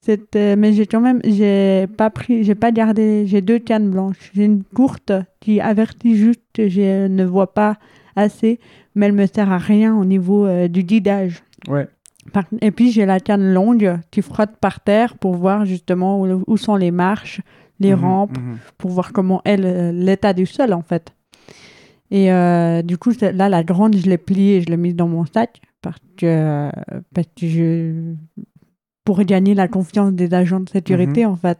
C'était, 0.00 0.56
mais 0.56 0.72
j'ai 0.72 0.86
quand 0.86 1.00
même, 1.00 1.20
j'ai 1.24 1.86
pas 1.96 2.08
pris, 2.08 2.42
j'ai 2.44 2.54
pas 2.54 2.70
gardé, 2.72 3.24
j'ai 3.26 3.40
deux 3.42 3.58
cannes 3.58 3.90
blanches. 3.90 4.30
J'ai 4.34 4.44
une 4.44 4.62
courte 4.62 5.12
qui 5.40 5.60
avertit 5.60 6.16
juste 6.16 6.40
que 6.54 6.68
je 6.68 7.08
ne 7.08 7.24
vois 7.24 7.52
pas 7.52 7.76
assez, 8.16 8.58
mais 8.94 9.06
elle 9.06 9.12
me 9.12 9.26
sert 9.26 9.52
à 9.52 9.58
rien 9.58 9.94
au 9.96 10.04
niveau 10.04 10.46
euh, 10.46 10.68
du 10.68 10.82
guidage. 10.84 11.42
Ouais. 11.68 11.88
Par- 12.32 12.44
Et 12.62 12.70
puis 12.70 12.90
j'ai 12.90 13.06
la 13.06 13.20
canne 13.20 13.52
longue 13.52 13.98
qui 14.10 14.22
frotte 14.22 14.56
par 14.60 14.80
terre 14.80 15.16
pour 15.18 15.34
voir 15.34 15.66
justement 15.66 16.20
où, 16.22 16.42
où 16.46 16.56
sont 16.56 16.76
les 16.76 16.90
marches, 16.92 17.40
les 17.80 17.94
Mhm, 17.94 18.00
rampes, 18.00 18.38
mhm. 18.38 18.56
pour 18.78 18.90
voir 18.92 19.12
comment 19.12 19.42
est 19.44 19.56
l'état 19.92 20.32
du 20.32 20.46
sol 20.46 20.72
en 20.72 20.82
fait. 20.82 21.12
Et 22.10 22.32
euh, 22.32 22.82
du 22.82 22.96
coup, 22.98 23.12
là, 23.20 23.48
la 23.48 23.62
grande, 23.64 23.96
je 23.96 24.08
l'ai 24.08 24.18
pliée 24.18 24.56
et 24.56 24.60
je 24.62 24.66
l'ai 24.66 24.76
mise 24.76 24.94
dans 24.94 25.08
mon 25.08 25.26
sac 25.26 25.60
parce 25.82 25.98
que, 26.16 26.70
parce 27.14 27.28
que 27.38 27.46
je. 27.46 28.14
pour 29.04 29.22
gagner 29.24 29.54
la 29.54 29.68
confiance 29.68 30.12
des 30.12 30.32
agents 30.34 30.60
de 30.60 30.68
sécurité 30.68 31.24
en 31.26 31.36
fait. 31.36 31.58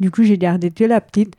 Du 0.00 0.10
coup, 0.10 0.22
j'ai 0.24 0.38
gardé 0.38 0.70
que 0.70 0.84
la 0.84 1.00
petite. 1.00 1.34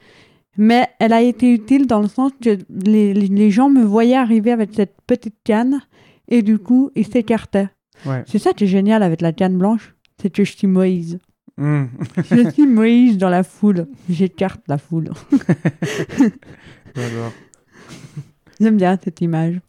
Mais 0.58 0.88
elle 1.00 1.12
a 1.12 1.22
été 1.22 1.54
utile 1.54 1.86
dans 1.86 2.02
le 2.02 2.08
sens 2.08 2.32
que 2.42 2.58
les, 2.70 3.14
les- 3.14 3.52
gens 3.52 3.70
me 3.70 3.84
voyaient 3.84 4.16
arriver 4.16 4.52
avec 4.54 4.70
cette 4.74 4.96
petite 5.06 5.36
canne 5.44 5.82
et 6.30 6.42
du 6.42 6.58
coup, 6.60 6.92
ils 6.96 7.06
s'écartaient. 7.06 7.68
Ouais. 8.06 8.24
C'est 8.26 8.40
ça 8.40 8.54
qui 8.54 8.64
est 8.64 8.68
génial 8.68 9.04
avec 9.04 9.20
la 9.22 9.34
canne 9.34 9.58
blanche, 9.58 9.94
c'est 10.22 10.30
que 10.30 10.46
je 10.46 10.52
suis 10.56 10.68
Moïse. 10.68 11.20
Mhm. 11.58 11.90
Je 12.32 12.50
suis 12.52 12.66
Moïse 12.68 13.18
dans 13.18 13.30
la 13.30 13.44
foule. 13.44 13.88
J'écarte 14.10 14.62
la 14.70 14.78
foule. 14.78 15.10
J'adore. 16.96 17.34
J'aime 18.60 18.78
bien 18.78 18.98
cette 19.04 19.22
image. 19.22 19.60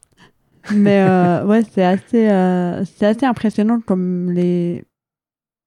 Mais 0.75 1.01
euh, 1.09 1.45
ouais, 1.47 1.63
c'est 1.73 1.85
assez, 1.85 2.29
euh, 2.29 2.85
c'est 2.85 3.07
assez 3.07 3.27
impressionnant 3.27 3.81
comme 3.81 4.31
les. 4.33 4.85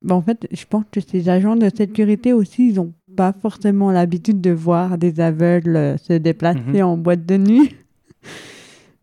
Bah, 0.02 0.16
en 0.16 0.22
fait, 0.22 0.48
je 0.52 0.66
pense 0.66 0.86
que 0.92 1.02
ces 1.02 1.28
agents 1.30 1.56
de 1.58 1.70
sécurité 1.76 2.32
aussi, 2.34 2.70
ils 2.70 2.76
n'ont 2.76 2.94
pas 3.18 3.34
forcément 3.34 3.92
l'habitude 3.92 4.40
de 4.40 4.52
voir 4.52 4.98
des 4.98 5.20
aveugles 5.20 5.76
euh, 5.76 5.98
se 5.98 6.14
déplacer 6.14 6.60
Mhm. 6.60 6.84
en 6.84 6.98
boîte 6.98 7.26
de 7.26 7.38
nuit. 7.38 7.76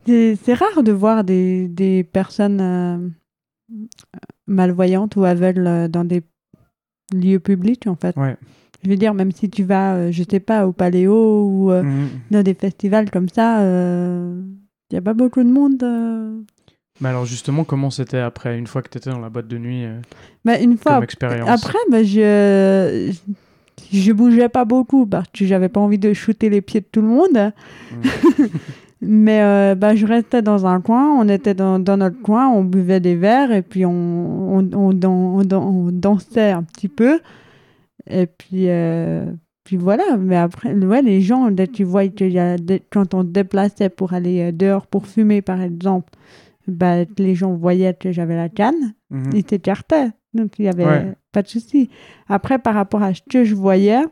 C'est 0.06 0.54
rare 0.54 0.82
de 0.84 0.92
voir 0.92 1.24
des, 1.24 1.66
des 1.68 2.04
personnes 2.04 2.60
euh, 2.60 3.08
malvoyantes 4.46 5.16
ou 5.16 5.24
aveugles 5.24 5.88
dans 5.88 6.04
des 6.04 6.22
lieux 7.12 7.40
publics, 7.40 7.86
en 7.86 7.96
fait. 7.96 8.16
Ouais. 8.16 8.36
Je 8.86 8.90
veux 8.92 8.96
dire, 8.96 9.14
même 9.14 9.32
si 9.32 9.50
tu 9.50 9.64
vas, 9.64 9.94
euh, 9.96 10.12
je 10.12 10.22
sais 10.22 10.38
pas, 10.38 10.64
au 10.64 10.72
Paléo 10.72 11.42
ou 11.44 11.72
euh, 11.72 11.82
Mhm. 11.82 12.08
dans 12.30 12.42
des 12.44 12.54
festivals 12.54 13.10
comme 13.10 13.28
ça, 13.28 13.60
il 13.62 14.92
n'y 14.92 14.98
a 14.98 15.02
pas 15.02 15.12
beaucoup 15.12 15.42
de 15.42 15.50
monde. 15.50 15.82
euh. 15.82 16.38
Mais 17.00 17.08
alors 17.08 17.26
justement, 17.26 17.64
comment 17.64 17.90
c'était 17.90 18.20
après, 18.20 18.56
une 18.56 18.68
fois 18.68 18.80
que 18.82 18.88
tu 18.88 18.98
étais 18.98 19.10
dans 19.10 19.18
la 19.18 19.28
boîte 19.28 19.48
de 19.48 19.58
nuit, 19.58 19.84
euh, 19.84 19.98
Bah, 20.44 20.58
une 20.60 20.78
fois, 20.78 20.94
comme 20.94 21.02
expérience 21.04 21.50
après, 21.50 21.78
bah, 21.90 22.04
je, 22.04 23.12
je 23.92 24.12
bougeais 24.12 24.48
pas 24.48 24.64
beaucoup 24.64 25.04
parce 25.04 25.26
que 25.36 25.44
j'avais 25.44 25.68
pas 25.68 25.80
envie 25.80 25.98
de 25.98 26.12
shooter 26.12 26.48
les 26.48 26.60
pieds 26.60 26.80
de 26.80 26.86
tout 26.90 27.02
le 27.02 27.08
monde. 27.08 27.52
Mhm. 27.92 28.48
Mais 29.02 29.42
euh, 29.42 29.74
bah, 29.74 29.94
je 29.94 30.06
restais 30.06 30.40
dans 30.40 30.64
un 30.64 30.80
coin, 30.80 31.10
on 31.20 31.28
était 31.28 31.52
dans, 31.54 31.78
dans 31.78 31.98
notre 31.98 32.20
coin, 32.22 32.48
on 32.48 32.64
buvait 32.64 33.00
des 33.00 33.14
verres 33.14 33.52
et 33.52 33.60
puis 33.62 33.84
on, 33.84 33.90
on, 34.58 34.70
on, 34.72 34.98
on 35.02 35.90
dansait 35.92 36.52
un 36.52 36.62
petit 36.62 36.88
peu. 36.88 37.20
Et 38.08 38.26
puis, 38.26 38.68
euh, 38.68 39.24
puis 39.64 39.76
voilà, 39.76 40.16
mais 40.18 40.36
après, 40.36 40.72
ouais, 40.74 41.02
les 41.02 41.20
gens, 41.20 41.50
dès 41.50 41.66
y 42.32 42.38
a 42.38 42.56
des- 42.56 42.82
quand 42.90 43.14
on 43.14 43.22
se 43.22 43.26
déplaçait 43.28 43.88
pour 43.88 44.12
aller 44.12 44.40
euh, 44.42 44.52
dehors 44.52 44.86
pour 44.86 45.06
fumer, 45.06 45.42
par 45.42 45.60
exemple, 45.60 46.12
bah, 46.68 47.04
les 47.18 47.34
gens 47.34 47.52
voyaient 47.54 47.94
que 47.94 48.12
j'avais 48.12 48.36
la 48.36 48.48
canne, 48.48 48.94
Mhm. 49.10 49.30
ils 49.34 49.44
s'écartaient. 49.48 50.10
Donc, 50.34 50.58
il 50.58 50.62
n'y 50.62 50.68
avait 50.68 50.84
Ouais. 50.84 51.12
pas 51.32 51.42
de 51.42 51.48
souci. 51.48 51.90
Après, 52.28 52.58
par 52.58 52.74
rapport 52.74 53.02
à 53.02 53.14
ce 53.14 53.22
que 53.28 53.42
je 53.44 53.54
voyais, 53.54 54.02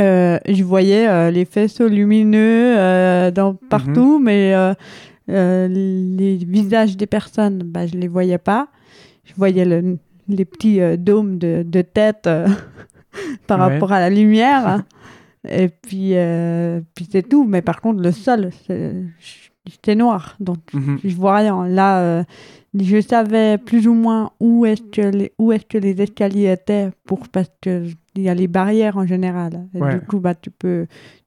euh, 0.00 0.38
je 0.48 0.62
voyais 0.64 1.06
euh, 1.08 1.30
les 1.30 1.44
faisceaux 1.44 1.88
lumineux 1.88 2.76
euh, 2.78 3.30
dans, 3.30 3.54
partout, 3.54 4.18
mais 4.18 4.54
les 5.68 6.36
visages 6.36 6.96
des 6.96 7.06
personnes, 7.06 7.62
bah, 7.64 7.86
je 7.86 7.94
les 7.96 8.08
voyais 8.08 8.38
pas. 8.38 8.68
Je 9.24 9.32
voyais 9.36 9.64
le- 9.64 9.98
les 10.28 10.44
petits 10.44 10.80
euh, 10.80 10.96
dômes 10.96 11.38
de, 11.38 11.64
de 11.66 11.82
tête 11.82 12.26
euh, 12.26 12.46
par 13.46 13.58
Ouais. 13.58 13.74
rapport 13.74 13.92
à 13.92 14.00
la 14.00 14.10
lumière. 14.10 14.82
Et 15.48 15.68
puis, 15.68 16.10
euh, 16.14 16.80
puis 16.94 17.06
c'est 17.10 17.28
tout. 17.28 17.44
Mais 17.44 17.60
par 17.62 17.80
contre, 17.80 18.02
le 18.02 18.12
sol, 18.12 18.50
c'était 19.70 19.94
noir. 19.94 20.36
Donc, 20.40 20.58
Mhm. 20.72 20.98
je 21.04 21.14
vois 21.16 21.36
rien. 21.36 21.66
Là, 21.66 22.24
je 22.74 23.00
savais 23.00 23.58
plus 23.58 23.86
ou 23.86 23.94
moins 23.94 24.30
où 24.40 24.66
est-ce 24.66 24.82
que 24.82 25.02
les, 25.02 25.32
où 25.38 25.52
est-ce 25.52 25.64
que 25.66 25.78
les 25.78 26.00
escaliers 26.00 26.50
étaient 26.50 26.90
pour 27.06 27.28
parce 27.28 27.50
que 27.60 27.84
il 28.16 28.22
y 28.22 28.28
a 28.28 28.34
les 28.34 28.46
barrières 28.48 28.96
en 28.96 29.06
général. 29.06 29.66
Et 29.74 29.80
Ouais. 29.80 29.94
Du 29.94 30.00
coup, 30.06 30.18
bah, 30.20 30.34
tu 30.34 30.50
peux, 30.50 30.86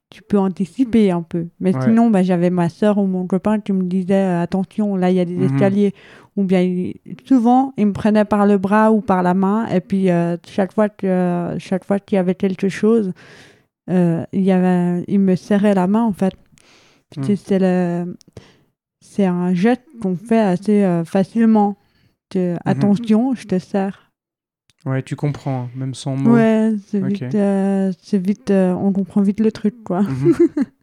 tu 0.09 0.21
peux 0.23 0.37
anticiper 0.39 1.11
un 1.11 1.21
peu. 1.21 1.47
Mais 1.59 1.75
Ouais. 1.75 1.81
sinon, 1.83 2.09
bah, 2.09 2.23
j'avais 2.23 2.49
ma 2.49 2.69
soeur 2.69 2.97
ou 2.97 3.05
mon 3.07 3.27
copain 3.27 3.59
qui 3.59 3.73
me 3.73 3.83
disait 3.83 4.23
attention, 4.23 4.95
là, 4.95 5.09
il 5.11 5.17
y 5.17 5.19
a 5.19 5.25
des 5.25 5.35
Mhm. 5.35 5.43
escaliers. 5.43 5.93
Ou 6.37 6.43
bien, 6.43 6.91
souvent, 7.25 7.73
il 7.77 7.87
me 7.87 7.93
prenait 7.93 8.23
par 8.23 8.45
le 8.45 8.59
bras 8.59 8.91
ou 8.91 9.01
par 9.01 9.23
la 9.23 9.33
main. 9.33 9.67
Et 9.67 9.81
puis, 9.81 10.11
euh, 10.11 10.37
chaque 10.47 10.71
fois 10.71 10.87
que, 10.87 11.55
chaque 11.57 11.83
fois 11.83 11.99
qu'il 11.99 12.15
y 12.15 12.19
avait 12.19 12.35
quelque 12.35 12.69
chose, 12.69 13.11
euh, 13.89 14.23
il, 14.31 14.43
y 14.43 14.51
avait, 14.51 15.03
il 15.07 15.19
me 15.19 15.35
serrait 15.35 15.73
la 15.73 15.87
main, 15.87 16.03
en 16.03 16.13
fait. 16.13 16.35
Mhm. 17.17 17.35
C'est 17.35 17.59
le 17.59 18.15
c'est 18.99 19.25
un 19.25 19.53
geste 19.53 19.83
qu'on 20.01 20.15
fait 20.15 20.39
assez 20.39 20.83
euh, 20.83 21.03
facilement. 21.05 21.75
Mhm. 22.35 22.59
Attention, 22.65 23.33
je 23.33 23.47
te 23.47 23.57
serre. 23.57 24.11
Ouais, 24.85 25.01
tu 25.01 25.15
comprends, 25.15 25.63
hein, 25.63 25.69
même 25.75 25.95
sans 25.95 26.15
mots. 26.15 26.35
Ouais, 26.35 26.73
c'est 26.87 27.01
Ok. 27.01 27.23
vite, 27.23 27.95
c'est 28.03 28.17
vite 28.19 28.51
on 28.51 28.91
comprend 28.91 29.21
vite 29.21 29.39
le 29.39 29.51
truc, 29.51 29.83
quoi. 29.83 30.03
Mhm. 30.03 30.33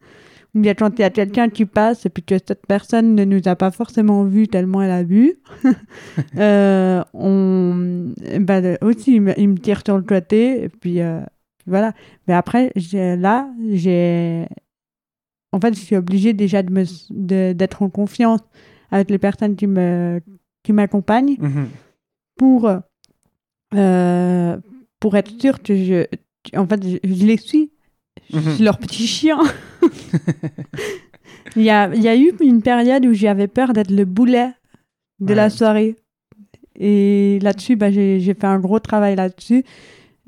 Bien 0.54 0.74
quand 0.74 0.90
il 0.98 1.02
y 1.02 1.04
a 1.04 1.10
quelqu'un 1.10 1.48
qui 1.48 1.66
passe 1.66 2.06
et 2.06 2.08
puis 2.10 2.22
que 2.22 2.36
cette 2.38 2.64
personne 2.66 3.14
ne 3.16 3.24
nous 3.24 3.40
a 3.46 3.56
pas 3.56 3.72
forcément 3.72 4.22
vu 4.24 4.46
tellement 4.46 4.82
elle 4.82 4.90
a 4.92 5.02
bu, 5.02 5.34
euh, 6.36 7.02
on, 7.12 8.12
bah, 8.40 8.60
le- 8.60 8.78
aussi, 8.82 9.16
il 9.16 9.20
me, 9.22 9.38
il 9.40 9.48
me 9.48 9.58
tire 9.58 9.82
sur 9.84 9.96
le 9.96 10.04
côté 10.04 10.62
et 10.64 10.68
puis 10.68 11.00
euh, 11.00 11.20
voilà. 11.66 11.92
Mais 12.28 12.34
après, 12.34 12.70
là, 12.92 13.48
j'ai. 13.72 14.46
En 15.52 15.60
fait, 15.60 15.74
je 15.74 15.80
suis 15.80 15.96
obligée 15.96 16.32
déjà 16.34 16.62
de 16.62 16.70
me, 16.72 16.84
d'être 17.52 17.82
en 17.82 17.88
confiance 17.90 18.40
avec 18.90 19.10
les 19.10 19.18
personnes 19.18 19.56
qui, 19.56 19.66
me, 19.66 20.20
qui 20.62 20.72
m'accompagnent 20.72 21.36
Mhm. 21.40 21.66
pour, 22.36 22.70
euh, 23.74 24.56
pour 25.00 25.16
être 25.16 25.32
sûre 25.40 25.62
que 25.62 25.74
je. 25.76 26.04
En 26.56 26.66
fait, 26.66 26.82
je, 26.86 26.98
je 27.02 27.24
les 27.24 27.36
suis. 27.38 27.70
Je 28.30 28.38
Mhm. 28.38 28.54
suis 28.54 28.64
leur 28.64 28.78
petit 28.78 29.06
chien. 29.06 29.38
il, 31.56 31.62
y 31.62 31.70
a, 31.70 31.94
il 31.94 32.02
y 32.02 32.08
a 32.08 32.16
eu 32.16 32.32
une 32.40 32.62
période 32.62 33.04
où 33.06 33.12
j'avais 33.14 33.48
peur 33.48 33.72
d'être 33.72 33.90
le 33.90 34.04
boulet 34.04 34.50
de 35.20 35.28
Ouais. 35.30 35.34
la 35.34 35.50
soirée. 35.50 35.96
Et 36.76 37.38
là-dessus, 37.42 37.76
bah, 37.76 37.90
j'ai, 37.90 38.20
fait 38.20 38.44
un 38.46 38.58
gros 38.58 38.80
travail 38.80 39.14
là-dessus. 39.16 39.64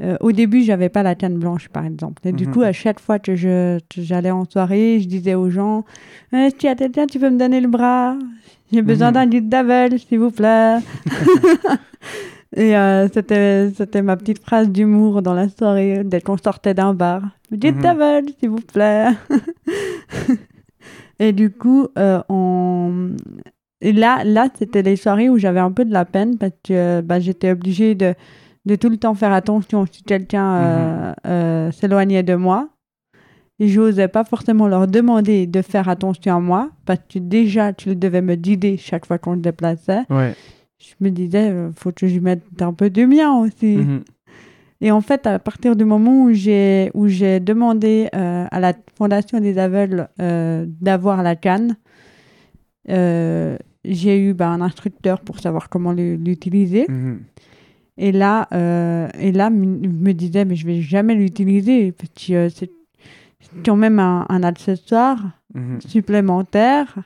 Euh, 0.02 0.16
au 0.20 0.30
début, 0.30 0.62
j'avais 0.62 0.88
pas 0.90 1.02
la 1.02 1.14
canne 1.14 1.38
blanche, 1.38 1.68
par 1.68 1.84
exemple. 1.84 2.26
Et 2.28 2.32
du 2.32 2.46
Mhm. 2.46 2.52
coup, 2.52 2.62
à 2.62 2.72
chaque 2.72 3.00
fois 3.00 3.18
que, 3.18 3.34
j'allais 3.34 4.30
en 4.30 4.44
soirée, 4.44 5.00
je 5.00 5.08
disais 5.08 5.34
aux 5.34 5.50
gens 5.50 5.84
Eh, 6.32 6.50
Si 6.50 6.56
tu 6.56 6.66
as 6.68 6.74
quelqu'un, 6.74 7.06
tu 7.06 7.18
peux 7.18 7.30
me 7.30 7.38
donner 7.38 7.60
le 7.60 7.68
bras? 7.68 8.16
J'ai 8.72 8.82
besoin 8.82 9.08
Mhm. 9.08 9.14
d'un 9.14 9.26
guide 9.26 9.48
d'aveugle, 9.48 9.98
s'il 9.98 10.18
vous 10.18 10.30
plaît. 10.30 10.78
Et 12.56 12.76
euh, 12.76 13.06
c'était, 13.12 13.70
c'était 13.76 14.02
ma 14.02 14.16
petite 14.16 14.42
phrase 14.42 14.70
d'humour 14.70 15.20
dans 15.20 15.34
la 15.34 15.48
soirée, 15.48 16.02
dès 16.04 16.20
qu'on 16.22 16.38
sortait 16.38 16.74
d'un 16.74 16.94
bar. 16.94 17.22
Mhm. 17.50 17.80
d'aveugle, 17.80 18.32
s'il 18.40 18.50
vous 18.50 18.60
plaît. 18.60 19.08
Et 21.18 21.32
du 21.32 21.50
coup, 21.50 21.88
euh, 21.98 22.22
on... 22.28 23.10
Et 23.80 23.92
là, 23.92 24.24
là 24.24 24.48
c'était 24.58 24.82
les 24.82 24.96
soirées 24.96 25.28
où 25.28 25.38
j'avais 25.38 25.60
un 25.60 25.70
peu 25.70 25.84
de 25.84 25.92
la 25.92 26.04
peine 26.04 26.38
parce 26.38 26.52
que 26.64 27.02
bah, 27.02 27.20
j'étais 27.20 27.50
obligée 27.50 27.94
de, 27.94 28.14
de 28.64 28.74
tout 28.74 28.88
le 28.88 28.96
temps 28.96 29.14
faire 29.14 29.32
attention 29.32 29.86
si 29.90 30.02
quelqu'un 30.02 30.54
euh, 30.54 31.14
euh, 31.26 31.72
s'éloignait 31.72 32.22
de 32.22 32.34
moi. 32.34 32.68
Et 33.58 33.68
je 33.68 33.80
n'osais 33.80 34.08
pas 34.08 34.24
forcément 34.24 34.66
leur 34.68 34.86
demander 34.86 35.46
de 35.46 35.62
faire 35.62 35.88
attention 35.88 36.36
à 36.36 36.40
moi, 36.40 36.70
parce 36.84 37.00
que 37.08 37.18
déjà, 37.18 37.72
tu 37.72 37.96
devais 37.96 38.20
me 38.20 38.34
guider 38.34 38.76
chaque 38.76 39.06
fois 39.06 39.16
qu'on 39.16 39.34
se 39.34 39.40
déplaçait. 39.40 40.02
Ouais. 40.10 40.34
Je 40.78 40.94
me 41.00 41.10
disais, 41.10 41.50
euh, 41.50 41.70
faut 41.74 41.92
que 41.92 42.06
je 42.06 42.20
mette 42.20 42.44
un 42.60 42.72
peu 42.72 42.90
de 42.90 43.04
mien 43.04 43.32
aussi. 43.38 43.76
Mhm. 43.78 44.04
Et 44.82 44.90
en 44.90 45.00
fait, 45.00 45.26
à 45.26 45.38
partir 45.38 45.74
du 45.74 45.84
moment 45.86 46.24
où 46.24 46.32
j'ai 46.32 46.90
où 46.92 47.08
j'ai 47.08 47.40
demandé 47.40 48.08
euh, 48.14 48.44
à 48.50 48.60
la 48.60 48.74
Fondation 48.96 49.40
des 49.40 49.56
aveugles 49.56 50.08
euh, 50.20 50.66
d'avoir 50.68 51.22
la 51.22 51.34
canne, 51.34 51.76
euh, 52.90 53.56
j'ai 53.84 54.18
eu 54.20 54.34
bah, 54.34 54.48
un 54.48 54.60
instructeur 54.60 55.20
pour 55.20 55.38
savoir 55.40 55.68
comment 55.70 55.92
l'utiliser. 55.92 56.86
Mhm. 56.88 57.20
Et 57.98 58.12
là, 58.12 58.46
et 59.18 59.32
là, 59.32 59.48
me 59.48 60.12
disais, 60.12 60.44
mais 60.44 60.54
je 60.56 60.66
vais 60.66 60.82
jamais 60.82 61.14
l'utiliser 61.14 61.92
parce 61.92 62.10
c'est 62.54 62.70
quand 63.64 63.76
même 63.76 63.98
un, 63.98 64.26
un 64.28 64.42
accessoire 64.42 65.24
Mhm. 65.54 65.80
supplémentaire. 65.80 66.98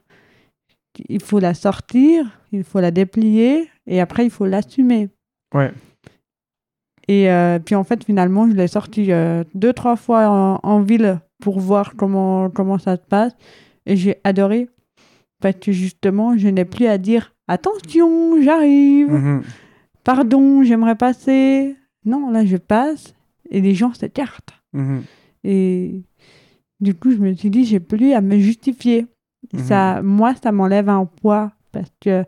Il 1.08 1.22
faut 1.22 1.38
la 1.38 1.54
sortir, 1.54 2.39
il 2.52 2.64
faut 2.64 2.80
la 2.80 2.90
déplier 2.90 3.68
et 3.86 4.00
après 4.00 4.24
il 4.24 4.30
faut 4.30 4.46
l'assumer. 4.46 5.08
Ouais. 5.54 5.72
Et 7.08 7.30
euh, 7.30 7.58
puis 7.58 7.74
en 7.74 7.82
fait, 7.84 8.04
finalement, 8.04 8.48
je 8.48 8.54
l'ai 8.54 8.68
sorti 8.68 9.10
euh, 9.12 9.42
deux, 9.54 9.72
trois 9.72 9.96
fois 9.96 10.28
en, 10.28 10.60
en 10.62 10.80
ville 10.80 11.20
pour 11.42 11.58
voir 11.58 11.94
comment, 11.96 12.50
comment 12.50 12.78
ça 12.78 12.96
se 12.96 13.02
passe. 13.08 13.32
Et 13.86 13.96
j'ai 13.96 14.16
adoré. 14.24 14.68
Parce 15.40 15.56
que 15.56 15.72
justement, 15.72 16.36
je 16.36 16.48
n'ai 16.48 16.64
plus 16.64 16.86
à 16.86 16.98
dire 16.98 17.34
attention, 17.48 18.40
j'arrive, 18.42 19.10
Mhm. 19.10 19.42
pardon, 20.04 20.62
j'aimerais 20.62 20.94
passer. 20.96 21.76
Non, 22.04 22.30
là, 22.30 22.44
je 22.44 22.56
passe 22.58 23.14
et 23.50 23.60
les 23.60 23.74
gens 23.74 23.92
s'écartent. 23.94 24.52
Mhm. 24.72 25.02
Et 25.44 26.02
du 26.80 26.94
coup, 26.94 27.10
je 27.10 27.16
me 27.16 27.32
suis 27.34 27.50
dit, 27.50 27.64
j'ai 27.64 27.80
plus 27.80 28.12
à 28.12 28.20
me 28.20 28.38
justifier. 28.38 29.06
Mhm. 29.52 29.60
Ça, 29.60 30.02
moi, 30.02 30.34
ça 30.40 30.52
m'enlève 30.52 30.88
un 30.90 31.06
poids 31.06 31.50
parce 31.72 31.92
que 32.00 32.24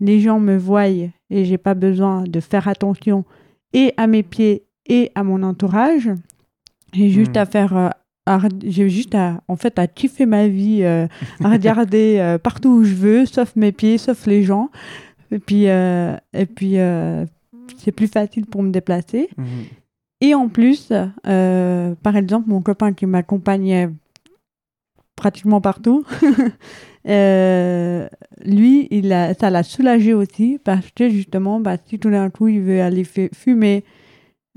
les 0.00 0.20
gens 0.20 0.40
me 0.40 0.56
voient 0.56 0.88
et 0.88 1.10
j'ai 1.30 1.58
pas 1.58 1.74
besoin 1.74 2.24
de 2.24 2.40
faire 2.40 2.68
attention 2.68 3.24
et 3.72 3.94
à 3.96 4.06
mes 4.06 4.22
pieds 4.22 4.64
et 4.86 5.10
à 5.14 5.22
mon 5.22 5.42
entourage. 5.42 6.10
J'ai 6.92 7.08
juste 7.08 7.36
Mhm. 7.36 7.42
à 7.42 7.46
faire, 7.46 7.76
euh, 7.76 8.38
j'ai 8.64 8.88
juste 8.90 9.14
à, 9.14 9.40
en 9.48 9.56
fait, 9.56 9.78
à 9.78 9.86
kiffer 9.86 10.26
ma 10.26 10.48
vie, 10.48 10.82
euh, 10.82 11.06
à 11.42 11.50
regarder 11.50 12.18
euh, 12.18 12.38
partout 12.38 12.68
où 12.80 12.84
je 12.84 12.94
veux, 12.94 13.26
sauf 13.26 13.54
mes 13.56 13.72
pieds, 13.72 13.96
sauf 13.98 14.26
les 14.26 14.42
gens. 14.42 14.70
Et 15.30 15.38
puis, 15.38 15.68
euh, 15.68 16.14
et 16.34 16.44
puis, 16.46 16.78
euh, 16.78 17.24
c'est 17.78 17.92
plus 17.92 18.08
facile 18.08 18.44
pour 18.46 18.62
me 18.62 18.70
déplacer. 18.70 19.28
Mhm. 19.38 19.46
Et 20.20 20.34
en 20.34 20.48
plus, 20.48 20.92
euh, 21.26 21.94
par 22.02 22.16
exemple, 22.16 22.48
mon 22.48 22.60
copain 22.60 22.92
qui 22.92 23.06
m'accompagnait 23.06 23.88
pratiquement 25.22 25.60
partout, 25.60 26.04
euh, 27.08 28.08
lui, 28.44 28.88
il 28.90 29.12
a, 29.12 29.34
ça 29.34 29.50
l'a 29.50 29.62
soulagé 29.62 30.14
aussi 30.14 30.58
parce 30.62 30.90
que 30.94 31.08
justement, 31.08 31.60
bah, 31.60 31.76
si 31.86 31.98
tout 31.98 32.10
d'un 32.10 32.30
coup 32.30 32.48
il 32.48 32.60
veut 32.60 32.80
aller 32.82 33.04
fu- 33.04 33.30
fumer, 33.34 33.84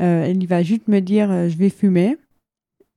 euh, 0.01 0.32
il 0.34 0.47
va 0.47 0.63
juste 0.63 0.88
me 0.88 0.99
dire 1.01 1.30
euh, 1.32 1.49
je 1.49 1.57
vais 1.57 1.70
fumer. 1.70 2.18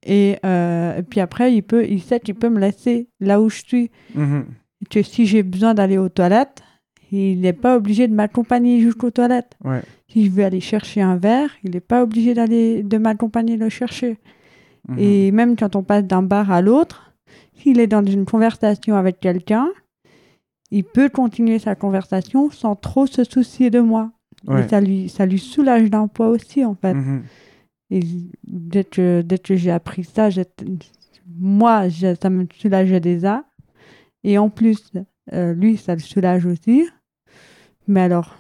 Et, 0.06 0.36
et 0.44 1.02
puis 1.10 1.20
après, 1.20 1.52
il, 1.52 1.62
peut, 1.62 1.84
il 1.86 2.00
sait 2.00 2.20
qu'il 2.20 2.36
peut 2.36 2.48
me 2.48 2.60
laisser 2.60 3.08
là 3.20 3.40
où 3.42 3.50
je 3.50 3.62
suis. 3.62 3.90
Mhm. 4.14 4.44
Que 4.90 5.02
si 5.02 5.26
j'ai 5.26 5.42
besoin 5.42 5.74
d'aller 5.74 5.98
aux 5.98 6.08
toilettes, 6.08 6.62
il 7.10 7.40
n'est 7.40 7.52
pas 7.52 7.76
obligé 7.76 8.06
de 8.06 8.14
m'accompagner 8.14 8.80
jusqu'aux 8.80 9.10
toilettes. 9.10 9.56
Ouais. 9.64 9.82
Si 10.08 10.24
je 10.24 10.30
veux 10.30 10.44
aller 10.44 10.60
chercher 10.60 11.02
un 11.02 11.16
verre, 11.16 11.50
il 11.64 11.72
n'est 11.72 11.80
pas 11.80 12.02
obligé 12.02 12.32
d'aller 12.32 12.82
de 12.84 12.96
m'accompagner 12.96 13.56
le 13.56 13.68
chercher. 13.68 14.18
Mhm. 14.88 14.98
Et 14.98 15.30
même 15.32 15.56
quand 15.56 15.74
on 15.76 15.82
passe 15.82 16.04
d'un 16.04 16.22
bar 16.22 16.50
à 16.52 16.62
l'autre, 16.62 17.07
s'il 17.58 17.80
est 17.80 17.86
dans 17.86 18.04
une 18.04 18.24
conversation 18.24 18.96
avec 18.96 19.20
quelqu'un, 19.20 19.68
il 20.70 20.84
peut 20.84 21.08
continuer 21.08 21.58
sa 21.58 21.74
conversation 21.74 22.50
sans 22.50 22.76
trop 22.76 23.06
se 23.06 23.24
soucier 23.24 23.70
de 23.70 23.80
moi. 23.80 24.12
Ouais. 24.46 24.64
Et 24.64 24.68
ça 24.68 24.80
lui, 24.80 25.08
ça 25.08 25.26
lui 25.26 25.38
soulage 25.38 25.90
d'un 25.90 26.08
poids 26.08 26.28
aussi, 26.28 26.64
en 26.64 26.74
fait. 26.74 26.94
Mhm. 26.94 27.22
Et 27.90 28.00
dès 28.44 28.84
que, 28.84 29.22
dès 29.22 29.38
que 29.38 29.56
j'ai 29.56 29.70
appris 29.70 30.04
ça, 30.04 30.28
moi, 31.38 31.84
ça 32.20 32.30
me 32.30 32.46
soulageait 32.54 33.00
déjà. 33.00 33.44
Et 34.24 34.38
en 34.38 34.50
plus, 34.50 34.92
euh, 35.32 35.54
lui, 35.54 35.76
ça 35.76 35.94
le 35.94 36.00
soulage 36.00 36.44
aussi. 36.46 36.86
Mais 37.86 38.02
alors, 38.02 38.36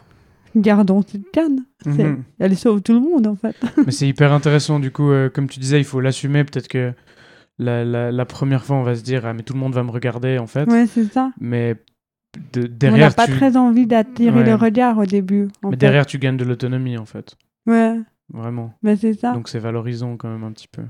gardons 0.54 1.02
cette 1.06 1.30
canne. 1.30 1.64
Mhm. 1.86 2.24
Elle 2.38 2.56
sauve 2.56 2.82
tout 2.82 2.92
le 2.92 3.00
monde, 3.00 3.26
en 3.26 3.36
fait. 3.36 3.56
Mais 3.84 3.92
c'est 3.92 4.06
hyper 4.06 4.32
intéressant, 4.32 4.78
du 4.78 4.90
coup, 4.90 5.10
euh, 5.10 5.30
comme 5.30 5.48
tu 5.48 5.58
disais, 5.58 5.78
il 5.78 5.84
faut 5.84 6.00
l'assumer. 6.00 6.44
Peut-être 6.44 6.68
que 6.68 6.92
la, 7.58 7.84
la, 7.84 8.12
la 8.12 8.24
première 8.24 8.64
fois, 8.64 8.76
on 8.76 8.82
va 8.82 8.94
se 8.94 9.02
dire, 9.02 9.26
ah, 9.26 9.32
mais 9.34 9.42
tout 9.42 9.54
le 9.54 9.60
monde 9.60 9.74
va 9.74 9.82
me 9.82 9.90
regarder, 9.90 10.38
en 10.38 10.46
fait. 10.46 10.70
Ouais, 10.70 10.86
c'est 10.86 11.04
ça. 11.12 11.32
Mais 11.40 11.74
de- 12.52 12.60
On 12.60 12.62
n'a 12.62 12.68
derrière, 12.68 13.14
pas 13.14 13.26
tu... 13.26 13.32
très 13.32 13.56
envie 13.56 13.86
d'attirer 13.86 14.40
Ouais. 14.40 14.44
le 14.46 14.54
regard 14.54 14.98
au 14.98 15.06
début. 15.06 15.48
en 15.62 15.68
mais 15.68 15.70
fait. 15.72 15.76
derrière, 15.76 16.06
tu 16.06 16.18
gagnes 16.18 16.36
de 16.36 16.44
l'autonomie, 16.44 16.96
en 16.98 17.04
fait. 17.06 17.36
Ouais, 17.66 17.98
Vraiment. 18.32 18.72
mais 18.82 18.96
c'est 18.96 19.14
ça, 19.14 19.32
Donc 19.32 19.48
c'est 19.48 19.58
valorisant 19.58 20.16
quand 20.16 20.28
même 20.28 20.44
un 20.44 20.52
petit 20.52 20.68
peu. 20.68 20.82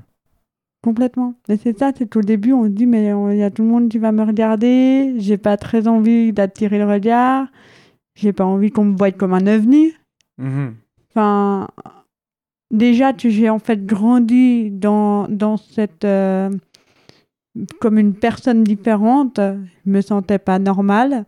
complètement. 0.83 1.33
Mais 1.47 1.57
c'est 1.57 1.77
ça, 1.77 1.91
c'est 1.97 2.09
qu'au 2.09 2.21
début, 2.21 2.53
on 2.53 2.63
se 2.65 2.69
dit, 2.69 2.85
mais 2.85 3.11
il 3.31 3.37
y 3.37 3.43
a 3.43 3.51
tout 3.51 3.63
le 3.63 3.69
monde 3.69 3.89
qui 3.89 3.97
va 3.97 4.11
me 4.11 4.23
regarder, 4.23 5.15
j'ai 5.17 5.37
pas 5.37 5.57
très 5.57 5.87
envie 5.87 6.31
d'attirer 6.33 6.77
le 6.77 6.85
regard, 6.85 7.47
j'ai 8.15 8.31
pas 8.33 8.45
envie 8.45 8.69
qu'on 8.71 8.85
me 8.85 8.97
voie 8.97 9.11
comme 9.11 9.33
un 9.33 9.45
ovni. 9.47 9.93
Mhm. 10.37 10.75
Enfin, 11.09 11.67
déjà 12.71 13.13
j'ai 13.17 13.49
en 13.49 13.59
fait 13.59 13.85
grandi 13.85 14.71
dans, 14.71 15.27
dans 15.27 15.57
cette. 15.57 16.05
euh, 16.05 16.49
comme 17.81 17.97
une 17.97 18.13
personne 18.13 18.63
différente, 18.63 19.39
je 19.39 19.89
me 19.89 20.01
sentais 20.01 20.39
pas 20.39 20.59
normale. 20.59 21.25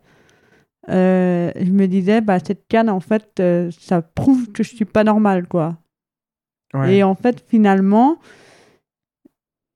Euh, 0.89 1.51
je 1.59 1.71
me 1.71 1.87
disais, 1.87 2.21
bah, 2.21 2.39
cette 2.39 2.67
canne, 2.67 2.89
en 2.89 2.99
fait, 2.99 3.39
euh, 3.39 3.69
ça 3.71 4.01
prouve 4.01 4.51
que 4.51 4.63
je 4.63 4.73
suis 4.75 4.85
pas 4.85 5.03
normale, 5.03 5.47
quoi. 5.47 5.77
Ouais. 6.73 6.95
Et 6.97 7.03
en 7.03 7.15
fait, 7.15 7.43
finalement, 7.47 8.17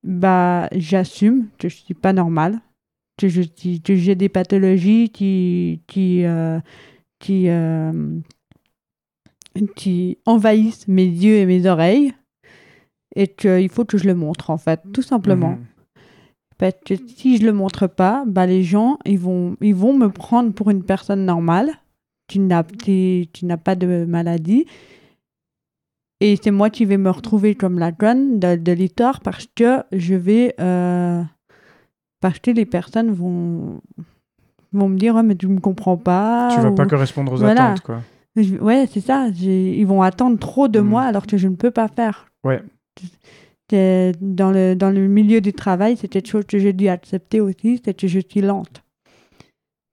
bah, 0.04 0.68
j'assume 0.72 1.48
que 1.58 1.68
je 1.70 1.76
suis 1.76 1.94
pas 1.94 2.14
normale, 2.14 2.60
que 3.18 3.28
je 3.28 3.42
suis- 3.42 3.82
que 3.82 3.96
j'ai 3.96 4.16
des 4.16 4.30
pathologies 4.30 5.10
qui 5.10 5.82
qui 5.88 6.26
euh, 6.26 6.60
qui 7.20 7.50
qui 9.76 10.18
envahissent 10.26 10.88
mes 10.88 11.06
yeux 11.06 11.36
et 11.38 11.46
mes 11.46 11.66
oreilles 11.66 12.14
et 13.16 13.28
qu'il 13.28 13.70
faut 13.70 13.86
que 13.86 13.98
je 13.98 14.06
le 14.08 14.16
montre 14.16 14.50
en 14.50 14.58
fait, 14.58 14.82
tout 14.94 15.02
simplement. 15.02 15.52
Mhm. 15.52 15.66
Parce 16.58 16.76
que 16.86 16.94
si 17.08 17.38
je 17.38 17.46
le 17.46 17.52
montre 17.54 17.88
pas, 17.88 18.24
bah 18.28 18.46
les 18.46 18.64
gens 18.64 18.98
ils 19.06 19.20
vont 19.20 19.58
ils 19.62 19.76
vont 19.76 19.98
me 19.98 20.08
prendre 20.10 20.54
pour 20.54 20.70
une 20.70 20.84
personne 20.84 21.26
normale 21.26 21.70
qui 22.28 22.40
n'a 22.40 22.64
qui, 22.64 23.30
qui 23.34 23.46
n'a 23.46 23.58
pas 23.58 23.76
de 23.76 24.06
maladie. 24.06 24.66
Et 26.22 26.38
c'est 26.42 26.52
moi 26.52 26.70
qui 26.70 26.86
vais 26.86 26.98
me 26.98 27.10
retrouver 27.10 27.56
comme 27.56 27.78
la 27.78 27.92
conne 27.92 28.40
de, 28.40 28.56
de 28.56 28.72
l'histoire 28.72 29.20
parce 29.20 29.48
que 29.54 29.84
je 29.92 30.16
vais 30.16 30.56
euh, 30.62 31.22
parce 32.22 32.40
que 32.40 32.52
les 32.52 32.66
personnes 32.66 33.12
vont 33.12 33.82
vont 34.72 34.90
me 34.90 34.98
dire 34.98 35.16
oh, 35.18 35.24
mais 35.24 35.36
tu 35.36 35.48
me 35.48 35.60
comprends 35.60 35.98
pas. 35.98 36.50
Tu 36.54 36.62
vas 36.62 36.70
ou- 36.72 36.76
pas 36.76 36.86
correspondre 36.86 37.34
aux 37.34 37.38
Voilà. 37.38 37.72
attentes, 37.72 37.82
quoi. 37.82 38.02
Je- 38.36 38.56
Ouais, 38.56 38.88
c'est 38.92 39.02
ça. 39.02 39.28
Ils 39.30 39.86
vont 39.86 40.02
attendre 40.02 40.38
trop 40.40 40.68
de 40.68 40.80
Mhm. 40.80 40.88
moi 40.88 41.04
alors 41.04 41.26
que 41.28 41.38
je 41.38 41.48
ne 41.48 41.56
peux 41.56 41.72
pas 41.72 41.88
faire. 41.88 42.28
Ouais. 42.44 42.62
Dans 43.72 44.52
le, 44.52 44.76
dans 44.76 44.92
le 44.92 45.08
milieu 45.08 45.42
du 45.42 45.52
travail, 45.54 45.98
c'est 45.98 46.08
quelque 46.08 46.28
chose 46.30 46.46
que 46.46 46.60
j'ai 46.60 46.72
dû 46.74 46.88
accepter 46.88 47.42
aussi, 47.42 47.82
c'est 47.84 47.96
que 47.96 48.08
je 48.08 48.20
suis 48.20 48.42
lente. 48.42 48.84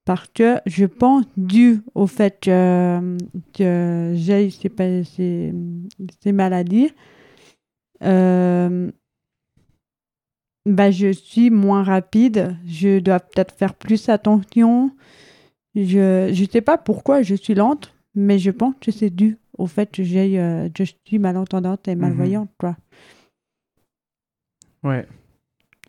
Parce 0.05 0.28
que 0.34 0.57
je 0.66 0.84
pense, 0.84 1.24
dû 1.36 1.80
au 1.95 2.07
fait 2.07 2.38
que, 2.40 3.16
que 3.55 4.12
j'ai 4.16 4.51
ces, 4.51 4.70
ces, 5.05 5.55
ces 6.20 6.32
maladies, 6.32 6.90
euh, 8.03 8.90
bah, 10.66 10.90
je 10.90 11.11
suis 11.12 11.51
moins 11.51 11.82
rapide, 11.82 12.57
je 12.66 12.99
dois 12.99 13.20
peut-être 13.20 13.55
faire 13.55 13.74
plus 13.74 14.09
attention. 14.09 14.90
Je 15.74 16.28
ne 16.30 16.47
sais 16.51 16.61
pas 16.61 16.76
pourquoi 16.78 17.22
je 17.22 17.34
suis 17.34 17.55
lente, 17.55 17.95
mais 18.15 18.39
je 18.39 18.51
pense 18.51 18.75
que 18.81 18.91
c'est 18.91 19.11
dû 19.11 19.39
au 19.59 19.67
fait 19.67 19.91
que, 19.91 20.03
j'ai, 20.03 20.39
euh, 20.41 20.69
je 20.77 20.85
suis 21.05 21.19
malentendante 21.19 21.87
et 21.89 21.95
malvoyante. 21.95 22.51
Quoi. 22.59 22.77
Ouais. 24.83 25.07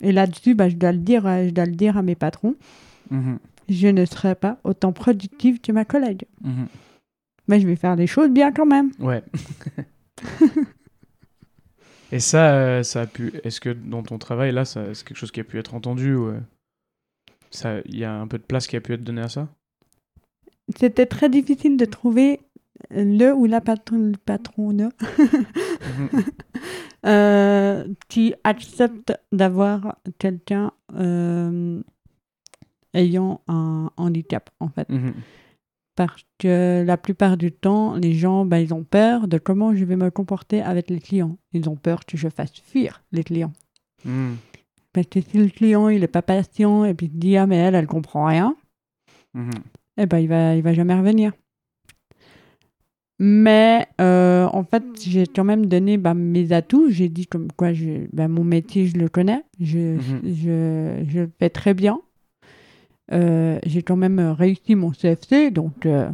Et 0.02 0.12
là-dessus, 0.12 0.54
bah, 0.56 0.70
je, 0.70 0.76
dois 0.76 0.92
le 0.92 0.98
dire, 1.00 1.26
euh, 1.26 1.46
je 1.46 1.52
dois 1.52 1.66
le 1.66 1.72
dire 1.76 1.98
à 1.98 2.02
mes 2.02 2.16
patrons, 2.16 2.56
Mhm. 3.10 3.40
je 3.70 3.88
ne 3.88 4.06
serai 4.06 4.36
pas 4.36 4.60
autant 4.64 4.92
productive 4.94 5.60
que 5.62 5.72
ma 5.72 5.86
collègue. 5.86 6.26
Mhm. 6.42 6.68
Mais 7.48 7.60
je 7.60 7.68
vais 7.68 7.76
faire 7.76 7.96
les 7.96 8.08
choses 8.08 8.30
bien 8.30 8.52
quand 8.52 8.66
même. 8.66 8.92
Ouais. 9.00 9.24
Et 12.12 12.20
ça, 12.20 12.54
euh, 12.56 12.84
ça 12.84 13.02
a 13.02 13.08
pu. 13.08 13.34
Est-ce 13.44 13.60
que 13.60 13.70
dans 13.70 14.04
ton 14.04 14.18
travail, 14.20 14.52
là, 14.52 14.66
ça- 14.66 14.94
c'est 14.94 15.06
quelque 15.08 15.18
chose 15.18 15.32
qui 15.32 15.40
a 15.40 15.44
pu 15.44 15.58
être 15.58 15.74
entendu 15.74 16.16
il 17.86 17.98
y 17.98 18.04
a 18.04 18.14
un 18.14 18.28
peu 18.28 18.38
de 18.38 18.44
place 18.44 18.68
qui 18.68 18.76
a 18.76 18.82
pu 18.82 18.94
être 18.94 19.04
donnée 19.04 19.22
à 19.22 19.30
ça? 19.30 19.48
C'était 20.78 21.06
très 21.06 21.30
difficile 21.30 21.78
de 21.78 21.86
trouver 21.86 22.40
le 22.90 23.32
ou 23.34 23.46
la 23.46 23.62
patron, 23.62 24.12
patronne 24.26 24.90
Mhm. 25.20 26.10
euh, 27.06 27.88
qui 28.08 28.34
accepte 28.44 29.14
d'avoir 29.32 29.98
quelqu'un 30.20 30.72
euh, 30.96 31.82
ayant 32.94 33.42
un 33.48 33.90
handicap, 33.98 34.50
en 34.60 34.70
fait. 34.70 34.88
Mhm. 34.90 35.14
Parce 35.96 36.24
que 36.40 36.84
la 36.86 36.98
plupart 36.98 37.38
du 37.38 37.52
temps, 37.52 37.96
les 37.96 38.14
gens, 38.14 38.46
ben, 38.46 38.58
ils 38.58 38.74
ont 38.74 38.84
peur 38.84 39.28
de 39.28 39.38
comment 39.38 39.76
je 39.76 39.86
vais 39.86 39.96
me 39.96 40.10
comporter 40.10 40.62
avec 40.62 40.90
les 40.90 41.00
clients. 41.00 41.38
Ils 41.52 41.70
ont 41.70 41.76
peur 41.76 42.06
que 42.06 42.18
je 42.18 42.30
fasse 42.30 42.54
fuir 42.54 43.04
les 43.12 43.24
clients. 43.24 43.54
Mhm. 44.06 44.38
Parce 44.92 45.08
que 45.08 45.22
si 45.22 45.38
le 45.38 45.50
client, 45.50 45.90
il 45.90 46.04
est 46.04 46.08
pas 46.08 46.22
patient 46.22 46.86
et 46.86 46.94
puis 46.94 47.08
il 47.08 47.20
dit, 47.20 47.38
ah, 47.38 47.46
mais 47.48 47.58
elle, 47.58 47.76
elle 47.76 47.88
comprend 47.88 48.26
rien. 48.26 48.56
Eh 49.98 50.06
ben, 50.06 50.20
il 50.20 50.28
va, 50.28 50.56
il 50.56 50.62
va 50.64 50.74
jamais 50.74 50.96
revenir. 50.96 51.32
Mais 53.20 53.88
euh, 54.02 54.46
en 54.52 54.64
fait, 54.64 54.84
j'ai 55.02 55.28
quand 55.28 55.44
même 55.44 55.68
donné 55.68 55.98
bah, 55.98 56.14
mes 56.14 56.52
atouts. 56.52 56.90
J'ai 56.90 57.10
dit 57.10 57.28
comme 57.28 57.48
quoi 57.56 57.72
je, 57.74 58.08
bah, 58.12 58.28
mon 58.28 58.44
métier, 58.44 58.88
je 58.88 58.98
le 58.98 59.08
connais. 59.08 59.44
Je, 59.60 59.96
Mhm. 59.98 60.22
je, 60.24 61.04
je 61.10 61.20
le 61.22 61.32
fais 61.40 61.50
très 61.50 61.74
bien. 61.74 62.02
Euh, 63.12 63.60
j'ai 63.66 63.84
quand 63.84 63.96
même 63.98 64.20
réussi 64.20 64.76
mon 64.76 64.92
CFC, 64.92 65.52
donc 65.52 65.86
euh, 65.86 66.10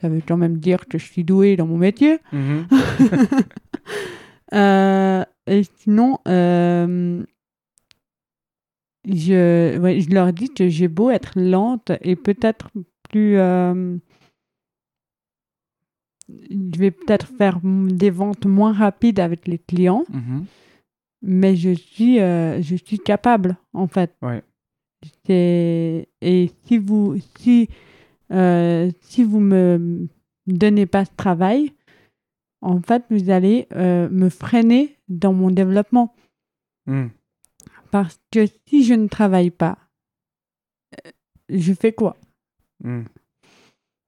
ça 0.00 0.08
veut 0.08 0.20
quand 0.26 0.36
même 0.36 0.58
dire 0.58 0.86
que 0.86 0.98
je 0.98 1.04
suis 1.06 1.24
douée 1.24 1.56
dans 1.56 1.66
mon 1.66 1.78
métier. 1.78 2.18
Mhm. 2.32 2.66
Euh, 4.52 5.24
et 5.46 5.62
sinon, 5.78 6.18
euh, 6.26 7.22
je, 9.06 9.78
ouais, 9.78 10.00
je 10.00 10.10
leur 10.10 10.32
dis 10.32 10.48
que 10.52 10.68
j'ai 10.68 10.88
beau 10.88 11.10
être 11.10 11.32
lente 11.38 11.92
et 12.02 12.16
peut-être 12.16 12.68
plus. 13.08 13.38
euh, 13.38 13.96
je 16.28 16.78
vais 16.78 16.90
peut-être 16.92 17.26
faire 17.26 17.58
des 17.64 18.10
ventes 18.10 18.46
moins 18.46 18.72
rapides 18.72 19.18
avec 19.20 19.48
les 19.48 19.58
clients, 19.58 20.04
Mhm. 20.12 20.44
mais 21.22 21.56
je 21.56 21.70
suis, 21.70 22.20
euh, 22.20 22.62
je 22.62 22.76
suis 22.76 22.98
capable, 22.98 23.56
en 23.72 23.88
fait. 23.88 24.14
Ouais. 24.22 24.42
Et 25.28 26.50
si 26.64 26.78
vous, 26.78 27.16
si, 27.38 27.68
euh, 28.32 28.90
si 29.00 29.24
vous 29.24 29.40
me 29.40 30.06
donnez 30.46 30.86
pas 30.86 31.04
ce 31.04 31.10
travail, 31.16 31.72
en 32.60 32.80
fait, 32.80 33.02
vous 33.10 33.30
allez 33.30 33.66
me 33.74 34.28
freiner 34.28 34.96
dans 35.08 35.32
mon 35.32 35.50
développement. 35.50 36.14
Mhm. 36.86 37.10
Parce 37.90 38.20
que 38.30 38.46
si 38.66 38.84
je 38.84 38.94
ne 38.94 39.08
travaille 39.08 39.50
pas, 39.50 39.78
euh, 41.06 41.10
je 41.48 41.72
fais 41.72 41.92
quoi? 41.92 42.16
Mhm. 42.82 43.06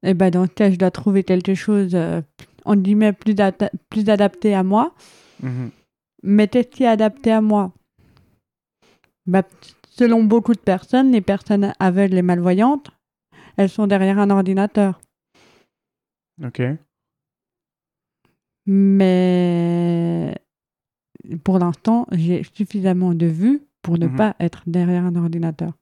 Eh 0.04 0.14
ben, 0.14 0.30
dans 0.30 0.46
ce 0.46 0.50
cas, 0.50 0.70
je 0.70 0.76
dois 0.76 0.90
trouver 0.90 1.22
quelque 1.22 1.54
chose, 1.54 1.94
euh, 1.94 2.22
on 2.64 2.76
guillemets, 2.76 3.12
plus, 3.12 3.34
plus 3.88 4.08
adapté 4.08 4.54
à 4.54 4.62
moi. 4.62 4.94
Mhm. 5.42 5.70
Mais 6.24 6.48
qu'est-ce 6.48 6.68
qui 6.68 6.84
est 6.84 6.88
adapté 6.88 7.32
à 7.32 7.40
moi? 7.40 7.72
Bah, 9.26 9.42
Selon 9.94 10.24
beaucoup 10.24 10.54
de 10.54 10.58
personnes, 10.58 11.12
les 11.12 11.20
personnes 11.20 11.74
aveugles 11.78 12.16
et 12.16 12.22
malvoyantes, 12.22 12.90
elles 13.58 13.68
sont 13.68 13.86
derrière 13.86 14.18
un 14.18 14.30
ordinateur. 14.30 15.00
Ok. 16.42 16.62
Mais 18.64 20.34
pour 21.44 21.58
l'instant, 21.58 22.06
j'ai 22.12 22.42
suffisamment 22.54 23.12
de 23.12 23.26
vue 23.26 23.60
pour 23.82 23.98
ne 23.98 24.06
Mhm. 24.06 24.16
pas 24.16 24.36
être 24.40 24.62
derrière 24.66 25.04
un 25.04 25.16
ordinateur. 25.16 25.72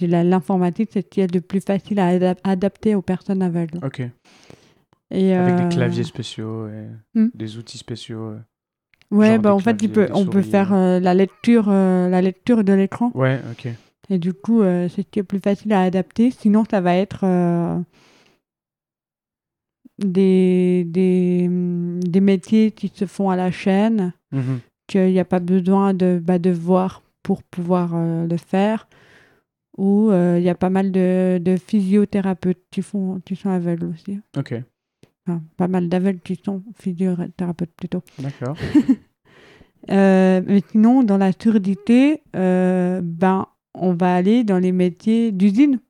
L'informatique, 0.00 0.90
c'est 0.92 1.02
ce 1.02 1.08
qui 1.08 1.20
est 1.20 1.34
le 1.34 1.40
plus 1.40 1.60
facile 1.60 1.98
à 1.98 2.16
adap- 2.16 2.38
adapter 2.44 2.94
aux 2.94 3.02
personnes 3.02 3.42
aveugles. 3.42 3.78
Ok. 3.84 4.00
Et, 5.10 5.34
Avec 5.34 5.54
euh, 5.54 5.68
des 5.68 5.74
claviers 5.74 6.04
spéciaux 6.04 6.68
et 6.68 6.86
Hmm. 7.14 7.28
des 7.34 7.56
outils 7.56 7.78
spéciaux. 7.78 8.20
euh. 8.20 8.38
Ouais, 9.10 9.38
bah, 9.38 9.54
en 9.54 9.58
fait, 9.58 9.82
il 9.82 9.90
peut, 9.90 10.08
on 10.12 10.26
peut 10.26 10.42
faire 10.42 10.72
euh, 10.74 11.00
la, 11.00 11.14
lecture, 11.14 11.68
euh, 11.68 12.08
la 12.10 12.20
lecture 12.20 12.62
de 12.62 12.74
l'écran. 12.74 13.10
Ouais, 13.14 13.40
ok. 13.50 13.68
Et 14.10 14.18
du 14.18 14.34
coup, 14.34 14.60
euh, 14.62 14.88
c'est 14.88 15.02
ce 15.02 15.06
qui 15.08 15.18
est 15.18 15.22
plus 15.24 15.38
facile 15.40 15.72
à 15.72 15.82
adapter. 15.82 16.30
Sinon, 16.30 16.64
ça 16.70 16.80
va 16.80 16.94
être 16.94 17.24
euh, 17.24 17.78
des, 19.98 20.84
des, 20.86 21.48
des 21.50 22.20
métiers 22.20 22.70
qui 22.70 22.88
se 22.94 23.06
font 23.06 23.30
à 23.30 23.36
la 23.36 23.50
chaîne, 23.50 24.12
Mhm. 24.32 24.60
Qu'il 24.88 25.12
n'y 25.12 25.20
a 25.20 25.24
pas 25.24 25.38
besoin 25.38 25.94
de, 25.94 26.20
bah, 26.20 26.40
de 26.40 26.50
voir 26.50 27.02
pour 27.22 27.44
pouvoir 27.44 27.92
euh, 27.94 28.26
le 28.26 28.36
faire. 28.36 28.88
Ou 29.76 30.10
euh, 30.10 30.36
il 30.38 30.42
y 30.44 30.48
a 30.48 30.56
pas 30.56 30.70
mal 30.70 30.90
de, 30.90 31.38
de 31.40 31.56
physiothérapeutes 31.56 32.64
qui, 32.72 32.82
font, 32.82 33.20
qui 33.24 33.36
sont 33.36 33.50
aveugles 33.50 33.84
aussi. 33.86 34.18
Ok. 34.36 34.54
Enfin, 35.26 35.40
pas 35.56 35.68
mal 35.68 35.88
d'aveugles 35.88 36.18
qui 36.20 36.40
sont 36.42 36.64
physiothérapeutes 36.76 37.74
plutôt. 37.76 38.02
D'accord. 38.18 38.56
Euh, 39.90 40.42
mais 40.44 40.62
sinon, 40.70 41.02
dans 41.02 41.16
la 41.16 41.30
surdité, 41.32 42.22
ben, 42.34 43.46
on 43.74 43.94
va 43.94 44.14
aller 44.16 44.44
dans 44.44 44.58
les 44.58 44.72
métiers 44.72 45.32
d'usine 45.32 45.80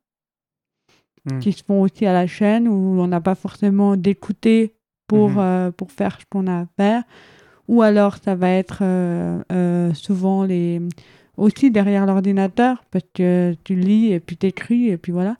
Hmm. 1.24 1.40
qui 1.40 1.52
se 1.52 1.64
font 1.64 1.82
aussi 1.82 2.06
à 2.06 2.12
la 2.12 2.26
chaîne 2.28 2.68
où 2.68 3.00
on 3.00 3.08
n'a 3.08 3.20
pas 3.20 3.34
forcément 3.34 3.96
d'écouter 3.96 4.74
pour, 5.08 5.30
Mhm. 5.30 5.38
euh, 5.38 5.70
pour 5.72 5.90
faire 5.90 6.20
ce 6.20 6.26
qu'on 6.30 6.46
a 6.46 6.60
à 6.60 6.66
faire. 6.78 7.02
Ou 7.68 7.82
alors, 7.82 8.16
ça 8.16 8.34
va 8.34 8.50
être 8.50 8.78
euh, 8.82 9.42
euh, 9.52 9.94
souvent 9.94 10.44
les... 10.44 10.80
aussi 11.36 11.70
derrière 11.70 12.06
l'ordinateur 12.06 12.84
parce 12.90 13.04
que 13.14 13.54
tu 13.62 13.74
lis 13.74 14.12
et 14.12 14.20
puis 14.20 14.36
t'écris 14.36 14.88
et 14.88 14.96
puis 14.96 15.12
voilà. 15.12 15.36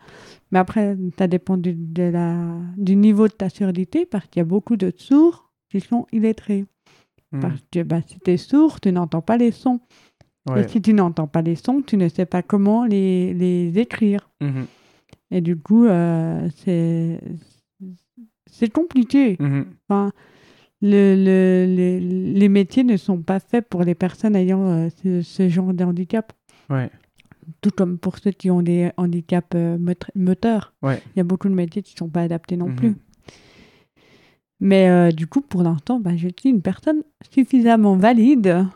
Mais 0.52 0.58
après, 0.58 0.96
ça 1.18 1.26
dépend 1.26 1.56
du, 1.56 1.74
de 1.74 2.04
la, 2.04 2.36
du 2.76 2.96
niveau 2.96 3.28
de 3.28 3.32
ta 3.32 3.48
surdité 3.48 4.06
parce 4.06 4.26
qu'il 4.26 4.40
y 4.40 4.42
a 4.42 4.46
beaucoup 4.46 4.76
de 4.76 4.92
sourds 4.96 5.50
qui 5.70 5.80
sont 5.80 6.06
illettrés. 6.12 6.66
Hmm. 7.32 7.40
Parce 7.40 7.60
que 7.70 7.82
bah, 7.82 8.00
si 8.06 8.18
tu 8.20 8.30
es 8.30 8.36
sourd, 8.36 8.80
tu 8.80 8.92
n'entends 8.92 9.22
pas 9.22 9.36
les 9.36 9.50
sons. 9.50 9.80
Ouais. 10.48 10.64
Et 10.64 10.68
si 10.68 10.80
tu 10.80 10.94
n'entends 10.94 11.26
pas 11.26 11.42
les 11.42 11.56
sons, 11.56 11.82
tu 11.82 11.96
ne 11.96 12.08
sais 12.08 12.24
pas 12.24 12.42
comment 12.42 12.86
les, 12.86 13.34
les 13.34 13.78
écrire. 13.78 14.30
Mhm. 14.40 14.66
Et 15.30 15.40
du 15.42 15.58
coup, 15.58 15.84
euh, 15.84 16.48
c'est 16.56 17.20
compliqué. 18.72 19.36
Mhm. 19.38 19.66
Enfin, 19.88 20.12
le, 20.80 21.14
le- 21.16 21.66
les- 21.74 22.00
les 22.00 22.48
métiers 22.48 22.84
ne 22.84 22.96
sont 22.96 23.20
pas 23.22 23.40
faits 23.40 23.68
pour 23.68 23.82
les 23.82 23.94
personnes 23.94 24.36
ayant 24.36 24.66
euh, 24.68 24.88
ce, 25.02 25.22
ce 25.22 25.48
genre 25.48 25.74
de 25.74 25.84
handicap. 25.84 26.32
Ouais. 26.70 26.90
Tout 27.62 27.70
comme 27.70 27.98
pour 27.98 28.18
ceux 28.18 28.30
qui 28.30 28.50
ont 28.50 28.62
des 28.62 28.90
handicaps 28.96 29.48
euh, 29.54 29.78
moteurs. 30.14 30.74
Ouais. 30.82 31.02
Il 31.14 31.18
y 31.18 31.20
a 31.20 31.24
beaucoup 31.24 31.48
de 31.48 31.54
métiers 31.54 31.82
qui 31.82 31.94
ne 31.94 31.98
sont 31.98 32.08
pas 32.08 32.22
adaptés 32.22 32.56
non 32.56 32.68
Mhm. 32.68 32.76
plus. 32.76 32.94
Mais 34.60 34.88
euh, 34.88 35.10
du 35.12 35.26
coup, 35.28 35.40
pour 35.40 35.62
l'instant, 35.62 36.00
bah, 36.00 36.16
je 36.16 36.28
suis 36.38 36.50
une 36.50 36.62
personne 36.62 37.02
suffisamment 37.32 37.96
valide 37.96 38.66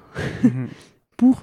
Mhm. 0.44 0.68
pour 1.16 1.42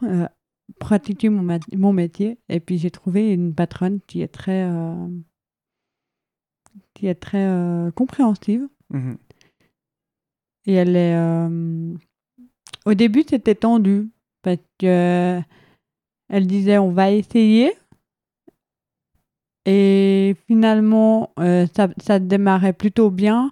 pratiquer 0.79 1.29
mon, 1.29 1.57
mon 1.75 1.93
métier. 1.93 2.37
Et 2.49 2.59
puis 2.59 2.77
j'ai 2.77 2.91
trouvé 2.91 3.31
une 3.33 3.53
patronne 3.53 3.99
qui 4.07 4.21
est 4.21 4.27
très, 4.27 4.67
qui 6.93 7.07
est 7.07 7.15
très 7.15 7.47
compréhensive. 7.95 8.67
Mhm. 8.91 9.17
Et 10.65 10.73
elle 10.73 10.95
est. 10.95 11.15
euh, 11.15 11.93
Au 12.85 12.93
début, 12.93 13.23
c'était 13.27 13.55
tendu 13.55 14.09
parce 14.41 14.57
que 14.79 15.39
elle 16.29 16.47
disait 16.47 16.77
on 16.77 16.91
va 16.91 17.11
essayer. 17.11 17.73
Et 19.65 20.35
finalement, 20.47 21.31
euh, 21.39 21.65
ça, 21.75 21.89
ça 22.01 22.19
démarrait 22.19 22.73
plutôt 22.73 23.09
bien. 23.09 23.51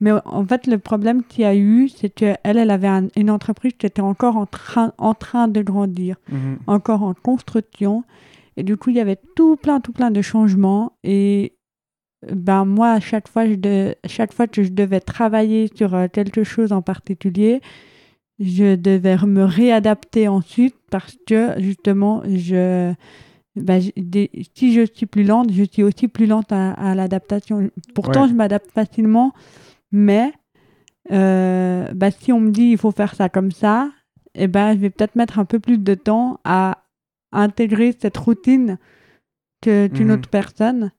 Mais 0.00 0.12
en 0.24 0.46
fait, 0.46 0.66
le 0.68 0.78
problème 0.78 1.24
qu'il 1.24 1.42
y 1.42 1.44
a 1.44 1.56
eu, 1.56 1.88
c'est 1.88 2.08
qu'elle, 2.08 2.38
elle 2.44 2.70
avait 2.70 2.86
un- 2.88 3.08
une 3.16 3.30
entreprise 3.30 3.72
qui 3.76 3.84
était 3.86 4.00
encore 4.00 4.36
en 4.36 4.46
train, 4.46 4.92
en 4.98 5.12
train 5.14 5.48
de 5.48 5.60
grandir. 5.60 6.16
Mhm. 6.30 6.58
encore 6.68 7.02
en 7.02 7.14
construction. 7.14 8.04
Et 8.56 8.62
du 8.62 8.76
coup, 8.76 8.90
il 8.90 8.96
y 8.96 9.00
avait 9.00 9.18
tout 9.36 9.56
plein, 9.56 9.80
tout 9.80 9.92
plein 9.92 10.10
de 10.12 10.22
changements. 10.22 10.92
Et 11.02 11.54
ben 12.26 12.64
moi, 12.64 12.90
à 12.92 13.00
chaque 13.00 13.28
fois, 13.28 13.46
je 13.46 13.54
de- 13.54 13.94
chaque 14.06 14.32
fois 14.32 14.46
que 14.46 14.62
je 14.62 14.70
devais 14.70 15.00
travailler 15.00 15.70
sur 15.74 15.94
euh, 15.94 16.08
quelque 16.12 16.42
chose 16.44 16.72
en 16.72 16.82
particulier, 16.82 17.60
je 18.40 18.74
devais 18.76 19.16
me 19.26 19.44
réadapter 19.44 20.28
ensuite 20.28 20.76
parce 20.90 21.16
que 21.26 21.54
justement, 21.60 22.22
je, 22.26 22.92
ben, 23.56 23.82
des- 23.96 24.30
si 24.56 24.72
je 24.72 24.84
suis 24.92 25.06
plus 25.06 25.24
lente, 25.24 25.52
je 25.52 25.62
suis 25.64 25.82
aussi 25.82 26.08
plus 26.08 26.26
lente 26.26 26.50
à, 26.52 26.72
à 26.72 26.94
l'adaptation. 26.94 27.70
Pourtant, 27.94 28.22
Ouais. 28.22 28.28
je 28.28 28.34
m'adapte 28.34 28.70
facilement, 28.72 29.32
mais 29.92 30.32
euh, 31.10 31.88
ben, 31.94 32.10
si 32.10 32.32
on 32.32 32.40
me 32.40 32.50
dit 32.50 32.70
il 32.70 32.78
faut 32.78 32.90
faire 32.90 33.14
ça 33.14 33.28
comme 33.28 33.50
ça, 33.52 33.90
eh 34.34 34.46
ben, 34.46 34.72
je 34.74 34.78
vais 34.78 34.90
peut-être 34.90 35.16
mettre 35.16 35.38
un 35.38 35.44
peu 35.44 35.58
plus 35.58 35.78
de 35.78 35.94
temps 35.94 36.38
à 36.44 36.84
intégrer 37.32 37.94
cette 37.98 38.16
routine 38.16 38.78
que- 39.62 39.86
qu'une 39.88 40.08
Mhm. 40.08 40.14
autre 40.14 40.28
personne. 40.28 40.92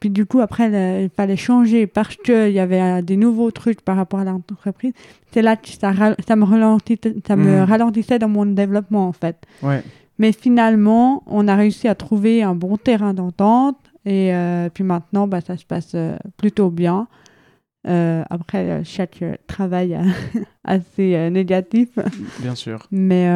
Puis 0.00 0.10
du 0.10 0.26
coup, 0.26 0.40
après, 0.40 0.68
le- 0.68 1.04
il 1.04 1.10
fallait 1.10 1.36
changer 1.36 1.86
parce 1.86 2.16
qu'il 2.16 2.50
y 2.52 2.58
avait 2.60 2.80
euh, 2.80 3.02
des 3.02 3.16
nouveaux 3.16 3.50
trucs 3.50 3.80
par 3.80 3.96
rapport 3.96 4.20
à 4.20 4.24
l'entreprise. 4.24 4.92
C'est 5.32 5.42
là 5.42 5.56
que 5.56 5.68
ça, 5.68 5.92
ça, 6.26 6.36
me 6.36 6.44
ralentissait, 6.44 7.14
ça 7.26 7.34
me 7.36 7.60
Mhm. 7.60 7.64
ralentissait 7.64 8.18
dans 8.18 8.28
mon 8.28 8.44
développement, 8.46 9.08
en 9.08 9.12
fait. 9.12 9.36
Ouais. 9.62 9.82
Mais 10.18 10.32
finalement, 10.32 11.22
on 11.26 11.48
a 11.48 11.54
réussi 11.56 11.88
à 11.88 11.94
trouver 11.94 12.42
un 12.42 12.54
bon 12.54 12.76
terrain 12.76 13.14
d'entente. 13.14 13.76
Et 14.04 14.32
euh, 14.34 14.68
puis 14.72 14.84
maintenant, 14.84 15.26
bah, 15.26 15.40
ça 15.40 15.56
se 15.56 15.64
passe 15.64 15.92
euh, 15.94 16.16
plutôt 16.36 16.70
bien. 16.70 17.08
Euh, 17.88 18.22
après, 18.30 18.82
chaque 18.84 19.22
travail 19.46 19.98
assez 20.64 21.30
négatif. 21.30 21.88
Bien 22.40 22.54
sûr. 22.54 22.86
Mais, 22.90 23.28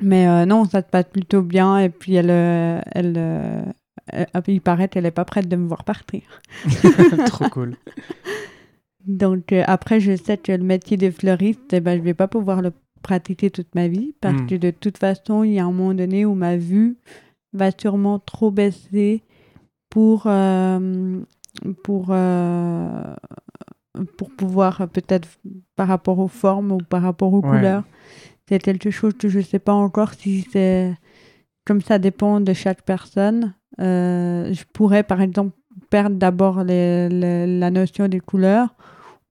mais 0.00 0.46
non, 0.46 0.64
ça 0.64 0.80
se 0.82 0.86
passe 0.86 1.06
plutôt 1.12 1.42
bien. 1.42 1.78
Et 1.78 1.88
puis, 1.88 2.14
elle- 2.14 2.30
il 4.48 4.60
paraît 4.60 4.88
qu'elle 4.88 5.04
n'est 5.04 5.10
pas 5.10 5.24
prête 5.24 5.48
de 5.48 5.56
me 5.56 5.66
voir 5.66 5.84
partir. 5.84 6.22
Trop 7.26 7.48
cool. 7.50 7.76
Donc, 9.06 9.52
euh, 9.52 9.64
après, 9.66 10.00
je 10.00 10.16
sais 10.16 10.36
que 10.36 10.52
le 10.52 10.62
métier 10.62 10.96
de 10.96 11.10
fleuriste, 11.10 11.72
eh 11.72 11.80
ben, 11.80 11.98
je 11.98 12.02
vais 12.02 12.14
pas 12.14 12.28
pouvoir 12.28 12.62
le 12.62 12.72
pratiquer 13.02 13.50
toute 13.50 13.74
ma 13.74 13.88
vie. 13.88 14.14
Parce 14.20 14.40
Mm. 14.42 14.46
que 14.46 14.54
de 14.54 14.70
toute 14.70 14.98
façon, 14.98 15.42
il 15.42 15.52
y 15.54 15.58
a 15.58 15.64
un 15.64 15.72
moment 15.72 15.94
donné 15.94 16.24
où 16.24 16.34
ma 16.34 16.56
vue 16.56 16.96
va 17.52 17.70
sûrement 17.76 18.18
trop 18.20 18.50
baisser 18.52 19.22
pour, 19.90 20.24
euh, 20.26 21.18
pour, 21.82 22.06
euh, 22.10 23.14
pour 24.16 24.30
pouvoir, 24.30 24.80
euh, 24.82 24.86
peut-être 24.86 25.28
par 25.76 25.88
rapport 25.88 26.18
aux 26.20 26.28
formes 26.28 26.72
ou 26.72 26.78
par 26.78 27.02
rapport 27.02 27.32
aux 27.34 27.40
Ouais. 27.42 27.48
couleurs. 27.58 27.84
C'est 28.48 28.58
quelque 28.60 28.90
chose 28.90 29.14
que 29.14 29.28
je 29.28 29.40
sais 29.40 29.58
pas 29.58 29.72
encore 29.74 30.14
si 30.14 30.46
c'est. 30.52 30.94
Comme 31.64 31.80
ça 31.80 31.98
dépend 31.98 32.40
de 32.40 32.52
chaque 32.54 32.82
personne. 32.82 33.54
Euh, 33.80 34.52
je 34.52 34.64
pourrais, 34.72 35.02
par 35.02 35.20
exemple, 35.20 35.56
perdre 35.90 36.16
d'abord 36.16 36.64
les- 36.64 37.08
les- 37.08 37.58
la 37.58 37.70
notion 37.70 38.08
des 38.08 38.20
couleurs 38.20 38.74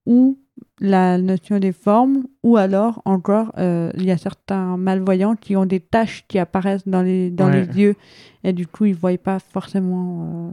ou 0.06 0.38
la 0.80 1.18
notion 1.20 1.60
des 1.60 1.72
formes, 1.72 2.24
ou 2.44 2.58
alors 2.58 3.02
encore, 3.06 3.52
euh, 3.58 3.92
il 3.96 4.06
y 4.06 4.12
a 4.12 4.18
certains 4.18 4.78
malvoyants 4.78 5.36
qui 5.36 5.56
ont 5.56 5.66
des 5.66 5.80
taches 5.80 6.26
qui 6.28 6.40
apparaissent 6.40 6.88
dans 6.88 7.04
les, 7.04 7.30
dans 7.30 7.48
Ouais. 7.50 7.66
les 7.66 7.80
yeux, 7.80 7.96
et 8.44 8.52
du 8.54 8.66
coup, 8.68 8.86
ils 8.86 8.94
ne 8.94 8.98
voient 8.98 9.18
pas 9.18 9.38
forcément 9.40 10.52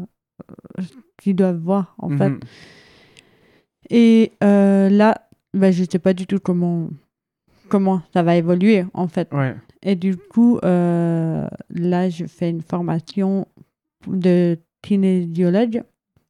euh, 0.78 0.82
ce 0.82 0.92
qu'ils 1.22 1.34
doivent 1.36 1.56
voir, 1.58 1.94
en 1.98 2.10
fait. 2.10 2.28
Mhm. 2.28 2.40
Et 3.90 4.32
euh, 4.44 4.88
là, 4.90 5.14
bah, 5.54 5.70
je 5.70 5.82
ne 5.82 5.86
sais 5.90 5.98
pas 5.98 6.12
du 6.12 6.26
tout 6.26 6.38
comment, 6.42 6.88
comment 7.68 8.02
ça 8.12 8.22
va 8.22 8.36
évoluer, 8.36 8.84
en 8.92 9.08
fait. 9.08 9.32
Ouais. 9.32 9.54
Et 9.82 9.96
du 9.96 10.16
coup, 10.16 10.58
là, 10.62 12.08
je 12.10 12.26
fais 12.26 12.50
une 12.50 12.62
formation 12.62 13.46
de 14.06 14.58
kinésiologue 14.82 15.82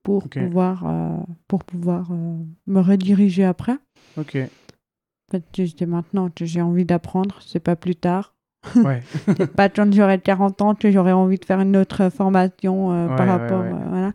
pour 0.02 0.28
pouvoir, 0.46 0.86
euh, 0.86 1.16
pour 1.48 1.64
pouvoir 1.64 2.08
euh, 2.12 2.36
me 2.66 2.80
rediriger 2.80 3.44
après. 3.44 3.76
Ok. 4.16 4.36
En 4.36 5.38
fait, 5.38 5.86
maintenant 5.86 6.30
que 6.30 6.44
j'ai 6.46 6.62
envie 6.62 6.84
d'apprendre, 6.86 7.38
c'est 7.44 7.60
pas 7.60 7.76
plus 7.76 7.96
tard. 7.96 8.34
Ouais. 8.76 9.02
C'est 9.36 9.52
pas 9.52 9.68
quand 9.68 9.92
j'aurai 9.94 10.18
40 10.20 10.60
ans 10.62 10.74
que 10.74 10.90
j'aurai 10.90 11.12
envie 11.12 11.38
de 11.38 11.44
faire 11.44 11.60
une 11.60 11.76
autre 11.76 12.08
formation 12.10 12.90
euh, 12.92 13.08
Ouais, 13.08 13.16
par 13.16 13.26
rapport. 13.28 13.60
ouais. 13.60 13.70
voilà. 13.88 14.12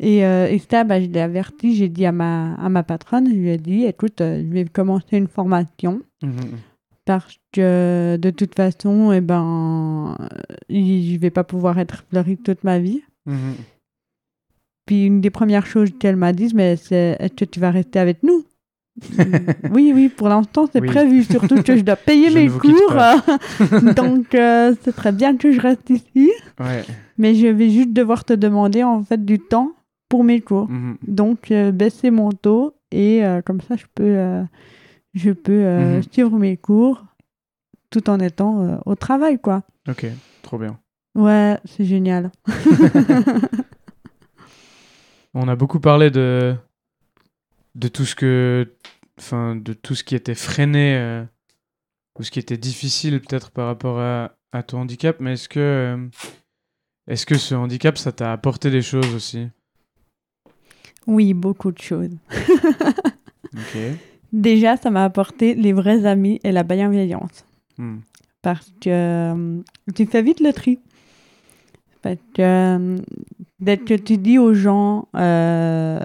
Et, 0.00 0.18
et 0.18 0.58
ça, 0.70 0.84
bah, 0.84 1.00
je 1.00 1.06
l'ai 1.06 1.20
averti, 1.20 1.74
j'ai 1.74 1.88
dit 1.88 2.06
à 2.06 2.12
ma, 2.12 2.54
à 2.54 2.68
ma 2.68 2.82
patronne, 2.82 3.26
je 3.28 3.34
lui 3.34 3.50
ai 3.50 3.58
dit, 3.58 3.84
écoute, 3.84 4.18
je 4.20 4.46
vais 4.52 4.64
commencer 4.64 5.16
une 5.16 5.26
formation 5.28 6.00
Mhm. 6.22 6.58
parce 7.04 7.38
que 7.52 8.16
de 8.20 8.30
toute 8.30 8.54
façon, 8.54 9.12
eh 9.12 9.20
ben, 9.20 10.16
euh, 10.20 10.26
je 10.70 11.16
vais 11.18 11.30
pas 11.30 11.44
pouvoir 11.44 11.78
être 11.78 12.04
fleuriste 12.10 12.42
toute 12.44 12.64
ma 12.64 12.78
vie. 12.78 13.02
Mhm. 13.26 13.54
Puis 14.86 15.04
une 15.06 15.20
des 15.20 15.30
premières 15.30 15.66
choses 15.66 15.90
qu'elle 15.98 16.16
m'a 16.16 16.32
dit, 16.32 16.50
mais 16.54 16.76
c'est 16.76 17.16
est-ce 17.20 17.34
que 17.34 17.44
tu 17.44 17.60
vas 17.60 17.70
rester 17.70 17.98
avec 17.98 18.22
nous? 18.22 18.44
Oui, 19.70 19.92
oui, 19.94 20.08
pour 20.08 20.28
l'instant 20.28 20.66
c'est 20.72 20.80
Oui. 20.80 20.88
prévu, 20.88 21.22
surtout 21.22 21.62
que 21.62 21.76
je 21.76 21.82
dois 21.82 21.96
payer 21.96 22.30
Je 22.30 22.38
mes 22.38 22.48
cours. 22.48 22.92
Donc 23.94 24.34
euh, 24.34 24.74
c'est 24.82 24.94
très 24.94 25.12
bien 25.12 25.36
que 25.36 25.52
je 25.52 25.60
reste 25.60 25.88
ici, 25.90 26.30
Ouais. 26.58 26.84
mais 27.16 27.34
je 27.34 27.46
vais 27.46 27.70
juste 27.70 27.92
devoir 27.92 28.24
te 28.24 28.32
demander 28.32 28.82
en 28.82 29.02
fait 29.04 29.24
du 29.24 29.38
temps 29.38 29.72
pour 30.08 30.24
mes 30.24 30.40
cours. 30.40 30.68
Mhm. 30.68 30.96
Donc 31.06 31.50
euh, 31.52 31.70
baisser 31.70 32.10
mon 32.10 32.30
taux 32.32 32.74
et 32.90 33.24
euh, 33.24 33.40
comme 33.42 33.60
ça 33.60 33.76
je 33.76 33.84
peux, 33.94 34.16
je 35.14 35.30
peux 35.30 35.64
Mhm. 35.64 36.02
suivre 36.10 36.38
mes 36.38 36.56
cours 36.56 37.04
tout 37.90 38.10
en 38.10 38.20
étant 38.20 38.62
euh, 38.62 38.76
au 38.86 38.94
travail 38.94 39.38
quoi. 39.38 39.62
Ok. 39.88 40.06
Trop 40.42 40.58
bien. 40.58 40.78
Ouais, 41.14 41.58
c'est 41.64 41.84
génial. 41.84 42.30
On 45.34 45.48
a 45.48 45.56
beaucoup 45.56 45.80
parlé 45.80 46.10
de 46.10 46.54
de 47.74 47.88
tout 47.88 48.04
ce 48.04 48.14
que 48.14 48.74
enfin 49.18 49.56
de 49.56 49.72
tout 49.72 49.94
ce 49.94 50.04
qui 50.04 50.14
était 50.14 50.34
freiné 50.34 50.96
euh, 50.96 51.24
ou 52.18 52.22
ce 52.22 52.30
qui 52.30 52.38
était 52.38 52.56
difficile 52.56 53.20
peut-être 53.20 53.50
par 53.50 53.66
rapport 53.66 54.00
à, 54.00 54.32
à 54.52 54.62
ton 54.62 54.80
handicap 54.80 55.16
mais 55.20 55.34
est-ce 55.34 55.48
que 55.48 55.60
euh, 55.60 56.06
est-ce 57.06 57.26
que 57.26 57.36
ce 57.36 57.54
handicap 57.54 57.98
ça 57.98 58.12
t'a 58.12 58.32
apporté 58.32 58.70
des 58.70 58.82
choses 58.82 59.14
aussi? 59.14 59.48
Oui, 61.06 61.32
beaucoup 61.32 61.72
de 61.72 61.80
choses. 61.80 62.10
Ok. 63.54 63.78
Déjà, 64.32 64.76
ça 64.76 64.90
m'a 64.90 65.04
apporté 65.04 65.54
les 65.54 65.72
vrais 65.72 66.04
amis 66.04 66.38
et 66.44 66.52
la 66.52 66.64
bienveillance. 66.64 67.46
Hmm. 67.78 67.98
Parce 68.42 68.72
que 68.80 68.90
euh, 68.90 69.62
tu 69.94 70.06
fais 70.06 70.22
vite 70.22 70.40
le 70.40 70.52
tri. 70.52 70.78
Parce 72.02 72.18
que 72.34 72.42
euh, 72.42 72.98
dès 73.60 73.78
que 73.78 73.94
tu 73.94 74.18
dis 74.18 74.38
aux 74.38 74.54
gens 74.54 75.08
euh, 75.16 75.98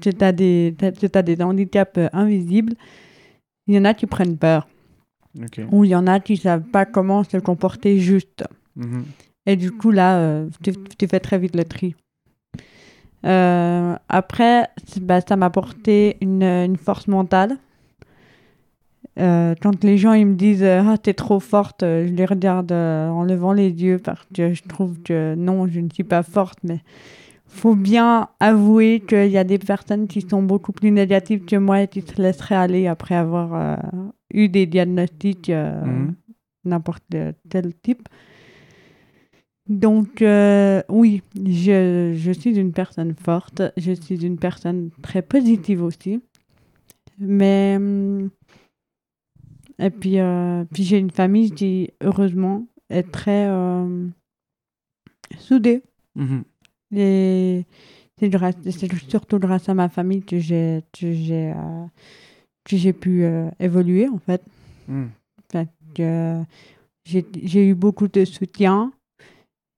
que 0.00 0.10
tu 0.10 0.24
as, 0.24 0.32
des 0.32 0.74
que 0.78 1.06
t'as 1.06 1.22
des 1.22 1.42
handicaps 1.42 1.98
invisibles, 2.12 2.74
il 3.66 3.74
y 3.74 3.78
en 3.78 3.84
a 3.84 3.94
qui 3.94 4.06
prennent 4.06 4.36
peur. 4.36 4.68
Ou 5.70 5.84
il 5.84 5.90
y 5.90 5.94
en 5.94 6.06
a 6.06 6.18
qui 6.20 6.36
savent 6.36 6.64
pas 6.64 6.84
comment 6.84 7.22
se 7.24 7.36
comporter 7.36 7.98
juste. 7.98 8.44
Mhm. 8.76 9.04
Et 9.46 9.56
du 9.56 9.70
coup, 9.70 9.90
là, 9.90 10.18
euh, 10.18 10.48
tu, 10.62 10.72
tu 10.98 11.06
fais 11.06 11.20
très 11.20 11.38
vite 11.38 11.56
le 11.56 11.64
tri. 11.64 11.94
Euh, 13.26 13.96
après, 14.08 14.68
bah, 15.00 15.20
ça 15.20 15.36
m'a 15.36 15.46
apporté 15.46 16.16
une, 16.20 16.42
une 16.42 16.76
force 16.76 17.06
mentale. 17.08 17.58
Euh, 19.20 19.54
quand 19.60 19.84
les 19.84 19.98
gens 19.98 20.12
ils 20.14 20.26
me 20.26 20.34
disent 20.34 20.62
euh, 20.62 20.82
Ah, 20.86 20.96
t'es 20.98 21.14
trop 21.14 21.40
forte, 21.40 21.82
euh, 21.82 22.06
je 22.06 22.12
les 22.12 22.24
regarde 22.24 22.72
euh, 22.72 23.08
en 23.08 23.22
levant 23.22 23.52
les 23.52 23.70
yeux 23.70 23.98
parce 23.98 24.26
que 24.34 24.54
je 24.54 24.62
trouve 24.62 24.98
que 25.02 25.34
non, 25.36 25.66
je 25.68 25.80
ne 25.80 25.90
suis 25.90 26.04
pas 26.04 26.22
forte. 26.22 26.58
Mais 26.62 26.80
faut 27.46 27.74
bien 27.74 28.28
avouer 28.38 29.00
qu'il 29.00 29.26
y 29.30 29.36
a 29.38 29.44
des 29.44 29.58
personnes 29.58 30.06
qui 30.06 30.22
sont 30.22 30.42
beaucoup 30.42 30.72
plus 30.72 30.90
négatives 30.90 31.44
que 31.44 31.56
moi 31.56 31.82
et 31.82 31.88
qui 31.88 32.00
se 32.00 32.20
laisseraient 32.20 32.54
aller 32.54 32.86
après 32.86 33.14
avoir 33.14 33.54
euh, 33.54 33.76
eu 34.32 34.48
des 34.48 34.66
diagnostics 34.66 35.50
Mhm. 35.50 36.14
n'importe 36.64 37.02
quel 37.50 37.74
type. 37.74 38.08
Donc, 39.68 40.20
euh, 40.22 40.82
oui, 40.88 41.22
je, 41.36 42.12
je 42.16 42.32
suis 42.32 42.58
une 42.58 42.72
personne 42.72 43.14
forte, 43.14 43.62
je 43.76 43.92
suis 43.92 44.24
une 44.26 44.36
personne 44.38 44.90
très 45.02 45.22
positive 45.22 45.82
aussi. 45.82 46.20
Mais, 47.18 47.74
hum, 47.76 48.30
et 49.80 49.90
puis, 49.90 50.18
euh, 50.20 50.64
puis 50.72 50.82
j'ai 50.84 50.98
une 50.98 51.10
famille 51.10 51.50
qui, 51.50 51.90
heureusement, 52.02 52.66
est 52.90 53.10
très 53.10 53.46
euh, 53.48 54.06
soudée. 55.38 55.82
Mhm. 56.14 56.42
Et 56.96 57.64
c'est 58.20 59.08
surtout 59.08 59.38
grâce 59.38 59.68
à 59.68 59.74
ma 59.74 59.88
famille 59.88 60.22
que 60.22 60.38
j'ai 60.38 60.82
que 60.92 61.12
j'ai 61.12 61.52
euh, 61.56 61.84
j'ai 62.68 62.92
pu 62.92 63.24
euh, 63.24 63.48
évoluer, 63.58 64.08
en 64.08 64.18
fait. 64.18 64.42
Que 65.94 66.42
j'ai 67.04 67.24
j'ai 67.42 67.66
eu 67.68 67.74
beaucoup 67.74 68.08
de 68.08 68.24
soutien 68.24 68.92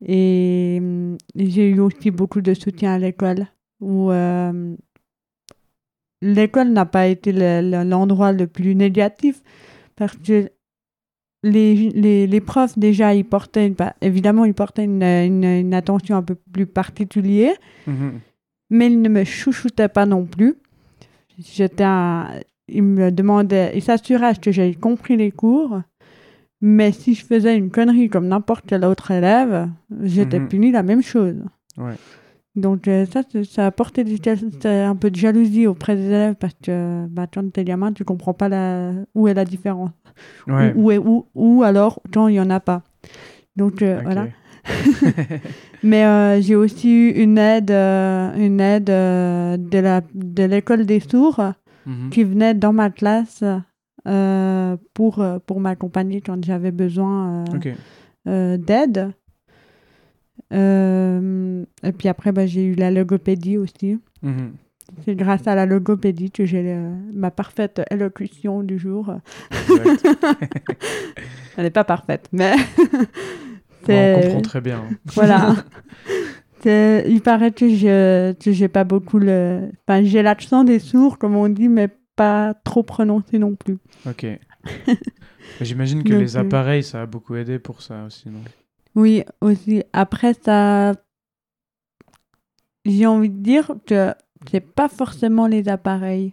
et 0.05 0.81
j'ai 1.37 1.71
eu 1.71 1.81
aussi 1.81 2.11
beaucoup 2.11 2.41
de 2.41 2.55
soutien 2.55 2.95
à 2.95 2.99
l'école 2.99 3.47
où 3.81 4.11
l'école 6.21 6.69
n'a 6.71 6.87
pas 6.87 7.07
été 7.09 7.33
le- 7.33 7.61
le- 7.63 7.89
l'endroit 7.89 8.33
le 8.33 8.47
plus 8.47 8.75
négatif 8.75 9.43
parce 9.97 10.17
que 10.17 10.51
les, 11.45 11.75
les, 11.91 12.27
les 12.27 12.41
profs 12.41 12.79
déjà 12.79 13.15
ils 13.15 13.25
portaient 13.25 13.75
évidemment 14.01 14.45
ils 14.45 14.55
portaient 14.55 14.85
une, 14.85 15.03
une, 15.03 15.45
une 15.45 15.75
attention 15.75 16.17
un 16.17 16.23
peu 16.23 16.37
plus 16.53 16.67
particulière 16.67 17.55
Mhm. 17.87 18.21
mais 18.71 18.87
ils 18.87 19.01
ne 19.03 19.09
me 19.09 19.25
chouchoutaient 19.25 19.89
pas 19.89 20.07
non 20.07 20.25
plus. 20.25 20.55
J'étais 21.39 21.85
un- 21.85 22.29
Ils 22.69 22.83
me 22.85 23.11
demandaient, 23.11 23.73
ils 23.75 23.83
s'assuraient 23.83 24.37
que 24.41 24.53
j'avais 24.53 24.75
compris 24.75 25.17
les 25.17 25.33
cours, 25.33 25.81
mais 26.61 26.93
si 26.93 27.15
je 27.15 27.25
faisais 27.27 27.57
une 27.57 27.71
connerie 27.71 28.09
comme 28.09 28.29
n'importe 28.29 28.65
quel 28.69 28.85
autre 28.85 29.11
élève, 29.11 29.69
j'étais 30.03 30.39
Mhm. 30.39 30.49
puni 30.49 30.71
la 30.71 30.83
même 30.85 31.03
chose. 31.03 31.37
Ouais. 31.77 31.95
Donc 32.55 32.87
euh, 32.87 33.07
ça, 33.07 33.23
ça 33.51 33.65
a 33.65 33.67
apporté 33.69 34.05
des- 34.05 34.17
c'était 34.17 34.69
un 34.69 34.95
peu 34.95 35.11
de 35.11 35.17
jalousie 35.17 35.67
auprès 35.67 35.97
des 35.97 36.05
élèves 36.07 36.35
parce 36.35 36.55
que 36.63 37.07
bah, 37.09 37.27
quand 37.33 37.51
t'es 37.53 37.65
gamin, 37.65 37.93
tu 37.93 38.05
comprends 38.05 38.35
pas 38.35 38.49
la... 38.51 38.93
où 39.15 39.27
est 39.29 39.35
la 39.35 39.45
différence. 39.47 39.91
Ouais. 40.47 40.73
Ou, 40.77 40.83
où, 40.85 40.91
est- 40.91 40.99
où, 40.99 41.27
ou 41.35 41.63
alors 41.63 42.01
quand 42.13 42.29
il 42.29 42.35
y 42.35 42.41
en 42.41 42.51
a 42.51 42.61
pas. 42.61 42.83
Donc 43.57 43.81
euh, 43.83 44.01
voilà. 44.03 44.27
Mais 45.83 46.05
euh, 46.05 46.41
j'ai 46.41 46.55
aussi 46.55 46.91
eu 46.93 47.11
une 47.11 47.39
aide, 47.39 47.71
euh, 47.71 48.33
une 48.37 48.61
aide 48.61 48.85
de 48.85 49.79
la 49.79 50.03
de 50.15 50.45
l'école 50.45 50.85
des 50.87 51.01
sourds 51.01 51.41
Mhm. 51.87 52.11
qui 52.11 52.23
venait 52.23 52.55
dans 52.55 52.73
ma 52.73 52.91
classe 52.91 53.43
pour 54.95 55.25
pour 55.47 55.61
m'accompagner 55.61 56.21
quand 56.21 56.45
j'avais 56.45 56.71
besoin 56.71 57.45
Ok. 57.55 57.69
euh, 58.29 58.57
d'aide. 58.57 59.11
Euh, 60.53 61.65
et 61.83 61.93
puis 61.93 62.09
après, 62.09 62.33
bah, 62.33 62.47
j'ai 62.47 62.65
eu 62.65 62.75
la 62.75 62.91
logopédie 62.91 63.57
aussi. 63.57 63.99
Mhm. 64.23 64.53
C'est 65.05 65.15
grâce 65.15 65.47
à 65.47 65.55
la 65.55 65.65
logopédie 65.65 66.31
que 66.31 66.45
j'ai 66.45 66.63
euh, 66.67 66.91
ma 67.15 67.31
parfaite 67.31 67.81
élocution 67.91 68.63
du 68.63 68.79
jour. 68.79 69.15
Elle 71.57 71.65
n'est 71.65 71.71
pas 71.71 71.85
parfaite, 71.85 72.29
mais 72.33 72.53
on 73.89 74.21
comprend 74.21 74.41
très 74.43 74.61
bien. 74.61 74.79
hein. 74.79 74.97
voilà. 75.15 75.57
Il 76.65 77.21
paraît 77.25 77.51
que 77.51 77.69
je 77.69 78.35
j'ai 78.39 78.69
pas 78.69 78.85
beaucoup 78.85 79.19
le. 79.19 79.71
Enfin, 79.87 80.05
j'ai 80.05 80.23
l'accent 80.23 80.63
des 80.63 80.79
sourds, 80.79 81.19
comme 81.19 81.35
on 81.35 81.49
dit, 81.49 81.69
mais 81.69 81.89
pas 82.15 82.55
trop 82.65 82.83
prononcé 82.83 83.39
non 83.39 83.57
plus. 83.57 83.79
Ok. 84.07 84.27
J'imagine 85.61 86.05
que 86.05 86.15
les 86.15 86.37
euh, 86.37 86.41
appareils, 86.41 86.83
ça 86.83 87.03
a 87.03 87.07
beaucoup 87.07 87.35
aidé 87.35 87.59
pour 87.59 87.83
ça 87.83 88.05
aussi, 88.05 88.29
non? 88.29 88.41
Oui, 88.95 89.23
aussi. 89.41 89.83
Après, 89.93 90.35
ça. 90.35 90.95
J'ai 92.85 93.07
envie 93.07 93.31
de 93.31 93.39
dire 93.43 93.73
que 93.87 94.13
c'est 94.51 94.61
pas 94.61 94.89
forcément 94.89 95.47
les 95.47 95.69
appareils. 95.69 96.33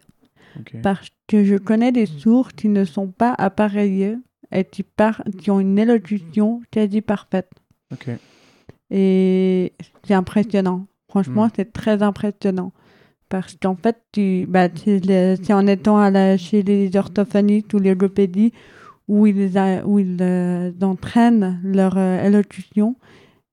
Parce 0.82 1.10
que 1.28 1.44
je 1.46 1.56
connais 1.56 1.92
des 1.92 2.08
sourds 2.08 2.52
qui 2.54 2.68
ne 2.70 2.84
sont 2.84 3.08
pas 3.08 3.34
appareillés 3.38 4.18
et 4.52 4.66
qui, 4.66 4.82
par... 4.84 5.24
qui 5.38 5.52
ont 5.52 5.60
une 5.60 5.78
élocution 5.78 6.62
quasi 6.72 7.02
parfaite. 7.02 7.50
Ok. 7.94 8.10
Et 8.90 9.74
c'est 10.04 10.16
impressionnant. 10.16 10.88
Franchement, 11.08 11.46
Mm. 11.46 11.52
c'est 11.56 11.72
très 11.72 12.02
impressionnant. 12.02 12.72
Parce 13.30 13.56
qu'en 13.62 13.76
fait, 13.76 13.98
tu, 14.12 14.48
bah, 14.50 14.70
c'est 14.76 15.54
en 15.54 15.68
étant 15.68 16.00
à 16.00 16.10
la, 16.10 16.36
chez 16.36 16.64
les 16.64 16.96
orthophonistes 16.98 17.72
ou 17.76 17.78
les 17.80 17.92
logopédies 17.92 18.52
où 19.10 19.28
ils, 19.28 19.58
a- 19.58 19.86
où 19.86 20.00
ils 20.00 20.18
euh, 20.22 20.72
entraînent 20.82 21.60
leur 21.64 21.98
euh, 21.98 22.24
élocution. 22.26 22.96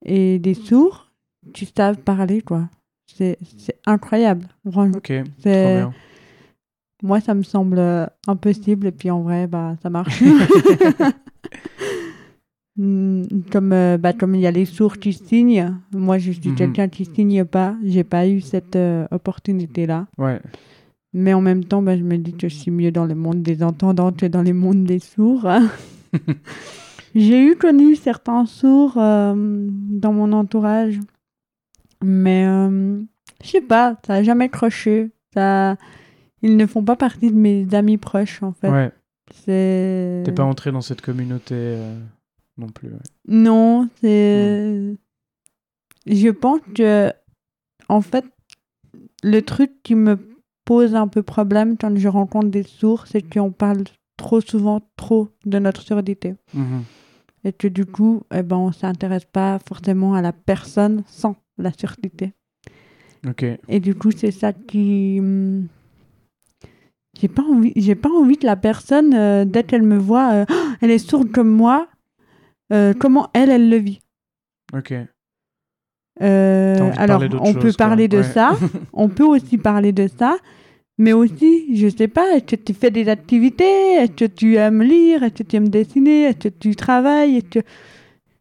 Et 0.04 0.38
des 0.38 0.54
sourds, 0.54 1.10
tu 1.52 1.66
savent 1.76 1.98
parler, 1.98 2.40
quoi. 2.42 2.68
C'est 3.06 3.38
incroyable. 3.86 4.46
Franchement, 4.70 4.98
Ok. 4.98 5.06
Trop 5.08 5.24
c'est- 5.42 5.74
bien. 5.74 5.92
moi, 7.02 7.20
ça 7.20 7.34
me 7.34 7.42
semble 7.42 7.78
euh, 7.78 8.06
impossible. 8.28 8.86
Et 8.88 8.92
puis, 8.92 9.10
en 9.10 9.22
vrai, 9.22 9.46
bah, 9.48 9.74
ça 9.82 9.90
marche. 9.90 10.22
Comme 12.78 13.72
euh, 13.72 13.96
bah, 13.96 14.12
comme 14.12 14.34
il 14.34 14.42
y 14.42 14.46
a 14.46 14.50
les 14.50 14.66
sourds 14.66 14.98
qui 14.98 15.14
signent, 15.14 15.72
moi 15.92 16.18
je 16.18 16.30
suis 16.32 16.50
Mhm. 16.50 16.54
quelqu'un 16.56 16.88
qui 16.88 17.06
signe 17.06 17.42
pas, 17.46 17.74
j'ai 17.82 18.04
pas 18.04 18.28
eu 18.28 18.42
cette 18.42 18.76
euh, 18.76 19.06
opportunité 19.10 19.86
là. 19.86 20.06
Ouais. 20.18 20.38
Mais 21.12 21.32
en 21.32 21.40
même 21.40 21.64
temps, 21.64 21.82
bah, 21.82 21.96
je 21.96 22.02
me 22.02 22.18
dis 22.18 22.32
que 22.34 22.48
je 22.48 22.54
suis 22.54 22.70
mieux 22.70 22.90
dans 22.92 23.06
le 23.06 23.14
monde 23.14 23.42
des 23.42 23.62
entendants 23.62 24.12
que 24.12 24.26
dans 24.26 24.42
le 24.42 24.52
monde 24.52 24.84
des 24.84 24.98
sourds. 24.98 25.46
hein. 25.46 25.70
j'ai 27.14 27.42
eu 27.44 27.56
connu 27.56 27.96
certains 27.96 28.44
sourds 28.46 28.98
euh, 28.98 29.34
dans 29.36 30.12
mon 30.12 30.32
entourage, 30.32 30.98
mais 32.02 32.46
euh, 32.46 33.00
je 33.42 33.48
sais 33.48 33.60
pas, 33.60 33.96
ça 34.06 34.14
a 34.14 34.22
jamais 34.22 34.48
croché. 34.48 35.10
Ça, 35.32 35.76
ils 36.42 36.56
ne 36.56 36.66
font 36.66 36.84
pas 36.84 36.96
partie 36.96 37.30
de 37.30 37.36
mes 37.36 37.66
amis 37.74 37.96
proches 37.98 38.42
en 38.42 38.52
fait. 38.52 38.70
Ouais. 38.70 38.90
T'es 39.46 40.32
pas 40.32 40.44
entré 40.44 40.70
dans 40.70 40.80
cette 40.80 41.00
communauté 41.00 41.54
euh, 41.54 41.98
non 42.58 42.68
plus. 42.68 42.88
ouais. 42.88 42.98
Non, 43.28 43.88
c'est. 44.00 44.94
Je 46.06 46.28
pense 46.30 46.60
que, 46.74 47.12
en 47.88 48.00
fait, 48.00 48.24
le 49.24 49.40
truc 49.40 49.72
qui 49.82 49.94
me 49.96 50.16
pose 50.66 50.94
un 50.94 51.08
peu 51.08 51.22
problème 51.22 51.78
quand 51.78 51.96
je 51.96 52.08
rencontre 52.08 52.48
des 52.48 52.64
sourds, 52.64 53.06
c'est 53.06 53.22
qu'on 53.22 53.52
parle 53.52 53.84
trop 54.18 54.42
souvent 54.42 54.80
trop 54.96 55.28
de 55.46 55.58
notre 55.58 55.80
surdité. 55.80 56.34
Mhm. 56.52 56.82
Et 57.44 57.52
que 57.52 57.68
du 57.68 57.86
coup, 57.86 58.22
eh 58.34 58.42
ben, 58.42 58.56
on 58.56 58.72
s'intéresse 58.72 59.24
pas 59.24 59.58
forcément 59.66 60.14
à 60.14 60.20
la 60.20 60.32
personne 60.32 61.04
sans 61.06 61.36
la 61.56 61.70
surdité. 61.72 62.34
Ok. 63.26 63.44
Et 63.68 63.80
du 63.80 63.94
coup, 63.94 64.10
c'est 64.10 64.32
ça 64.32 64.52
qui. 64.52 65.16
hum, 65.20 65.68
J'ai 67.18 67.28
pas 67.28 67.42
envie, 67.44 67.72
j'ai 67.76 67.94
pas 67.94 68.10
envie 68.10 68.36
que 68.36 68.46
la 68.46 68.56
personne, 68.56 69.14
euh, 69.14 69.44
dès 69.44 69.62
qu'elle 69.62 69.84
me 69.84 69.96
voit, 69.96 70.32
euh, 70.32 70.44
Oh, 70.50 70.54
elle 70.80 70.90
est 70.90 70.98
sourde 70.98 71.30
comme 71.30 71.48
moi, 71.50 71.88
euh, 72.72 72.92
comment 72.98 73.30
elle, 73.32 73.50
elle 73.50 73.70
le 73.70 73.76
vit. 73.76 74.00
Ok. 74.74 74.92
Euh, 76.22 76.90
alors, 76.96 77.22
on 77.40 77.52
chose, 77.52 77.62
peut 77.62 77.72
parler 77.72 78.08
de 78.08 78.18
Ouais. 78.18 78.22
ça, 78.22 78.56
on 78.92 79.08
peut 79.08 79.24
aussi 79.24 79.58
parler 79.58 79.92
de 79.92 80.08
ça, 80.18 80.38
mais 80.98 81.12
aussi, 81.12 81.76
je 81.76 81.88
sais 81.88 82.08
pas, 82.08 82.36
est-ce 82.36 82.56
que 82.56 82.56
tu 82.56 82.72
fais 82.72 82.90
des 82.90 83.08
activités, 83.08 83.94
est-ce 83.94 84.12
que 84.12 84.24
tu 84.24 84.56
aimes 84.56 84.82
lire, 84.82 85.22
est-ce 85.22 85.34
que 85.34 85.42
tu 85.42 85.56
aimes 85.56 85.68
dessiner, 85.68 86.24
est-ce 86.24 86.48
que 86.48 86.48
tu 86.48 86.74
travailles, 86.74 87.42
que... 87.42 87.58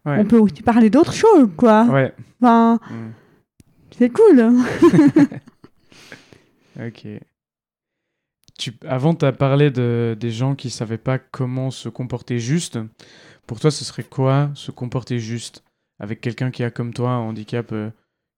Ouais. 0.05 0.19
on 0.19 0.26
peut 0.26 0.38
aussi 0.38 0.61
parler 0.61 0.89
d'autres 0.89 1.13
choses, 1.13 1.49
quoi. 1.57 1.84
Ouais. 1.86 2.13
Enfin, 2.41 2.80
Mm. 2.89 3.11
c'est 3.97 4.09
cool. 4.09 4.53
Ok. 6.80 7.07
Tu, 8.57 8.71
avant, 8.88 9.13
tu 9.15 9.26
as 9.26 9.32
parlé 9.34 9.69
de, 9.69 10.15
des 10.19 10.32
gens 10.32 10.55
qui 10.55 10.69
savaient 10.69 10.97
pas 10.97 11.19
comment 11.19 11.71
se 11.71 11.89
comporter 11.89 12.39
juste. 12.39 12.80
Pour 13.47 13.59
toi, 13.59 13.69
ce 13.71 13.84
serait 13.84 14.03
quoi 14.03 14.49
se 14.55 14.71
comporter 14.71 15.19
juste? 15.19 15.63
Avec 15.99 16.21
quelqu'un 16.21 16.51
qui 16.51 16.63
a 16.63 16.71
comme 16.71 16.93
toi 16.93 17.11
un 17.11 17.19
handicap 17.19 17.71
euh, 17.71 17.89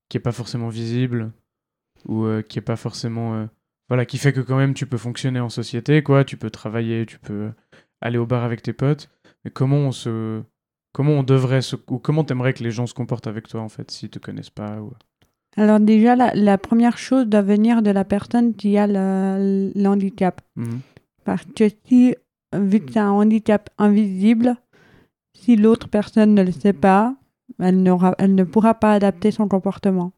qui 0.10 0.18
est 0.18 0.22
pas 0.22 0.32
forcément 0.32 0.70
visible 0.70 1.32
ou 2.06 2.26
euh, 2.26 2.42
qui 2.42 2.60
est 2.60 2.62
pas 2.62 2.76
forcément 2.76 3.36
euh, 3.36 3.46
voilà 3.90 4.06
qui 4.06 4.18
fait 4.18 4.34
que 4.34 4.42
quand 4.42 4.58
même 4.58 4.74
tu 4.74 4.86
peux 4.86 4.98
fonctionner 4.98 5.40
en 5.40 5.50
société 5.50 6.04
quoi, 6.04 6.24
tu 6.24 6.38
peux 6.38 6.50
travailler, 6.50 7.06
tu 7.06 7.20
peux 7.20 7.52
aller 8.02 8.18
au 8.18 8.26
bar 8.26 8.44
avec 8.44 8.62
tes 8.62 8.74
potes. 8.74 9.10
Mais 9.44 9.52
comment 9.52 9.78
on 9.78 9.92
se 9.92 10.42
comment 10.94 11.14
on 11.14 11.24
devrait 11.24 11.62
se 11.62 11.76
ou 11.90 12.00
comment 12.00 12.24
t'aimerais 12.24 12.54
que 12.54 12.64
les 12.64 12.72
gens 12.72 12.88
se 12.88 12.94
comportent 12.94 13.28
avec 13.28 13.48
toi 13.48 13.62
en 13.62 13.70
fait 13.70 13.90
s'ils 13.92 14.10
te 14.10 14.20
connaissent 14.20 14.50
pas 14.50 14.82
ou... 14.82 14.94
Alors 15.58 15.80
déjà, 15.80 16.16
la, 16.16 16.36
la 16.36 16.60
première 16.60 17.00
chose 17.00 17.26
doit 17.26 17.42
venir 17.42 17.82
de 17.82 17.90
la 17.90 18.06
personne 18.06 18.54
qui 18.54 18.78
a 18.78 18.86
le, 18.86 19.72
le 19.74 19.88
handicap. 19.88 20.42
Mhm. 20.56 20.82
Parce 21.26 21.46
que 21.56 21.66
si, 21.86 22.16
vu 22.56 22.80
que 22.80 22.94
c'est 22.94 23.00
un 23.00 23.10
handicap 23.10 23.70
invisible, 23.80 24.56
si 25.34 25.56
l'autre 25.56 25.90
personne 25.90 26.36
ne 26.36 26.44
le 26.44 26.52
sait 26.52 26.74
pas, 26.74 27.16
elle, 27.60 27.82
n'aura, 27.82 28.16
elle 28.18 28.36
ne 28.36 28.44
pourra 28.44 28.74
pas 28.74 28.94
adapter 28.94 29.32
son 29.32 29.48
comportement. 29.48 30.12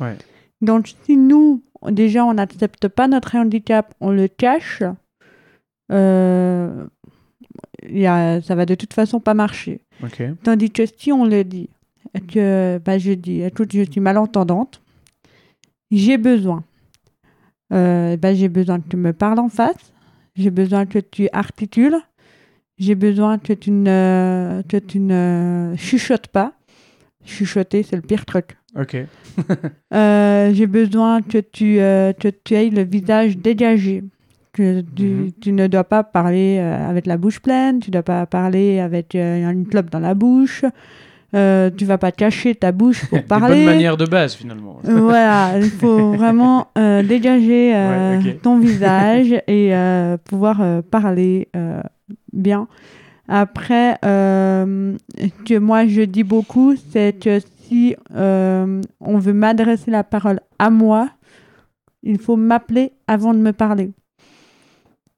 Ouais. 0.00 0.16
Donc 0.60 0.94
si 1.04 1.16
nous, 1.16 1.62
déjà, 1.88 2.24
on 2.24 2.34
n'accepte 2.34 2.88
pas 2.88 3.08
notre 3.08 3.36
handicap, 3.36 3.94
on 4.00 4.10
le 4.10 4.28
cache, 4.28 4.82
euh, 5.92 6.86
y 7.88 8.06
a, 8.06 8.40
ça 8.42 8.54
va 8.54 8.66
de 8.66 8.74
toute 8.74 8.94
façon 8.94 9.20
pas 9.20 9.34
marcher. 9.34 9.80
Ok. 10.02 10.22
Tandis 10.42 10.70
que 10.70 10.84
si 10.86 11.12
on 11.12 11.24
le 11.24 11.44
dit, 11.44 11.70
que 12.28 12.80
bah, 12.84 12.98
je 12.98 13.12
dis, 13.12 13.42
écoute, 13.42 13.72
je 13.72 13.82
suis 13.82 14.00
malentendante, 14.00 14.82
j'ai 15.90 16.18
besoin. 16.18 16.64
Euh, 17.72 18.16
bah, 18.16 18.34
j'ai 18.34 18.48
besoin 18.48 18.80
que 18.80 18.88
tu 18.88 18.96
me 18.96 19.12
parles 19.12 19.38
en 19.38 19.48
face, 19.48 19.92
j'ai 20.34 20.50
besoin 20.50 20.86
que 20.86 20.98
tu 20.98 21.28
articules, 21.32 21.96
j'ai 22.78 22.94
besoin 22.94 23.38
que 23.38 23.52
tu 23.52 23.70
ne, 23.70 24.62
que 24.68 24.76
tu 24.76 24.98
ne 24.98 25.74
chuchotes 25.76 26.28
pas. 26.28 26.52
Chuchoter, 27.24 27.82
c'est 27.82 27.96
le 27.96 28.02
pire 28.02 28.24
truc. 28.24 28.56
Ok. 28.78 28.96
Euh, 29.92 30.52
j'ai 30.54 30.66
besoin 30.68 31.20
que 31.22 31.38
tu, 31.38 31.80
euh, 31.80 32.12
que 32.12 32.28
tu 32.28 32.54
aies 32.54 32.70
le 32.70 32.82
visage 32.82 33.36
dégagé. 33.38 34.04
Que 34.52 34.80
tu, 34.82 35.02
Mhm. 35.04 35.30
tu 35.40 35.52
ne 35.52 35.66
dois 35.66 35.84
pas 35.84 36.02
parler 36.04 36.58
euh, 36.60 36.88
avec 36.88 37.06
la 37.06 37.16
bouche 37.16 37.40
pleine, 37.40 37.80
tu 37.80 37.90
ne 37.90 37.94
dois 37.94 38.02
pas 38.02 38.26
parler 38.26 38.78
avec 38.80 39.14
euh, 39.14 39.50
une 39.50 39.66
clope 39.66 39.90
dans 39.90 39.98
la 40.00 40.14
bouche, 40.14 40.64
euh, 41.34 41.70
tu 41.76 41.84
vas 41.84 41.98
pas 41.98 42.10
cacher 42.12 42.54
ta 42.56 42.70
bouche 42.72 43.04
pour 43.06 43.22
parler. 43.28 43.54
bonnes 43.56 43.64
manières 43.64 43.96
de 43.96 44.06
base 44.06 44.34
finalement. 44.34 44.78
Voilà, 44.84 45.58
il 45.58 45.70
faut 45.70 46.12
vraiment 46.16 46.68
euh, 46.78 47.02
dégager 47.02 47.74
euh, 47.74 48.20
Ouais, 48.20 48.34
ton 48.42 48.58
visage 48.58 49.32
et 49.48 49.72
pouvoir 50.24 50.82
parler 50.90 51.48
bien. 52.32 52.66
Après, 53.32 53.96
euh, 54.04 54.96
que 55.46 55.56
moi 55.56 55.86
je 55.86 56.02
dis 56.02 56.24
beaucoup, 56.24 56.74
c'est 56.90 57.12
que 57.18 57.38
si 57.38 57.94
euh, 58.16 58.82
on 59.00 59.18
veut 59.18 59.32
m'adresser 59.32 59.92
la 59.92 60.02
parole 60.02 60.40
à 60.58 60.68
moi, 60.68 61.08
il 62.02 62.18
faut 62.18 62.34
m'appeler 62.34 62.90
avant 63.06 63.32
de 63.32 63.38
me 63.38 63.52
parler. 63.52 63.92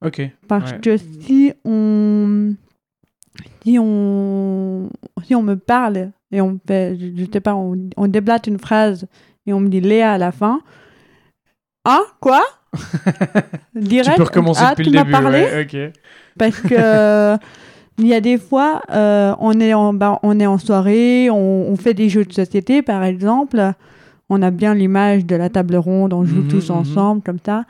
Ok. 0.04 0.20
Parce 0.46 0.72
Ouais. 0.72 0.78
que 0.80 0.96
si 0.98 1.54
on, 1.64 2.54
si 3.64 3.78
on, 3.78 4.90
si 5.24 5.34
on 5.34 5.42
me 5.42 5.54
parle 5.56 6.10
et 6.32 6.42
on 6.42 6.60
fait, 6.66 6.98
je, 6.98 7.24
sais 7.32 7.40
pas, 7.40 7.54
on, 7.54 7.78
on 7.96 8.08
déblate 8.08 8.46
une 8.46 8.58
phrase 8.58 9.06
et 9.46 9.54
on 9.54 9.60
me 9.60 9.68
dit 9.70 9.80
Léa 9.80 10.12
à 10.12 10.18
la 10.18 10.32
fin, 10.32 10.60
hein, 11.86 12.02
quoi? 12.20 12.42
Direct. 13.74 14.10
tu 14.10 14.16
peux 14.18 14.22
recommencer 14.24 14.60
ah, 14.64 14.70
depuis 14.74 14.84
tu 14.84 14.90
le 14.90 14.98
début. 14.98 15.12
parlé? 15.12 15.44
ouais, 15.44 15.62
ok. 15.64 15.92
parce 16.36 16.60
que 16.60 17.38
il 17.98 18.06
y 18.06 18.14
a 18.14 18.20
des 18.20 18.38
fois, 18.38 18.82
euh, 18.90 19.34
on, 19.38 19.58
est 19.60 19.74
en, 19.74 19.92
bah, 19.92 20.18
on 20.22 20.38
est 20.40 20.46
en 20.46 20.58
soirée, 20.58 21.28
on, 21.30 21.36
on 21.70 21.76
fait 21.76 21.94
des 21.94 22.08
jeux 22.08 22.24
de 22.24 22.32
société, 22.32 22.82
par 22.82 23.02
exemple. 23.04 23.60
On 24.28 24.40
a 24.42 24.50
bien 24.50 24.74
l'image 24.74 25.26
de 25.26 25.36
la 25.36 25.50
table 25.50 25.76
ronde, 25.76 26.12
on 26.12 26.24
joue 26.24 26.42
Mhm, 26.42 26.48
tous 26.48 26.70
mhm. 26.70 26.76
ensemble, 26.76 27.22
comme 27.22 27.38
ça. 27.44 27.64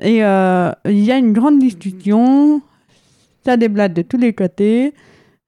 Et 0.00 0.24
euh, 0.24 0.72
il 0.86 0.98
y 1.04 1.12
a 1.12 1.16
une 1.16 1.32
grande 1.32 1.58
discussion, 1.60 2.60
ça 3.44 3.56
déblate 3.56 3.92
de 3.94 4.02
tous 4.02 4.16
les 4.18 4.32
côtés. 4.32 4.94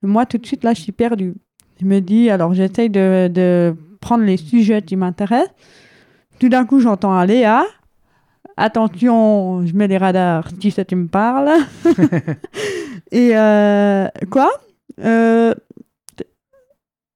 Moi, 0.02 0.26
tout 0.26 0.38
de 0.38 0.46
suite, 0.46 0.62
là, 0.64 0.74
je 0.74 0.80
suis 0.82 0.92
perdue. 0.92 1.34
Je 1.80 1.86
me 1.86 2.00
dis, 2.00 2.30
alors 2.30 2.54
j'essaye 2.54 2.88
de, 2.90 3.28
de 3.28 3.74
prendre 4.00 4.22
les 4.24 4.36
sujets 4.36 4.82
qui 4.82 4.94
m'intéressent. 4.96 5.54
Tout 6.38 6.48
d'un 6.48 6.64
coup, 6.66 6.78
j'entends 6.78 7.12
un 7.12 7.26
Léa. 7.26 7.64
attention, 8.56 9.66
je 9.66 9.74
mets 9.74 9.88
les 9.88 9.98
radars, 9.98 10.48
si 10.60 10.70
ça 10.70 10.84
tu 10.84 10.94
me 10.94 11.08
parles. 11.08 11.50
Et 13.14 13.30
euh, 13.36 14.08
quoi? 14.30 14.50
Euh, 15.00 15.54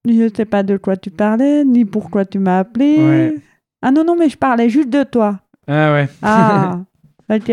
Je 0.06 0.30
sais 0.34 0.44
pas 0.44 0.62
de 0.62 0.76
quoi 0.76 0.96
tu 0.96 1.10
parlais, 1.10 1.64
ni 1.64 1.84
pourquoi 1.84 2.24
tu 2.24 2.38
m'as 2.38 2.60
appelé. 2.60 2.96
Ouais. 2.98 3.34
Ah 3.82 3.90
non, 3.90 4.04
non, 4.04 4.16
mais 4.16 4.28
je 4.28 4.38
parlais 4.38 4.68
juste 4.70 4.88
de 4.90 5.02
toi. 5.02 5.40
Ah 5.66 5.92
ouais. 5.92 6.08
Ah, 6.22 6.80
ok. 7.30 7.52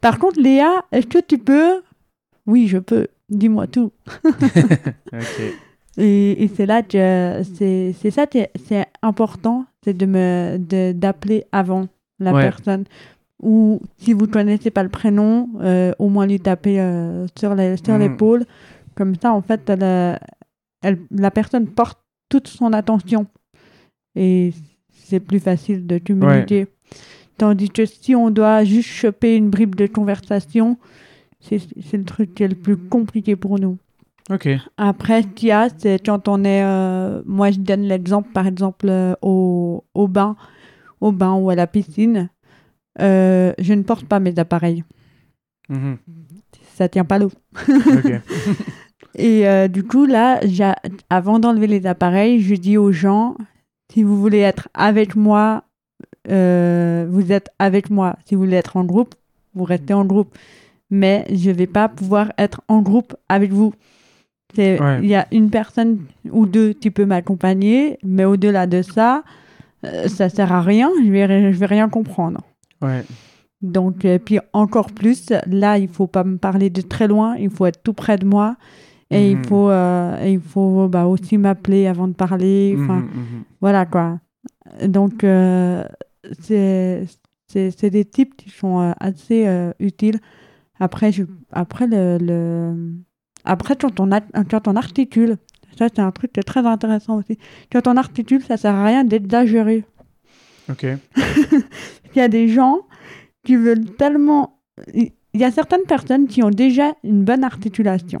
Par 0.00 0.18
contre, 0.18 0.40
Léa, 0.40 0.84
est-ce 0.92 1.06
que 1.06 1.18
tu 1.18 1.38
peux? 1.38 1.82
Oui, 2.46 2.66
je 2.68 2.78
peux. 2.78 3.06
Dis-moi 3.30 3.66
tout. 3.66 3.92
ok. 4.24 5.40
Et, 5.98 6.44
et 6.44 6.48
c'est 6.48 6.66
là 6.66 6.82
que 6.82 7.42
c'est 7.56 7.92
ça 8.10 8.26
c'est 8.68 8.86
important, 9.02 9.64
c'est 9.84 9.96
de 9.96 10.06
me 10.06 10.56
de- 10.58 10.92
d'appeler 10.92 11.44
avant 11.52 11.88
la 12.20 12.32
Ouais. 12.32 12.42
personne. 12.42 12.84
Ou 13.42 13.80
si 13.98 14.12
vous 14.12 14.26
connaissez 14.26 14.70
pas 14.70 14.82
le 14.82 14.88
prénom, 14.88 15.48
euh, 15.60 15.92
au 15.98 16.08
moins 16.08 16.26
lui 16.26 16.40
taper 16.40 16.80
euh, 16.80 17.26
sur 17.38 17.54
Mhm. 17.54 17.98
l'épaule. 17.98 18.44
Comme 18.96 19.14
ça, 19.14 19.32
en 19.32 19.42
fait, 19.42 19.68
elle, 19.70 19.82
euh, 19.82 20.16
elle- 20.82 20.98
la 21.12 21.30
personne 21.30 21.66
porte 21.68 21.98
toute 22.28 22.48
son 22.48 22.72
attention. 22.72 23.26
Et 24.16 24.52
c'est 24.90 25.20
plus 25.20 25.38
facile 25.40 25.86
de 25.86 25.98
communiquer. 25.98 26.66
Tandis 27.36 27.70
que 27.70 27.86
si 27.86 28.16
on 28.16 28.30
doit 28.30 28.64
juste 28.64 28.88
choper 28.88 29.36
une 29.36 29.50
bribe 29.50 29.76
de 29.76 29.86
conversation, 29.86 30.76
c'est 31.40 31.60
c'est 31.88 31.96
le 31.96 32.04
truc 32.04 32.34
qui 32.34 32.42
est 32.42 32.48
le 32.48 32.56
plus 32.56 32.76
compliqué 32.76 33.36
pour 33.36 33.60
nous. 33.60 33.78
Ok. 34.30 34.48
Après, 34.76 35.22
ce 35.22 35.28
qu'il 35.28 35.48
y 35.48 35.52
a, 35.52 35.68
c'est 35.78 36.04
quand 36.04 36.26
on 36.28 36.42
est. 36.44 36.62
euh, 36.64 37.22
moi, 37.24 37.50
je 37.52 37.60
donne 37.60 37.82
l'exemple, 37.82 38.30
par 38.34 38.46
exemple, 38.48 38.90
au, 39.22 39.84
au 39.94 40.08
bain, 40.08 40.36
au 41.00 41.12
bain 41.12 41.34
ou 41.34 41.48
à 41.48 41.54
la 41.54 41.66
piscine. 41.68 42.28
Euh, 43.00 43.52
je 43.58 43.74
ne 43.74 43.82
porte 43.82 44.06
pas 44.06 44.20
mes 44.20 44.38
appareils. 44.38 44.84
Mhm. 45.68 45.98
Ça 46.74 46.88
tient 46.88 47.04
pas 47.04 47.18
l'eau. 47.18 47.30
Et 49.14 49.48
euh, 49.48 49.68
du 49.68 49.82
coup, 49.84 50.06
là, 50.06 50.40
avant 51.10 51.38
d'enlever 51.38 51.66
les 51.66 51.86
appareils, 51.86 52.40
je 52.40 52.54
dis 52.54 52.76
aux 52.76 52.92
gens 52.92 53.36
si 53.92 54.02
vous 54.02 54.20
voulez 54.20 54.38
être 54.38 54.68
avec 54.74 55.16
moi, 55.16 55.64
euh, 56.30 57.06
vous 57.10 57.32
êtes 57.32 57.48
avec 57.58 57.90
moi. 57.90 58.16
Si 58.26 58.34
vous 58.34 58.42
voulez 58.42 58.56
être 58.56 58.76
en 58.76 58.84
groupe, 58.84 59.14
vous 59.54 59.64
restez 59.64 59.94
en 59.94 60.04
groupe. 60.04 60.36
Mais 60.90 61.26
je 61.32 61.50
vais 61.50 61.66
pas 61.66 61.88
pouvoir 61.88 62.32
être 62.38 62.60
en 62.68 62.80
groupe 62.80 63.14
avec 63.28 63.50
vous. 63.52 63.72
Il 64.56 64.80
Ouais. 64.80 65.06
y 65.06 65.14
a 65.14 65.26
une 65.32 65.50
personne 65.50 65.98
ou 66.30 66.46
deux 66.46 66.72
qui 66.72 66.90
peut 66.90 67.04
m'accompagner, 67.04 67.98
mais 68.02 68.24
au-delà 68.24 68.66
de 68.66 68.80
ça, 68.82 69.22
euh, 69.84 70.08
ça 70.08 70.28
sert 70.30 70.52
à 70.52 70.62
rien. 70.62 70.90
Je 71.04 71.10
vais, 71.10 71.52
je 71.52 71.58
vais 71.58 71.66
rien 71.66 71.88
comprendre. 71.88 72.40
Ouais. 72.82 73.04
Donc, 73.60 74.04
et 74.04 74.18
puis 74.20 74.38
encore 74.52 74.92
plus, 74.92 75.32
là, 75.46 75.78
il 75.78 75.88
faut 75.88 76.06
pas 76.06 76.22
me 76.24 76.36
parler 76.38 76.70
de 76.70 76.80
très 76.80 77.08
loin, 77.08 77.34
il 77.36 77.50
faut 77.50 77.66
être 77.66 77.82
tout 77.82 77.92
près 77.92 78.16
de 78.16 78.24
moi. 78.24 78.56
Et 79.10 79.34
Mhm. 79.34 79.40
il 79.40 79.46
faut, 79.48 79.70
euh, 79.70 80.22
et 80.22 80.32
il 80.34 80.40
faut 80.40 80.86
bah, 80.88 81.06
aussi 81.06 81.38
m'appeler 81.38 81.86
avant 81.86 82.06
de 82.08 82.12
parler. 82.12 82.76
Enfin, 82.78 82.96
Mhm, 83.00 83.04
mhm. 83.14 83.42
voilà 83.60 83.86
quoi. 83.86 84.20
Donc, 84.86 85.24
euh, 85.24 85.82
c'est 86.40 87.06
des 87.90 88.04
types 88.04 88.36
qui 88.36 88.50
sont 88.50 88.80
euh, 88.80 88.92
assez 89.00 89.46
euh, 89.46 89.72
utiles. 89.80 90.20
Après, 90.78 91.10
je, 91.10 91.24
après, 91.50 91.86
le, 91.86 92.18
le- 92.20 92.92
après 93.44 93.76
quand, 93.76 93.98
on 93.98 94.12
a, 94.12 94.20
quand 94.20 94.68
on 94.68 94.76
articule, 94.76 95.36
ça 95.78 95.86
c'est 95.88 96.00
un 96.02 96.10
truc 96.12 96.32
qui 96.32 96.40
est 96.40 96.44
très 96.44 96.64
intéressant 96.66 97.16
aussi. 97.16 97.38
Quand 97.72 97.86
on 97.88 97.96
articule, 97.96 98.42
ça 98.42 98.56
sert 98.56 98.74
à 98.74 98.84
rien 98.84 99.04
d'exagérer. 99.04 99.84
Ok. 100.70 100.84
Il 102.14 102.16
y 102.16 102.20
a 102.20 102.28
des 102.28 102.48
gens 102.48 102.86
qui 103.44 103.56
veulent 103.56 103.84
tellement. 103.96 104.60
Il 104.94 105.12
y 105.34 105.44
a 105.44 105.50
certaines 105.50 105.82
personnes 105.84 106.26
qui 106.26 106.42
ont 106.42 106.50
déjà 106.50 106.94
une 107.04 107.24
bonne 107.24 107.44
articulation. 107.44 108.20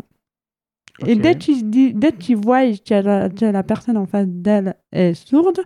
Et 1.06 1.14
dès 1.14 1.36
qu'ils 1.38 1.70
di- 1.70 1.94
dès 1.94 2.12
qu'ils 2.12 2.36
voient 2.36 2.72
que 2.76 2.94
la, 3.02 3.28
que 3.28 3.44
la 3.44 3.62
personne 3.62 3.96
en 3.96 4.06
face 4.06 4.26
d'elle 4.28 4.74
est 4.92 5.14
sourde, 5.14 5.60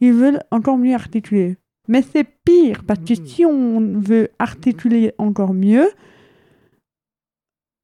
ils 0.00 0.12
veulent 0.12 0.40
encore 0.50 0.78
mieux 0.78 0.94
articuler. 0.94 1.56
Mais 1.88 2.02
c'est 2.02 2.24
pire, 2.44 2.84
parce 2.84 3.00
que 3.00 3.14
si 3.14 3.44
on 3.44 3.80
veut 3.98 4.28
articuler 4.38 5.12
encore 5.18 5.54
mieux, 5.54 5.88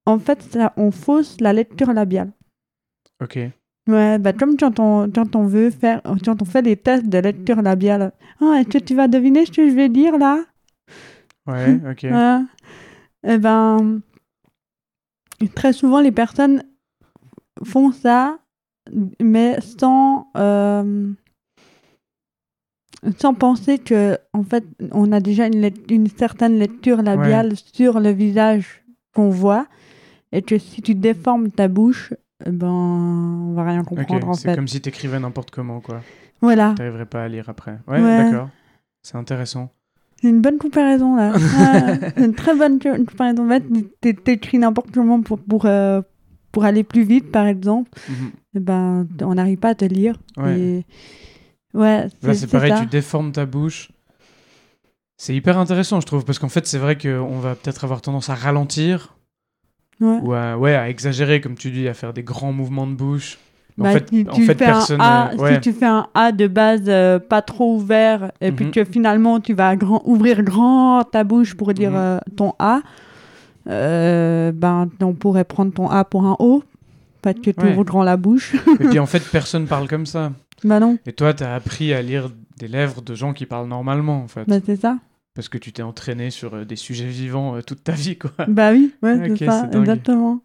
en 0.06 0.18
fait, 0.18 0.42
ça, 0.42 0.72
on 0.76 0.90
fausse 0.90 1.40
la 1.40 1.52
lecture 1.52 1.92
labiale. 1.92 2.30
Ok. 3.22 3.38
Ouais, 3.86 4.18
bah 4.18 4.32
comme 4.32 4.56
quand 4.56 4.80
on, 4.80 5.10
quand 5.10 5.36
on 5.36 5.46
veut 5.46 5.70
faire, 5.70 6.00
quand 6.24 6.40
on 6.40 6.44
fait 6.44 6.62
des 6.62 6.76
tests 6.76 7.06
de 7.06 7.18
lecture 7.18 7.60
labiale. 7.60 8.12
Ah, 8.40 8.56
est-ce 8.58 8.68
que 8.68 8.78
tu 8.78 8.94
vas 8.94 9.08
deviner 9.08 9.44
ce 9.44 9.52
que 9.52 9.68
je 9.68 9.74
vais 9.74 9.90
dire 9.90 10.16
là? 10.16 10.42
Ouais. 11.46 11.78
Ok. 11.90 12.02
Ouais. 12.04 12.40
Eh 13.26 13.38
ben, 13.38 14.00
très 15.54 15.72
souvent, 15.72 16.00
les 16.00 16.12
personnes 16.12 16.62
font 17.62 17.92
ça, 17.92 18.38
mais 19.20 19.60
sans, 19.60 20.28
euh, 20.36 21.12
sans 23.18 23.34
penser 23.34 23.78
que, 23.78 24.18
en 24.32 24.44
fait, 24.44 24.64
on 24.92 25.12
a 25.12 25.20
déjà 25.20 25.46
une, 25.46 26.08
certaine 26.16 26.58
lecture 26.58 27.02
labiale 27.02 27.54
sur 27.56 28.00
le 28.00 28.10
visage 28.10 28.82
qu'on 29.14 29.30
voit, 29.30 29.66
et 30.32 30.42
que 30.42 30.58
si 30.58 30.82
tu 30.82 30.94
déformes 30.94 31.50
ta 31.50 31.68
bouche, 31.68 32.12
ben, 32.46 32.66
on 32.68 33.52
va 33.54 33.64
rien 33.64 33.84
comprendre 33.84 34.28
en 34.28 34.34
C'est 34.34 34.48
fait. 34.50 34.56
comme 34.56 34.68
si 34.68 34.80
t'écrivais 34.80 35.18
n'importe 35.20 35.50
comment, 35.50 35.80
quoi. 35.80 36.00
Voilà, 36.40 36.74
T'arriverais 36.76 37.06
pas 37.06 37.24
à 37.24 37.28
lire 37.28 37.48
après. 37.48 37.78
Ouais, 37.88 38.00
Ouais. 38.00 38.24
d'accord. 38.30 38.48
C'est 39.02 39.16
intéressant. 39.16 39.70
c'est 40.20 40.28
une 40.28 40.40
bonne 40.40 40.58
comparaison 40.58 41.16
là. 41.16 41.32
Ouais, 41.36 42.12
c'est 42.16 42.24
une 42.24 42.34
très 42.34 42.54
bonne 42.54 42.78
co- 42.78 42.96
comparaison. 43.04 43.46
En 43.46 43.48
fait, 43.48 43.64
t'é- 44.00 44.14
t'écris 44.14 44.58
n'importe 44.58 44.90
comment 44.90 45.20
pour, 45.22 45.38
pour, 45.38 45.66
euh, 45.66 46.00
pour 46.52 46.64
aller 46.64 46.84
plus 46.84 47.04
vite, 47.04 47.30
par 47.30 47.46
exemple. 47.46 47.90
Mhm. 48.08 48.30
eh 48.56 48.60
ben, 48.60 49.06
on 49.22 49.34
n'arrive 49.34 49.58
pas 49.58 49.70
à 49.70 49.74
te 49.74 49.84
lire. 49.84 50.16
Ouais. 50.36 50.58
Et... 50.58 50.86
Ouais, 51.74 52.06
Là, 52.22 52.34
c'est 52.34 52.46
pareil, 52.50 52.70
ça. 52.72 52.80
tu 52.80 52.86
déformes 52.86 53.32
ta 53.32 53.46
bouche. 53.46 53.90
C'est 55.16 55.34
hyper 55.34 55.58
intéressant, 55.58 56.00
je 56.00 56.06
trouve, 56.06 56.24
parce 56.24 56.38
qu'en 56.38 56.48
fait, 56.48 56.66
c'est 56.66 56.78
vrai 56.78 56.96
qu'on 56.98 57.38
va 57.38 57.54
peut-être 57.54 57.84
avoir 57.84 58.00
tendance 58.02 58.30
à 58.30 58.34
ralentir 58.34 59.16
Ouais. 60.00 60.18
ou 60.22 60.32
à, 60.32 60.56
ouais, 60.58 60.74
à 60.74 60.88
exagérer, 60.88 61.40
comme 61.40 61.54
tu 61.54 61.70
dis, 61.70 61.86
à 61.88 61.94
faire 61.94 62.12
des 62.12 62.22
grands 62.22 62.52
mouvements 62.52 62.86
de 62.86 62.94
bouche. 62.94 63.38
Mais 63.78 63.84
Bah, 63.84 63.90
en 63.90 63.92
fait, 63.92 64.08
si 64.08 64.26
en 64.28 64.32
tu 64.32 64.40
fait 64.42 64.54
fais 64.54 64.64
personne. 64.66 65.00
un 65.00 65.04
A, 65.04 65.34
ouais. 65.36 65.54
Si 65.54 65.60
tu 65.60 65.72
fais 65.72 65.86
un 65.86 66.06
A 66.14 66.30
de 66.32 66.46
base 66.46 66.82
euh, 66.86 67.18
pas 67.18 67.42
trop 67.42 67.74
ouvert, 67.74 68.30
et 68.40 68.52
puis 68.52 68.66
Mhm. 68.66 68.70
que 68.72 68.84
finalement 68.84 69.40
tu 69.40 69.52
vas 69.54 69.74
grand, 69.76 70.02
ouvrir 70.04 70.42
grand 70.42 71.02
ta 71.04 71.24
bouche 71.24 71.54
pour 71.54 71.72
dire 71.74 71.90
Mhm. 71.90 71.96
euh, 71.98 72.18
ton 72.36 72.54
A, 72.58 72.80
euh, 73.68 74.52
ben, 74.52 74.88
on 75.00 75.12
pourrait 75.14 75.44
prendre 75.44 75.72
ton 75.72 75.88
A 75.88 76.04
pour 76.04 76.24
un 76.24 76.36
O, 76.38 76.62
parce 77.22 77.38
que 77.40 77.50
tu 77.50 77.64
Ouais. 77.64 77.72
ouvres 77.72 77.84
grand 77.84 78.02
la 78.02 78.16
bouche. 78.16 78.54
Et 78.80 78.84
puis 78.88 78.98
en 79.00 79.06
fait, 79.06 79.22
personne 79.30 79.66
parle 79.66 79.88
comme 79.88 80.06
ça. 80.06 80.32
bah 80.62 80.80
non, 80.80 80.98
Et 81.06 81.12
toi, 81.12 81.34
t'as 81.34 81.54
appris 81.54 81.92
à 81.92 82.02
lire 82.02 82.30
des 82.58 82.68
lèvres 82.68 83.02
de 83.02 83.14
gens 83.14 83.32
qui 83.32 83.46
parlent 83.46 83.68
normalement, 83.68 84.22
en 84.22 84.28
fait. 84.28 84.44
bah 84.48 84.56
c'est 84.64 84.76
ça. 84.76 84.98
Parce 85.34 85.48
que 85.48 85.58
tu 85.58 85.72
t'es 85.72 85.82
entraîné 85.82 86.30
sur 86.30 86.54
euh, 86.54 86.64
des 86.64 86.76
sujets 86.76 87.06
vivants 87.08 87.56
euh, 87.56 87.60
toute 87.60 87.82
ta 87.82 87.92
vie, 87.92 88.16
quoi. 88.16 88.30
Bah 88.46 88.72
oui, 88.72 88.92
ouais, 89.02 89.34
ça, 89.46 89.68
exactement. 89.72 90.40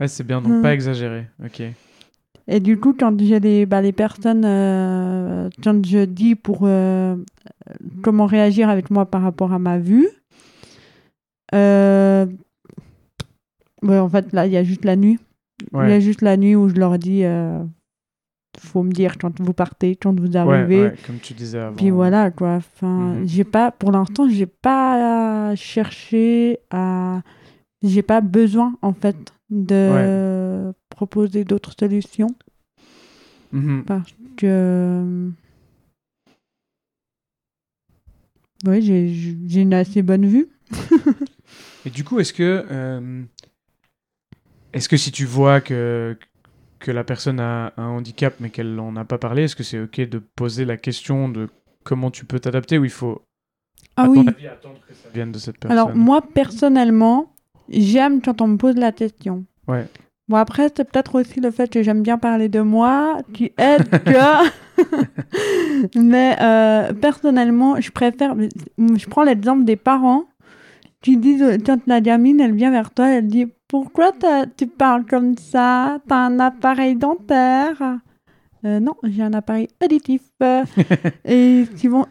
Ouais, 0.00 0.08
c'est 0.08 0.24
bien, 0.24 0.40
donc 0.40 0.52
Mhm. 0.54 0.62
pas 0.62 0.72
exagérer. 0.72 1.26
Ok. 1.44 1.62
Et 2.46 2.60
du 2.60 2.78
coup, 2.78 2.94
quand 2.98 3.18
j'ai 3.20 3.40
les, 3.40 3.64
bah, 3.66 3.80
les 3.80 3.92
personnes, 3.92 4.44
euh, 4.44 5.48
quand 5.62 5.84
je 5.86 6.04
dis 6.04 6.34
pour 6.34 6.60
euh, 6.62 7.16
comment 8.02 8.26
réagir 8.26 8.68
avec 8.68 8.90
moi 8.90 9.06
par 9.06 9.22
rapport 9.22 9.52
à 9.52 9.58
ma 9.58 9.78
vue, 9.78 10.08
euh, 11.54 12.26
ouais, 13.82 13.98
en 13.98 14.08
fait, 14.08 14.32
là, 14.32 14.46
il 14.46 14.52
y 14.52 14.56
a 14.56 14.64
juste 14.64 14.84
la 14.84 14.96
nuit. 14.96 15.18
Il 15.72 15.78
y 15.88 15.92
a 15.92 16.00
juste 16.00 16.20
la 16.22 16.36
nuit 16.36 16.54
où 16.56 16.68
je 16.68 16.74
leur 16.74 16.98
dis, 16.98 17.22
faut 18.58 18.82
me 18.82 18.92
dire 18.92 19.18
quand 19.18 19.40
vous 19.40 19.52
partez, 19.52 19.96
quand 19.96 20.18
vous 20.18 20.36
arrivez. 20.36 20.82
ouais, 20.82 20.94
comme 21.06 21.18
tu 21.20 21.34
disais 21.34 21.58
avant. 21.58 21.76
Puis 21.76 21.90
voilà, 21.90 22.30
quoi. 22.30 22.54
Enfin, 22.56 23.14
Mhm. 23.14 23.26
j'ai 23.28 23.44
pas, 23.44 23.70
pour 23.70 23.90
l'instant, 23.92 24.28
j'ai 24.28 24.46
pas 24.46 25.54
cherché 25.56 26.58
à. 26.70 27.22
J'ai 27.82 28.02
pas 28.02 28.20
besoin, 28.22 28.76
en 28.80 28.94
fait, 28.94 29.16
de 29.50 30.72
proposer 30.88 31.44
d'autres 31.44 31.72
solutions 31.78 32.34
Mhm. 33.52 33.84
parce 33.84 34.14
que. 34.36 35.30
Oui, 38.66 38.80
j'ai 38.82 39.12
j'ai 39.46 39.60
une 39.60 39.74
assez 39.74 40.02
bonne 40.02 40.26
vue. 40.26 40.48
Et 41.84 41.90
du 41.90 42.02
coup, 42.04 42.18
est-ce 42.18 42.32
que, 42.32 42.64
euh, 42.70 43.22
est-ce 44.72 44.88
que 44.88 44.96
si 44.96 45.12
tu 45.12 45.26
vois 45.26 45.60
que, 45.60 46.16
que 46.84 46.90
la 46.92 47.02
personne 47.02 47.40
a 47.40 47.72
un 47.78 47.86
handicap 47.86 48.34
mais 48.40 48.50
qu'elle 48.50 48.74
n'en 48.74 48.94
a 48.96 49.06
pas 49.06 49.16
parlé, 49.16 49.44
est-ce 49.44 49.56
que 49.56 49.62
c'est 49.62 49.80
ok 49.80 50.02
de 50.02 50.18
poser 50.18 50.66
la 50.66 50.76
question 50.76 51.30
de 51.30 51.48
comment 51.82 52.10
tu 52.10 52.26
peux 52.26 52.38
t'adapter 52.38 52.76
ou 52.76 52.84
il 52.84 52.90
faut, 52.90 53.22
Ah 53.96 54.06
oui. 54.06 54.22
avis, 54.28 54.46
attendre 54.46 54.78
que 54.86 54.92
ça 54.92 55.08
vienne 55.12 55.32
de 55.32 55.38
cette 55.38 55.58
personne? 55.58 55.78
Alors, 55.78 55.96
moi, 55.96 56.20
personnellement, 56.22 57.32
j'aime 57.70 58.20
quand 58.20 58.42
on 58.42 58.48
me 58.48 58.56
pose 58.58 58.76
la 58.76 58.92
question. 58.92 59.46
Ouais. 59.66 59.86
Bon, 60.28 60.36
après, 60.36 60.68
c'est 60.76 60.84
peut-être 60.84 61.14
aussi 61.14 61.40
le 61.40 61.50
fait 61.50 61.70
que 61.70 61.82
j'aime 61.82 62.02
bien 62.02 62.18
parler 62.18 62.50
de 62.50 62.60
moi 62.60 63.18
qui 63.32 63.52
aide 63.56 63.88
que. 64.04 64.50
Mais 65.98 66.36
euh, 66.40 66.92
personnellement, 66.92 67.80
je 67.80 67.90
préfère. 67.90 68.34
Je 68.78 69.06
prends 69.06 69.22
l'exemple 69.22 69.64
des 69.64 69.76
parents 69.76 70.24
qui 71.00 71.16
disent 71.16 71.58
quand 71.64 71.78
la 71.86 72.00
gamine, 72.02 72.40
elle 72.40 72.54
vient 72.54 72.70
vers 72.70 72.90
toi, 72.90 73.08
elle 73.08 73.26
dit 73.26 73.46
Pourquoi 73.74 74.12
tu 74.56 74.68
parles 74.68 75.04
comme 75.04 75.36
ça? 75.36 75.98
T'as 76.06 76.26
un 76.26 76.38
appareil 76.38 76.94
dentaire? 76.94 77.98
Euh, 78.64 78.78
Non, 78.78 78.94
j'ai 79.02 79.20
un 79.24 79.32
appareil 79.32 79.66
auditif. 79.82 80.22
Et 81.24 81.64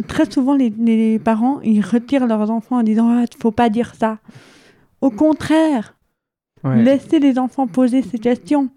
très 0.10 0.30
souvent, 0.30 0.56
les, 0.56 0.72
les 0.72 1.20
parents, 1.20 1.62
ils 1.62 1.80
retirent 1.80 2.28
leurs 2.28 2.52
enfants 2.52 2.80
en 2.80 2.84
disant 2.84 3.08
Ah, 3.10 3.24
faut 3.42 3.52
pas 3.52 3.70
dire 3.70 3.96
ça. 3.96 4.20
Au 5.00 5.10
contraire, 5.10 5.96
Ouais. 6.66 6.84
laissez 6.84 7.20
les 7.20 7.40
enfants 7.40 7.68
poser 7.68 8.02
ces 8.02 8.20
questions. 8.20 8.68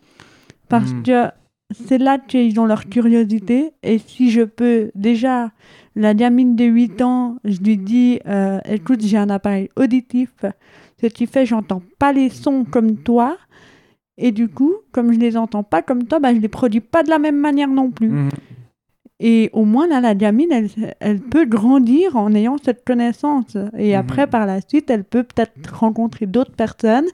Parce 0.68 0.92
Mm. 0.92 1.02
que 1.02 1.24
c'est 1.72 1.98
là 1.98 2.18
qu'ils 2.18 2.60
ont 2.60 2.66
leur 2.66 2.84
curiosité. 2.88 3.72
Et 3.82 3.98
si 3.98 4.30
je 4.30 4.42
peux, 4.42 4.92
déjà, 4.94 5.50
la 5.96 6.14
gamine 6.14 6.54
de 6.54 6.64
8 6.64 7.02
ans, 7.02 7.36
je 7.44 7.58
lui 7.62 7.78
dis 7.78 8.20
euh, 8.28 8.60
Écoute, 8.64 9.00
j'ai 9.02 9.18
un 9.18 9.28
appareil 9.30 9.70
auditif. 9.74 10.30
Ce 11.00 11.06
qui 11.06 11.26
fait, 11.26 11.46
j'entends 11.46 11.82
pas 11.98 12.12
les 12.12 12.28
sons 12.30 12.64
comme 12.64 12.96
toi. 12.96 13.36
Et 14.18 14.32
du 14.32 14.48
coup, 14.48 14.72
comme 14.92 15.12
je 15.12 15.18
les 15.18 15.36
entends 15.36 15.62
pas 15.62 15.82
comme 15.82 16.04
toi, 16.04 16.18
bah, 16.20 16.34
je 16.34 16.40
les 16.40 16.48
produis 16.48 16.80
pas 16.80 17.02
de 17.02 17.10
la 17.10 17.18
même 17.18 17.36
manière 17.38 17.68
non 17.68 17.90
plus. 17.90 18.08
Mhm. 18.08 18.28
Et 19.20 19.48
au 19.52 19.64
moins, 19.64 19.86
là, 19.88 20.00
la 20.00 20.14
gamine, 20.14 20.50
elle, 20.52 20.68
elle 21.00 21.20
peut 21.20 21.46
grandir 21.46 22.16
en 22.16 22.34
ayant 22.34 22.56
cette 22.62 22.84
connaissance. 22.84 23.56
Et 23.76 23.92
Mhm. 23.92 23.98
après, 24.00 24.26
par 24.26 24.46
la 24.46 24.60
suite, 24.60 24.90
elle 24.90 25.04
peut 25.04 25.22
peut-être 25.22 25.74
rencontrer 25.74 26.26
d'autres 26.26 26.52
personnes. 26.54 27.06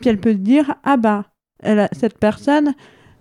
Puis 0.00 0.08
elle 0.10 0.18
peut 0.18 0.32
se 0.32 0.38
dire, 0.38 0.74
ah 0.84 0.96
bah, 0.96 1.26
elle 1.62 1.80
a- 1.80 1.88
cette 1.92 2.18
personne 2.18 2.74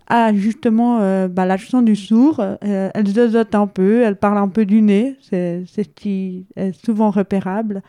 a 0.08 0.34
justement 0.34 1.00
euh, 1.00 1.28
bah, 1.30 1.46
l'accent 1.46 1.82
du 1.82 1.96
sourd. 1.96 2.40
euh, 2.42 2.90
elle 2.94 3.08
zozote 3.08 3.54
un 3.56 3.68
peu, 3.68 4.02
elle 4.02 4.16
parle 4.18 4.38
un 4.40 4.48
peu 4.50 4.66
du 4.66 4.82
nez. 4.82 5.16
C'est 5.22 5.64
c'est 5.68 5.84
ce 5.84 5.90
qui 5.90 6.48
est 6.58 6.74
souvent 6.86 7.12
repérable. 7.12 7.82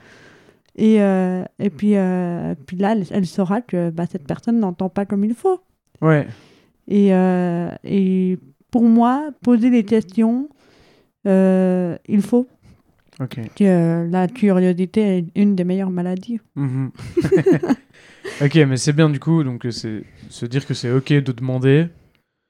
Et, 0.77 1.03
euh, 1.03 1.45
et 1.59 1.71
puis, 1.71 1.97
euh, 1.97 2.55
puis 2.67 2.77
là, 2.77 2.93
elle, 2.93 3.05
elle 3.11 3.27
saura 3.27 3.61
que 3.61 3.91
bah, 3.91 4.07
cette 4.11 4.27
personne 4.27 4.59
n'entend 4.59 4.89
pas 4.89 5.05
comme 5.05 5.25
il 5.25 5.35
faut. 5.35 5.61
Ouais. 6.01 6.27
Et, 6.89 7.15
euh, 7.15 7.71
et 7.85 8.39
pour 8.71 8.83
moi, 8.83 9.31
poser 9.43 9.71
des 9.71 9.85
questions, 9.85 10.49
il 11.25 12.23
faut. 12.23 12.47
Ok. 13.21 13.39
Que 13.55 14.09
la 14.11 14.27
curiosité 14.27 15.19
est 15.19 15.27
une 15.37 15.55
des 15.55 15.65
meilleures 15.65 15.91
maladies. 15.91 16.41
Mhm. 16.57 16.91
ok, 18.41 18.55
mais 18.67 18.77
c'est 18.77 18.93
bien 18.95 19.11
du 19.11 19.21
coup, 19.21 19.45
donc 19.45 19.67
c'est 19.71 20.03
se 20.31 20.47
dire 20.47 20.67
que 20.67 20.75
c'est 20.75 20.91
ok 20.91 21.13
de 21.13 21.33
demander, 21.33 21.89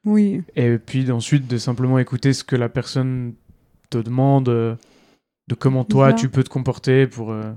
Oui. 0.07 0.43
et 0.55 0.79
puis 0.79 1.11
ensuite 1.11 1.49
de 1.49 1.59
simplement 1.59 1.99
écouter 1.99 2.33
ce 2.33 2.45
que 2.45 2.57
la 2.57 2.69
personne 2.69 3.35
te 3.91 3.99
demande, 3.99 4.45
de 4.45 5.55
comment 5.59 5.85
toi 5.85 6.13
tu 6.13 6.29
peux 6.29 6.45
te 6.45 6.49
comporter 6.49 7.07
pour, 7.09 7.33
euh, 7.33 7.53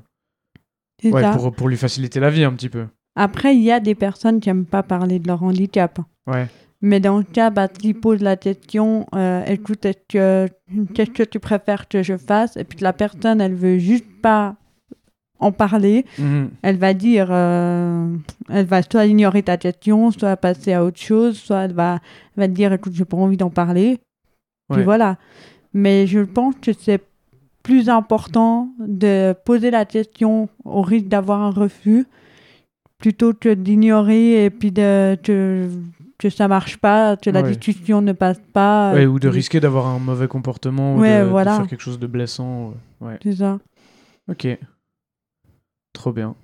ouais, 1.11 1.31
pour, 1.31 1.51
pour 1.53 1.67
lui 1.69 1.77
faciliter 1.77 2.19
la 2.19 2.29
vie 2.29 2.43
un 2.43 2.51
petit 2.53 2.69
peu. 2.69 2.85
Après, 3.15 3.55
il 3.55 3.61
y 3.61 3.71
a 3.71 3.79
des 3.79 3.95
personnes 3.95 4.39
qui 4.39 4.49
n'aiment 4.49 4.65
pas 4.65 4.83
parler 4.83 5.19
de 5.19 5.27
leur 5.27 5.41
handicap. 5.43 5.99
Ouais. 6.27 6.47
Mais 6.81 6.99
dans 6.99 7.17
le 7.17 7.23
cas, 7.23 7.49
bah, 7.49 7.67
tu 7.67 7.93
poses 7.93 8.21
la 8.21 8.35
question, 8.35 9.07
euh, 9.15 9.43
écoute, 9.45 9.85
est-ce 9.85 9.97
que- 10.09 10.47
qu'est-ce 10.93 11.11
que 11.11 11.23
tu 11.23 11.39
préfères 11.39 11.87
que 11.87 12.03
je 12.03 12.17
fasse? 12.17 12.57
Et 12.57 12.63
puis 12.63 12.79
la 12.81 12.93
personne, 12.93 13.39
elle 13.41 13.55
veut 13.55 13.77
juste 13.79 14.05
pas 14.21 14.55
en 15.39 15.51
parler. 15.51 16.05
Mhm. 16.19 16.49
Elle 16.61 16.77
va 16.77 16.93
dire, 16.93 17.27
euh, 17.31 18.15
elle 18.49 18.65
va 18.65 18.81
soit 18.83 19.05
ignorer 19.05 19.43
ta 19.43 19.57
question, 19.57 20.11
soit 20.11 20.35
passer 20.37 20.73
à 20.73 20.83
autre 20.83 20.99
chose, 20.99 21.37
soit 21.37 21.61
elle 21.63 21.73
va, 21.73 21.99
elle 22.35 22.41
va 22.43 22.47
te 22.47 22.53
dire, 22.53 22.71
écoute, 22.73 22.93
j'ai 22.93 23.05
pas 23.05 23.17
envie 23.17 23.37
d'en 23.37 23.49
parler. 23.49 23.99
Puis 24.69 24.79
Ouais. 24.79 24.83
voilà. 24.83 25.17
Mais 25.73 26.07
je 26.07 26.19
pense 26.19 26.55
que 26.61 26.71
c'est 26.73 27.01
plus 27.65 27.89
important 27.89 28.69
de 28.79 29.33
poser 29.43 29.71
la 29.71 29.85
question 29.85 30.49
au 30.65 30.81
risque 30.83 31.07
d'avoir 31.07 31.41
un 31.41 31.49
refus 31.49 32.05
plutôt 32.99 33.33
que 33.33 33.51
d'ignorer 33.53 34.45
et 34.45 34.49
puis 34.51 34.71
de, 34.71 35.15
que, 35.23 35.67
que 36.19 36.29
ça 36.29 36.47
marche 36.47 36.77
pas, 36.77 37.17
que 37.17 37.31
la 37.31 37.41
Ouais. 37.41 37.49
discussion 37.55 38.01
ne 38.03 38.13
passe 38.13 38.39
pas. 38.53 38.93
Ouais, 38.93 39.07
ou 39.07 39.19
de 39.19 39.27
puis- 39.29 39.37
risquer 39.37 39.59
d'avoir 39.59 39.87
un 39.87 39.97
mauvais 39.99 40.27
comportement, 40.27 40.95
ou 40.95 40.99
Ouais, 41.01 41.19
de, 41.21 41.25
de 41.25 41.29
voilà. 41.29 41.57
faire 41.57 41.67
quelque 41.67 41.81
chose 41.81 41.97
de 41.99 42.07
blessant. 42.07 42.73
euh, 43.01 43.05
Ouais. 43.07 43.17
C'est 43.23 43.35
ça. 43.37 43.59
Ok. 44.29 44.47
Trop 45.93 46.13
bien. 46.13 46.35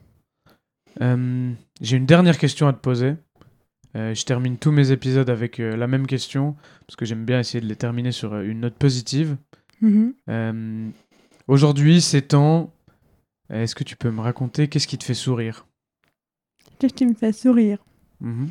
Euh, 1.02 1.52
J'ai 1.82 1.98
une 1.98 2.06
dernière 2.06 2.38
question 2.38 2.68
à 2.68 2.74
te 2.74 2.80
poser. 2.80 3.14
Euh, 3.96 4.14
je 4.16 4.26
termine 4.26 4.58
tous 4.58 4.72
mes 4.72 4.92
épisodes 4.92 5.30
avec 5.30 5.60
euh, 5.60 5.76
la 5.76 5.88
même 5.88 6.08
question, 6.08 6.56
parce 6.88 6.96
que 6.96 7.06
j'aime 7.06 7.26
bien 7.26 7.40
essayer 7.40 7.62
de 7.62 7.68
les 7.68 7.76
terminer 7.76 8.12
sur 8.12 8.34
euh, 8.34 8.44
une 8.44 8.62
note 8.62 8.76
positive. 8.76 9.38
Mhm. 9.82 10.14
Euh, 10.30 10.90
Aujourd'hui, 11.56 11.99
c'est 11.99 12.22
temps. 12.30 12.72
Est-ce 13.49 13.76
que 13.76 13.84
tu 13.84 13.97
peux 13.97 14.10
me 14.10 14.22
raconter 14.22 14.70
qu'est-ce 14.70 14.88
qui 14.88 14.97
te 14.97 15.04
fait 15.04 15.14
sourire? 15.14 15.66
Qu'est-ce 16.80 16.93
qui 16.93 17.06
me 17.06 17.14
fait 17.14 17.34
sourire? 17.34 17.80
Mhm. 18.22 18.47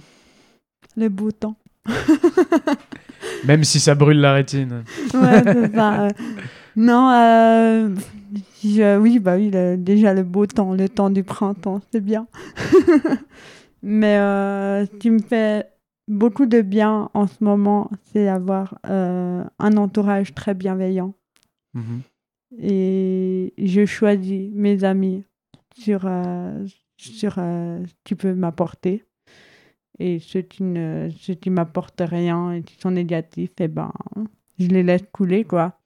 Le 0.98 1.08
beau 1.08 1.30
temps. 1.32 1.56
Même 3.46 3.64
si 3.64 3.80
ça 3.80 3.94
brûle 3.94 4.20
la 4.20 4.34
rétine. 4.34 4.84
Ouais, 5.14 5.42
c'est 5.46 5.72
ça. 5.74 6.02
euh. 6.02 6.10
Non, 6.76 7.10
euh, 7.10 7.94
je- 8.62 8.98
oui, 8.98 9.18
bah 9.18 9.36
oui, 9.36 9.50
le- 9.50 9.76
déjà 9.78 10.12
le 10.12 10.22
beau 10.22 10.44
temps, 10.44 10.74
le 10.74 10.86
temps 10.90 11.08
du 11.08 11.24
printemps, 11.24 11.80
c'est 11.90 12.04
bien. 12.04 12.26
Mais 13.82 14.18
euh, 14.18 14.84
ce 14.84 14.96
qui 14.98 15.08
me 15.10 15.20
fait 15.20 15.70
beaucoup 16.06 16.44
de 16.44 16.60
bien 16.60 17.08
en 17.14 17.26
ce 17.26 17.42
moment, 17.42 17.90
c'est 18.12 18.28
avoir 18.28 18.78
euh, 18.86 19.42
un 19.58 19.76
entourage 19.78 20.34
très 20.34 20.52
bienveillant. 20.52 21.14
Mhm. 21.72 22.02
Et 22.58 23.54
je 23.58 23.86
choisis 23.86 24.50
mes 24.52 24.84
amis 24.84 25.24
sur, 25.76 26.02
euh, 26.04 26.66
sur 26.96 27.34
euh, 27.38 27.84
ce 27.86 27.94
qui 28.04 28.14
peut 28.14 28.34
m'apporter. 28.34 29.04
Et 29.98 30.18
ceux 30.18 30.42
qui 30.42 30.62
ne 30.62 31.10
ceux 31.18 31.34
qui 31.34 31.50
m'apportent 31.50 32.02
rien 32.04 32.52
et 32.52 32.62
qui 32.62 32.74
sont 32.80 32.90
négatifs, 32.90 33.52
eh 33.60 33.68
ben, 33.68 33.92
je 34.58 34.68
les 34.68 34.82
laisse 34.82 35.04
couler, 35.12 35.44
quoi. 35.44 35.78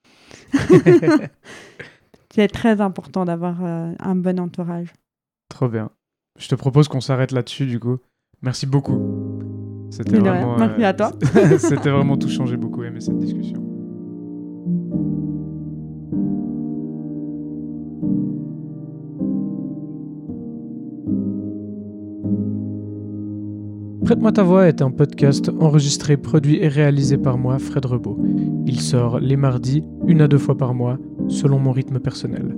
C'est 2.35 2.49
très 2.49 2.81
important 2.81 3.25
d'avoir 3.25 3.65
euh, 3.65 3.93
un 3.99 4.15
bon 4.17 4.41
entourage. 4.41 4.93
Trop 5.49 5.69
bien. 5.69 5.91
Je 6.39 6.49
te 6.49 6.55
propose 6.55 6.89
qu'on 6.89 7.01
s'arrête 7.01 7.33
là-dessus, 7.33 7.67
du 7.67 7.79
coup. 7.79 7.99
Merci 8.43 8.67
beaucoup. 8.67 9.01
C'était 9.91 10.19
vraiment. 10.19 10.57
Merci 10.59 10.85
à 10.85 10.95
toi. 10.95 11.13
C'était 11.59 11.91
vraiment 11.91 12.17
tout 12.17 12.29
changé. 12.29 12.57
Beaucoup 12.57 12.83
aimé 12.83 13.01
cette 13.01 13.19
discussion. 13.19 13.64
Prête-moi 24.05 24.33
ta 24.33 24.43
voix 24.43 24.69
est 24.69 24.83
un 24.83 24.91
podcast 24.91 25.51
enregistré, 25.61 26.19
produit 26.19 26.59
et 26.61 26.69
réalisé 26.69 27.17
par 27.17 27.39
moi, 27.39 27.59
Fred 27.59 27.87
Rebaud. 27.87 28.19
Il 28.67 28.79
sort 28.79 29.19
les 29.19 29.37
mardis, 29.37 29.83
une 30.07 30.21
à 30.21 30.29
deux 30.29 30.37
fois 30.37 30.59
par 30.59 30.75
mois, 30.75 30.99
selon 31.29 31.59
mon 31.59 31.73
rythme 31.73 31.99
personnel. 32.01 32.55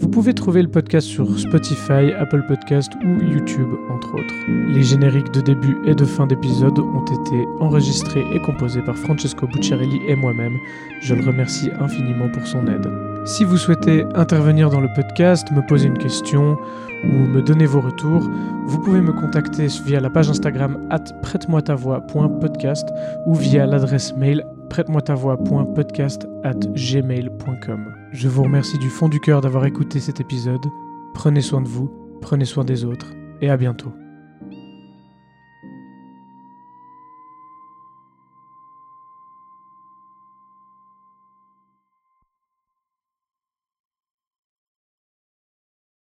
Vous 0.00 0.08
pouvez 0.08 0.34
trouver 0.34 0.60
le 0.60 0.68
podcast 0.68 1.06
sur 1.06 1.38
Spotify, 1.38 2.12
Apple 2.18 2.44
Podcast 2.48 2.92
ou 3.04 3.32
YouTube, 3.32 3.68
entre 3.90 4.14
autres. 4.14 4.34
Les 4.74 4.82
génériques 4.82 5.32
de 5.32 5.40
début 5.40 5.76
et 5.86 5.94
de 5.94 6.04
fin 6.04 6.26
d'épisode 6.26 6.80
ont 6.80 7.04
été 7.04 7.46
enregistrés 7.60 8.24
et 8.32 8.40
composés 8.40 8.82
par 8.82 8.96
Francesco 8.96 9.46
Bucciarelli 9.46 10.00
et 10.08 10.16
moi-même. 10.16 10.56
Je 11.00 11.14
le 11.14 11.24
remercie 11.24 11.70
infiniment 11.78 12.28
pour 12.28 12.44
son 12.44 12.66
aide. 12.66 12.88
Si 13.24 13.44
vous 13.44 13.56
souhaitez 13.56 14.04
intervenir 14.14 14.70
dans 14.70 14.80
le 14.80 14.88
podcast, 14.96 15.46
me 15.52 15.64
poser 15.66 15.86
une 15.86 15.98
question 15.98 16.56
ou 17.04 17.26
me 17.26 17.42
donner 17.42 17.66
vos 17.66 17.80
retours, 17.80 18.28
vous 18.66 18.78
pouvez 18.80 19.00
me 19.00 19.12
contacter 19.12 19.66
via 19.84 20.00
la 20.00 20.10
page 20.10 20.30
Instagram 20.30 20.86
at 20.90 21.04
prête-moi-ta-voix.podcast 21.22 22.88
ou 23.26 23.34
via 23.34 23.66
l'adresse 23.66 24.14
mail 24.16 24.44
prête-moi-ta-voix.podcast 24.70 26.26
at 26.44 26.58
gmail.com. 26.74 27.94
Je 28.12 28.28
vous 28.28 28.42
remercie 28.42 28.78
du 28.78 28.90
fond 28.90 29.08
du 29.08 29.20
cœur 29.20 29.40
d'avoir 29.40 29.64
écouté 29.64 30.00
cet 30.00 30.20
épisode. 30.20 30.64
Prenez 31.14 31.40
soin 31.40 31.60
de 31.60 31.68
vous, 31.68 31.90
prenez 32.20 32.44
soin 32.44 32.64
des 32.64 32.84
autres 32.84 33.12
et 33.40 33.50
à 33.50 33.56
bientôt. 33.56 33.92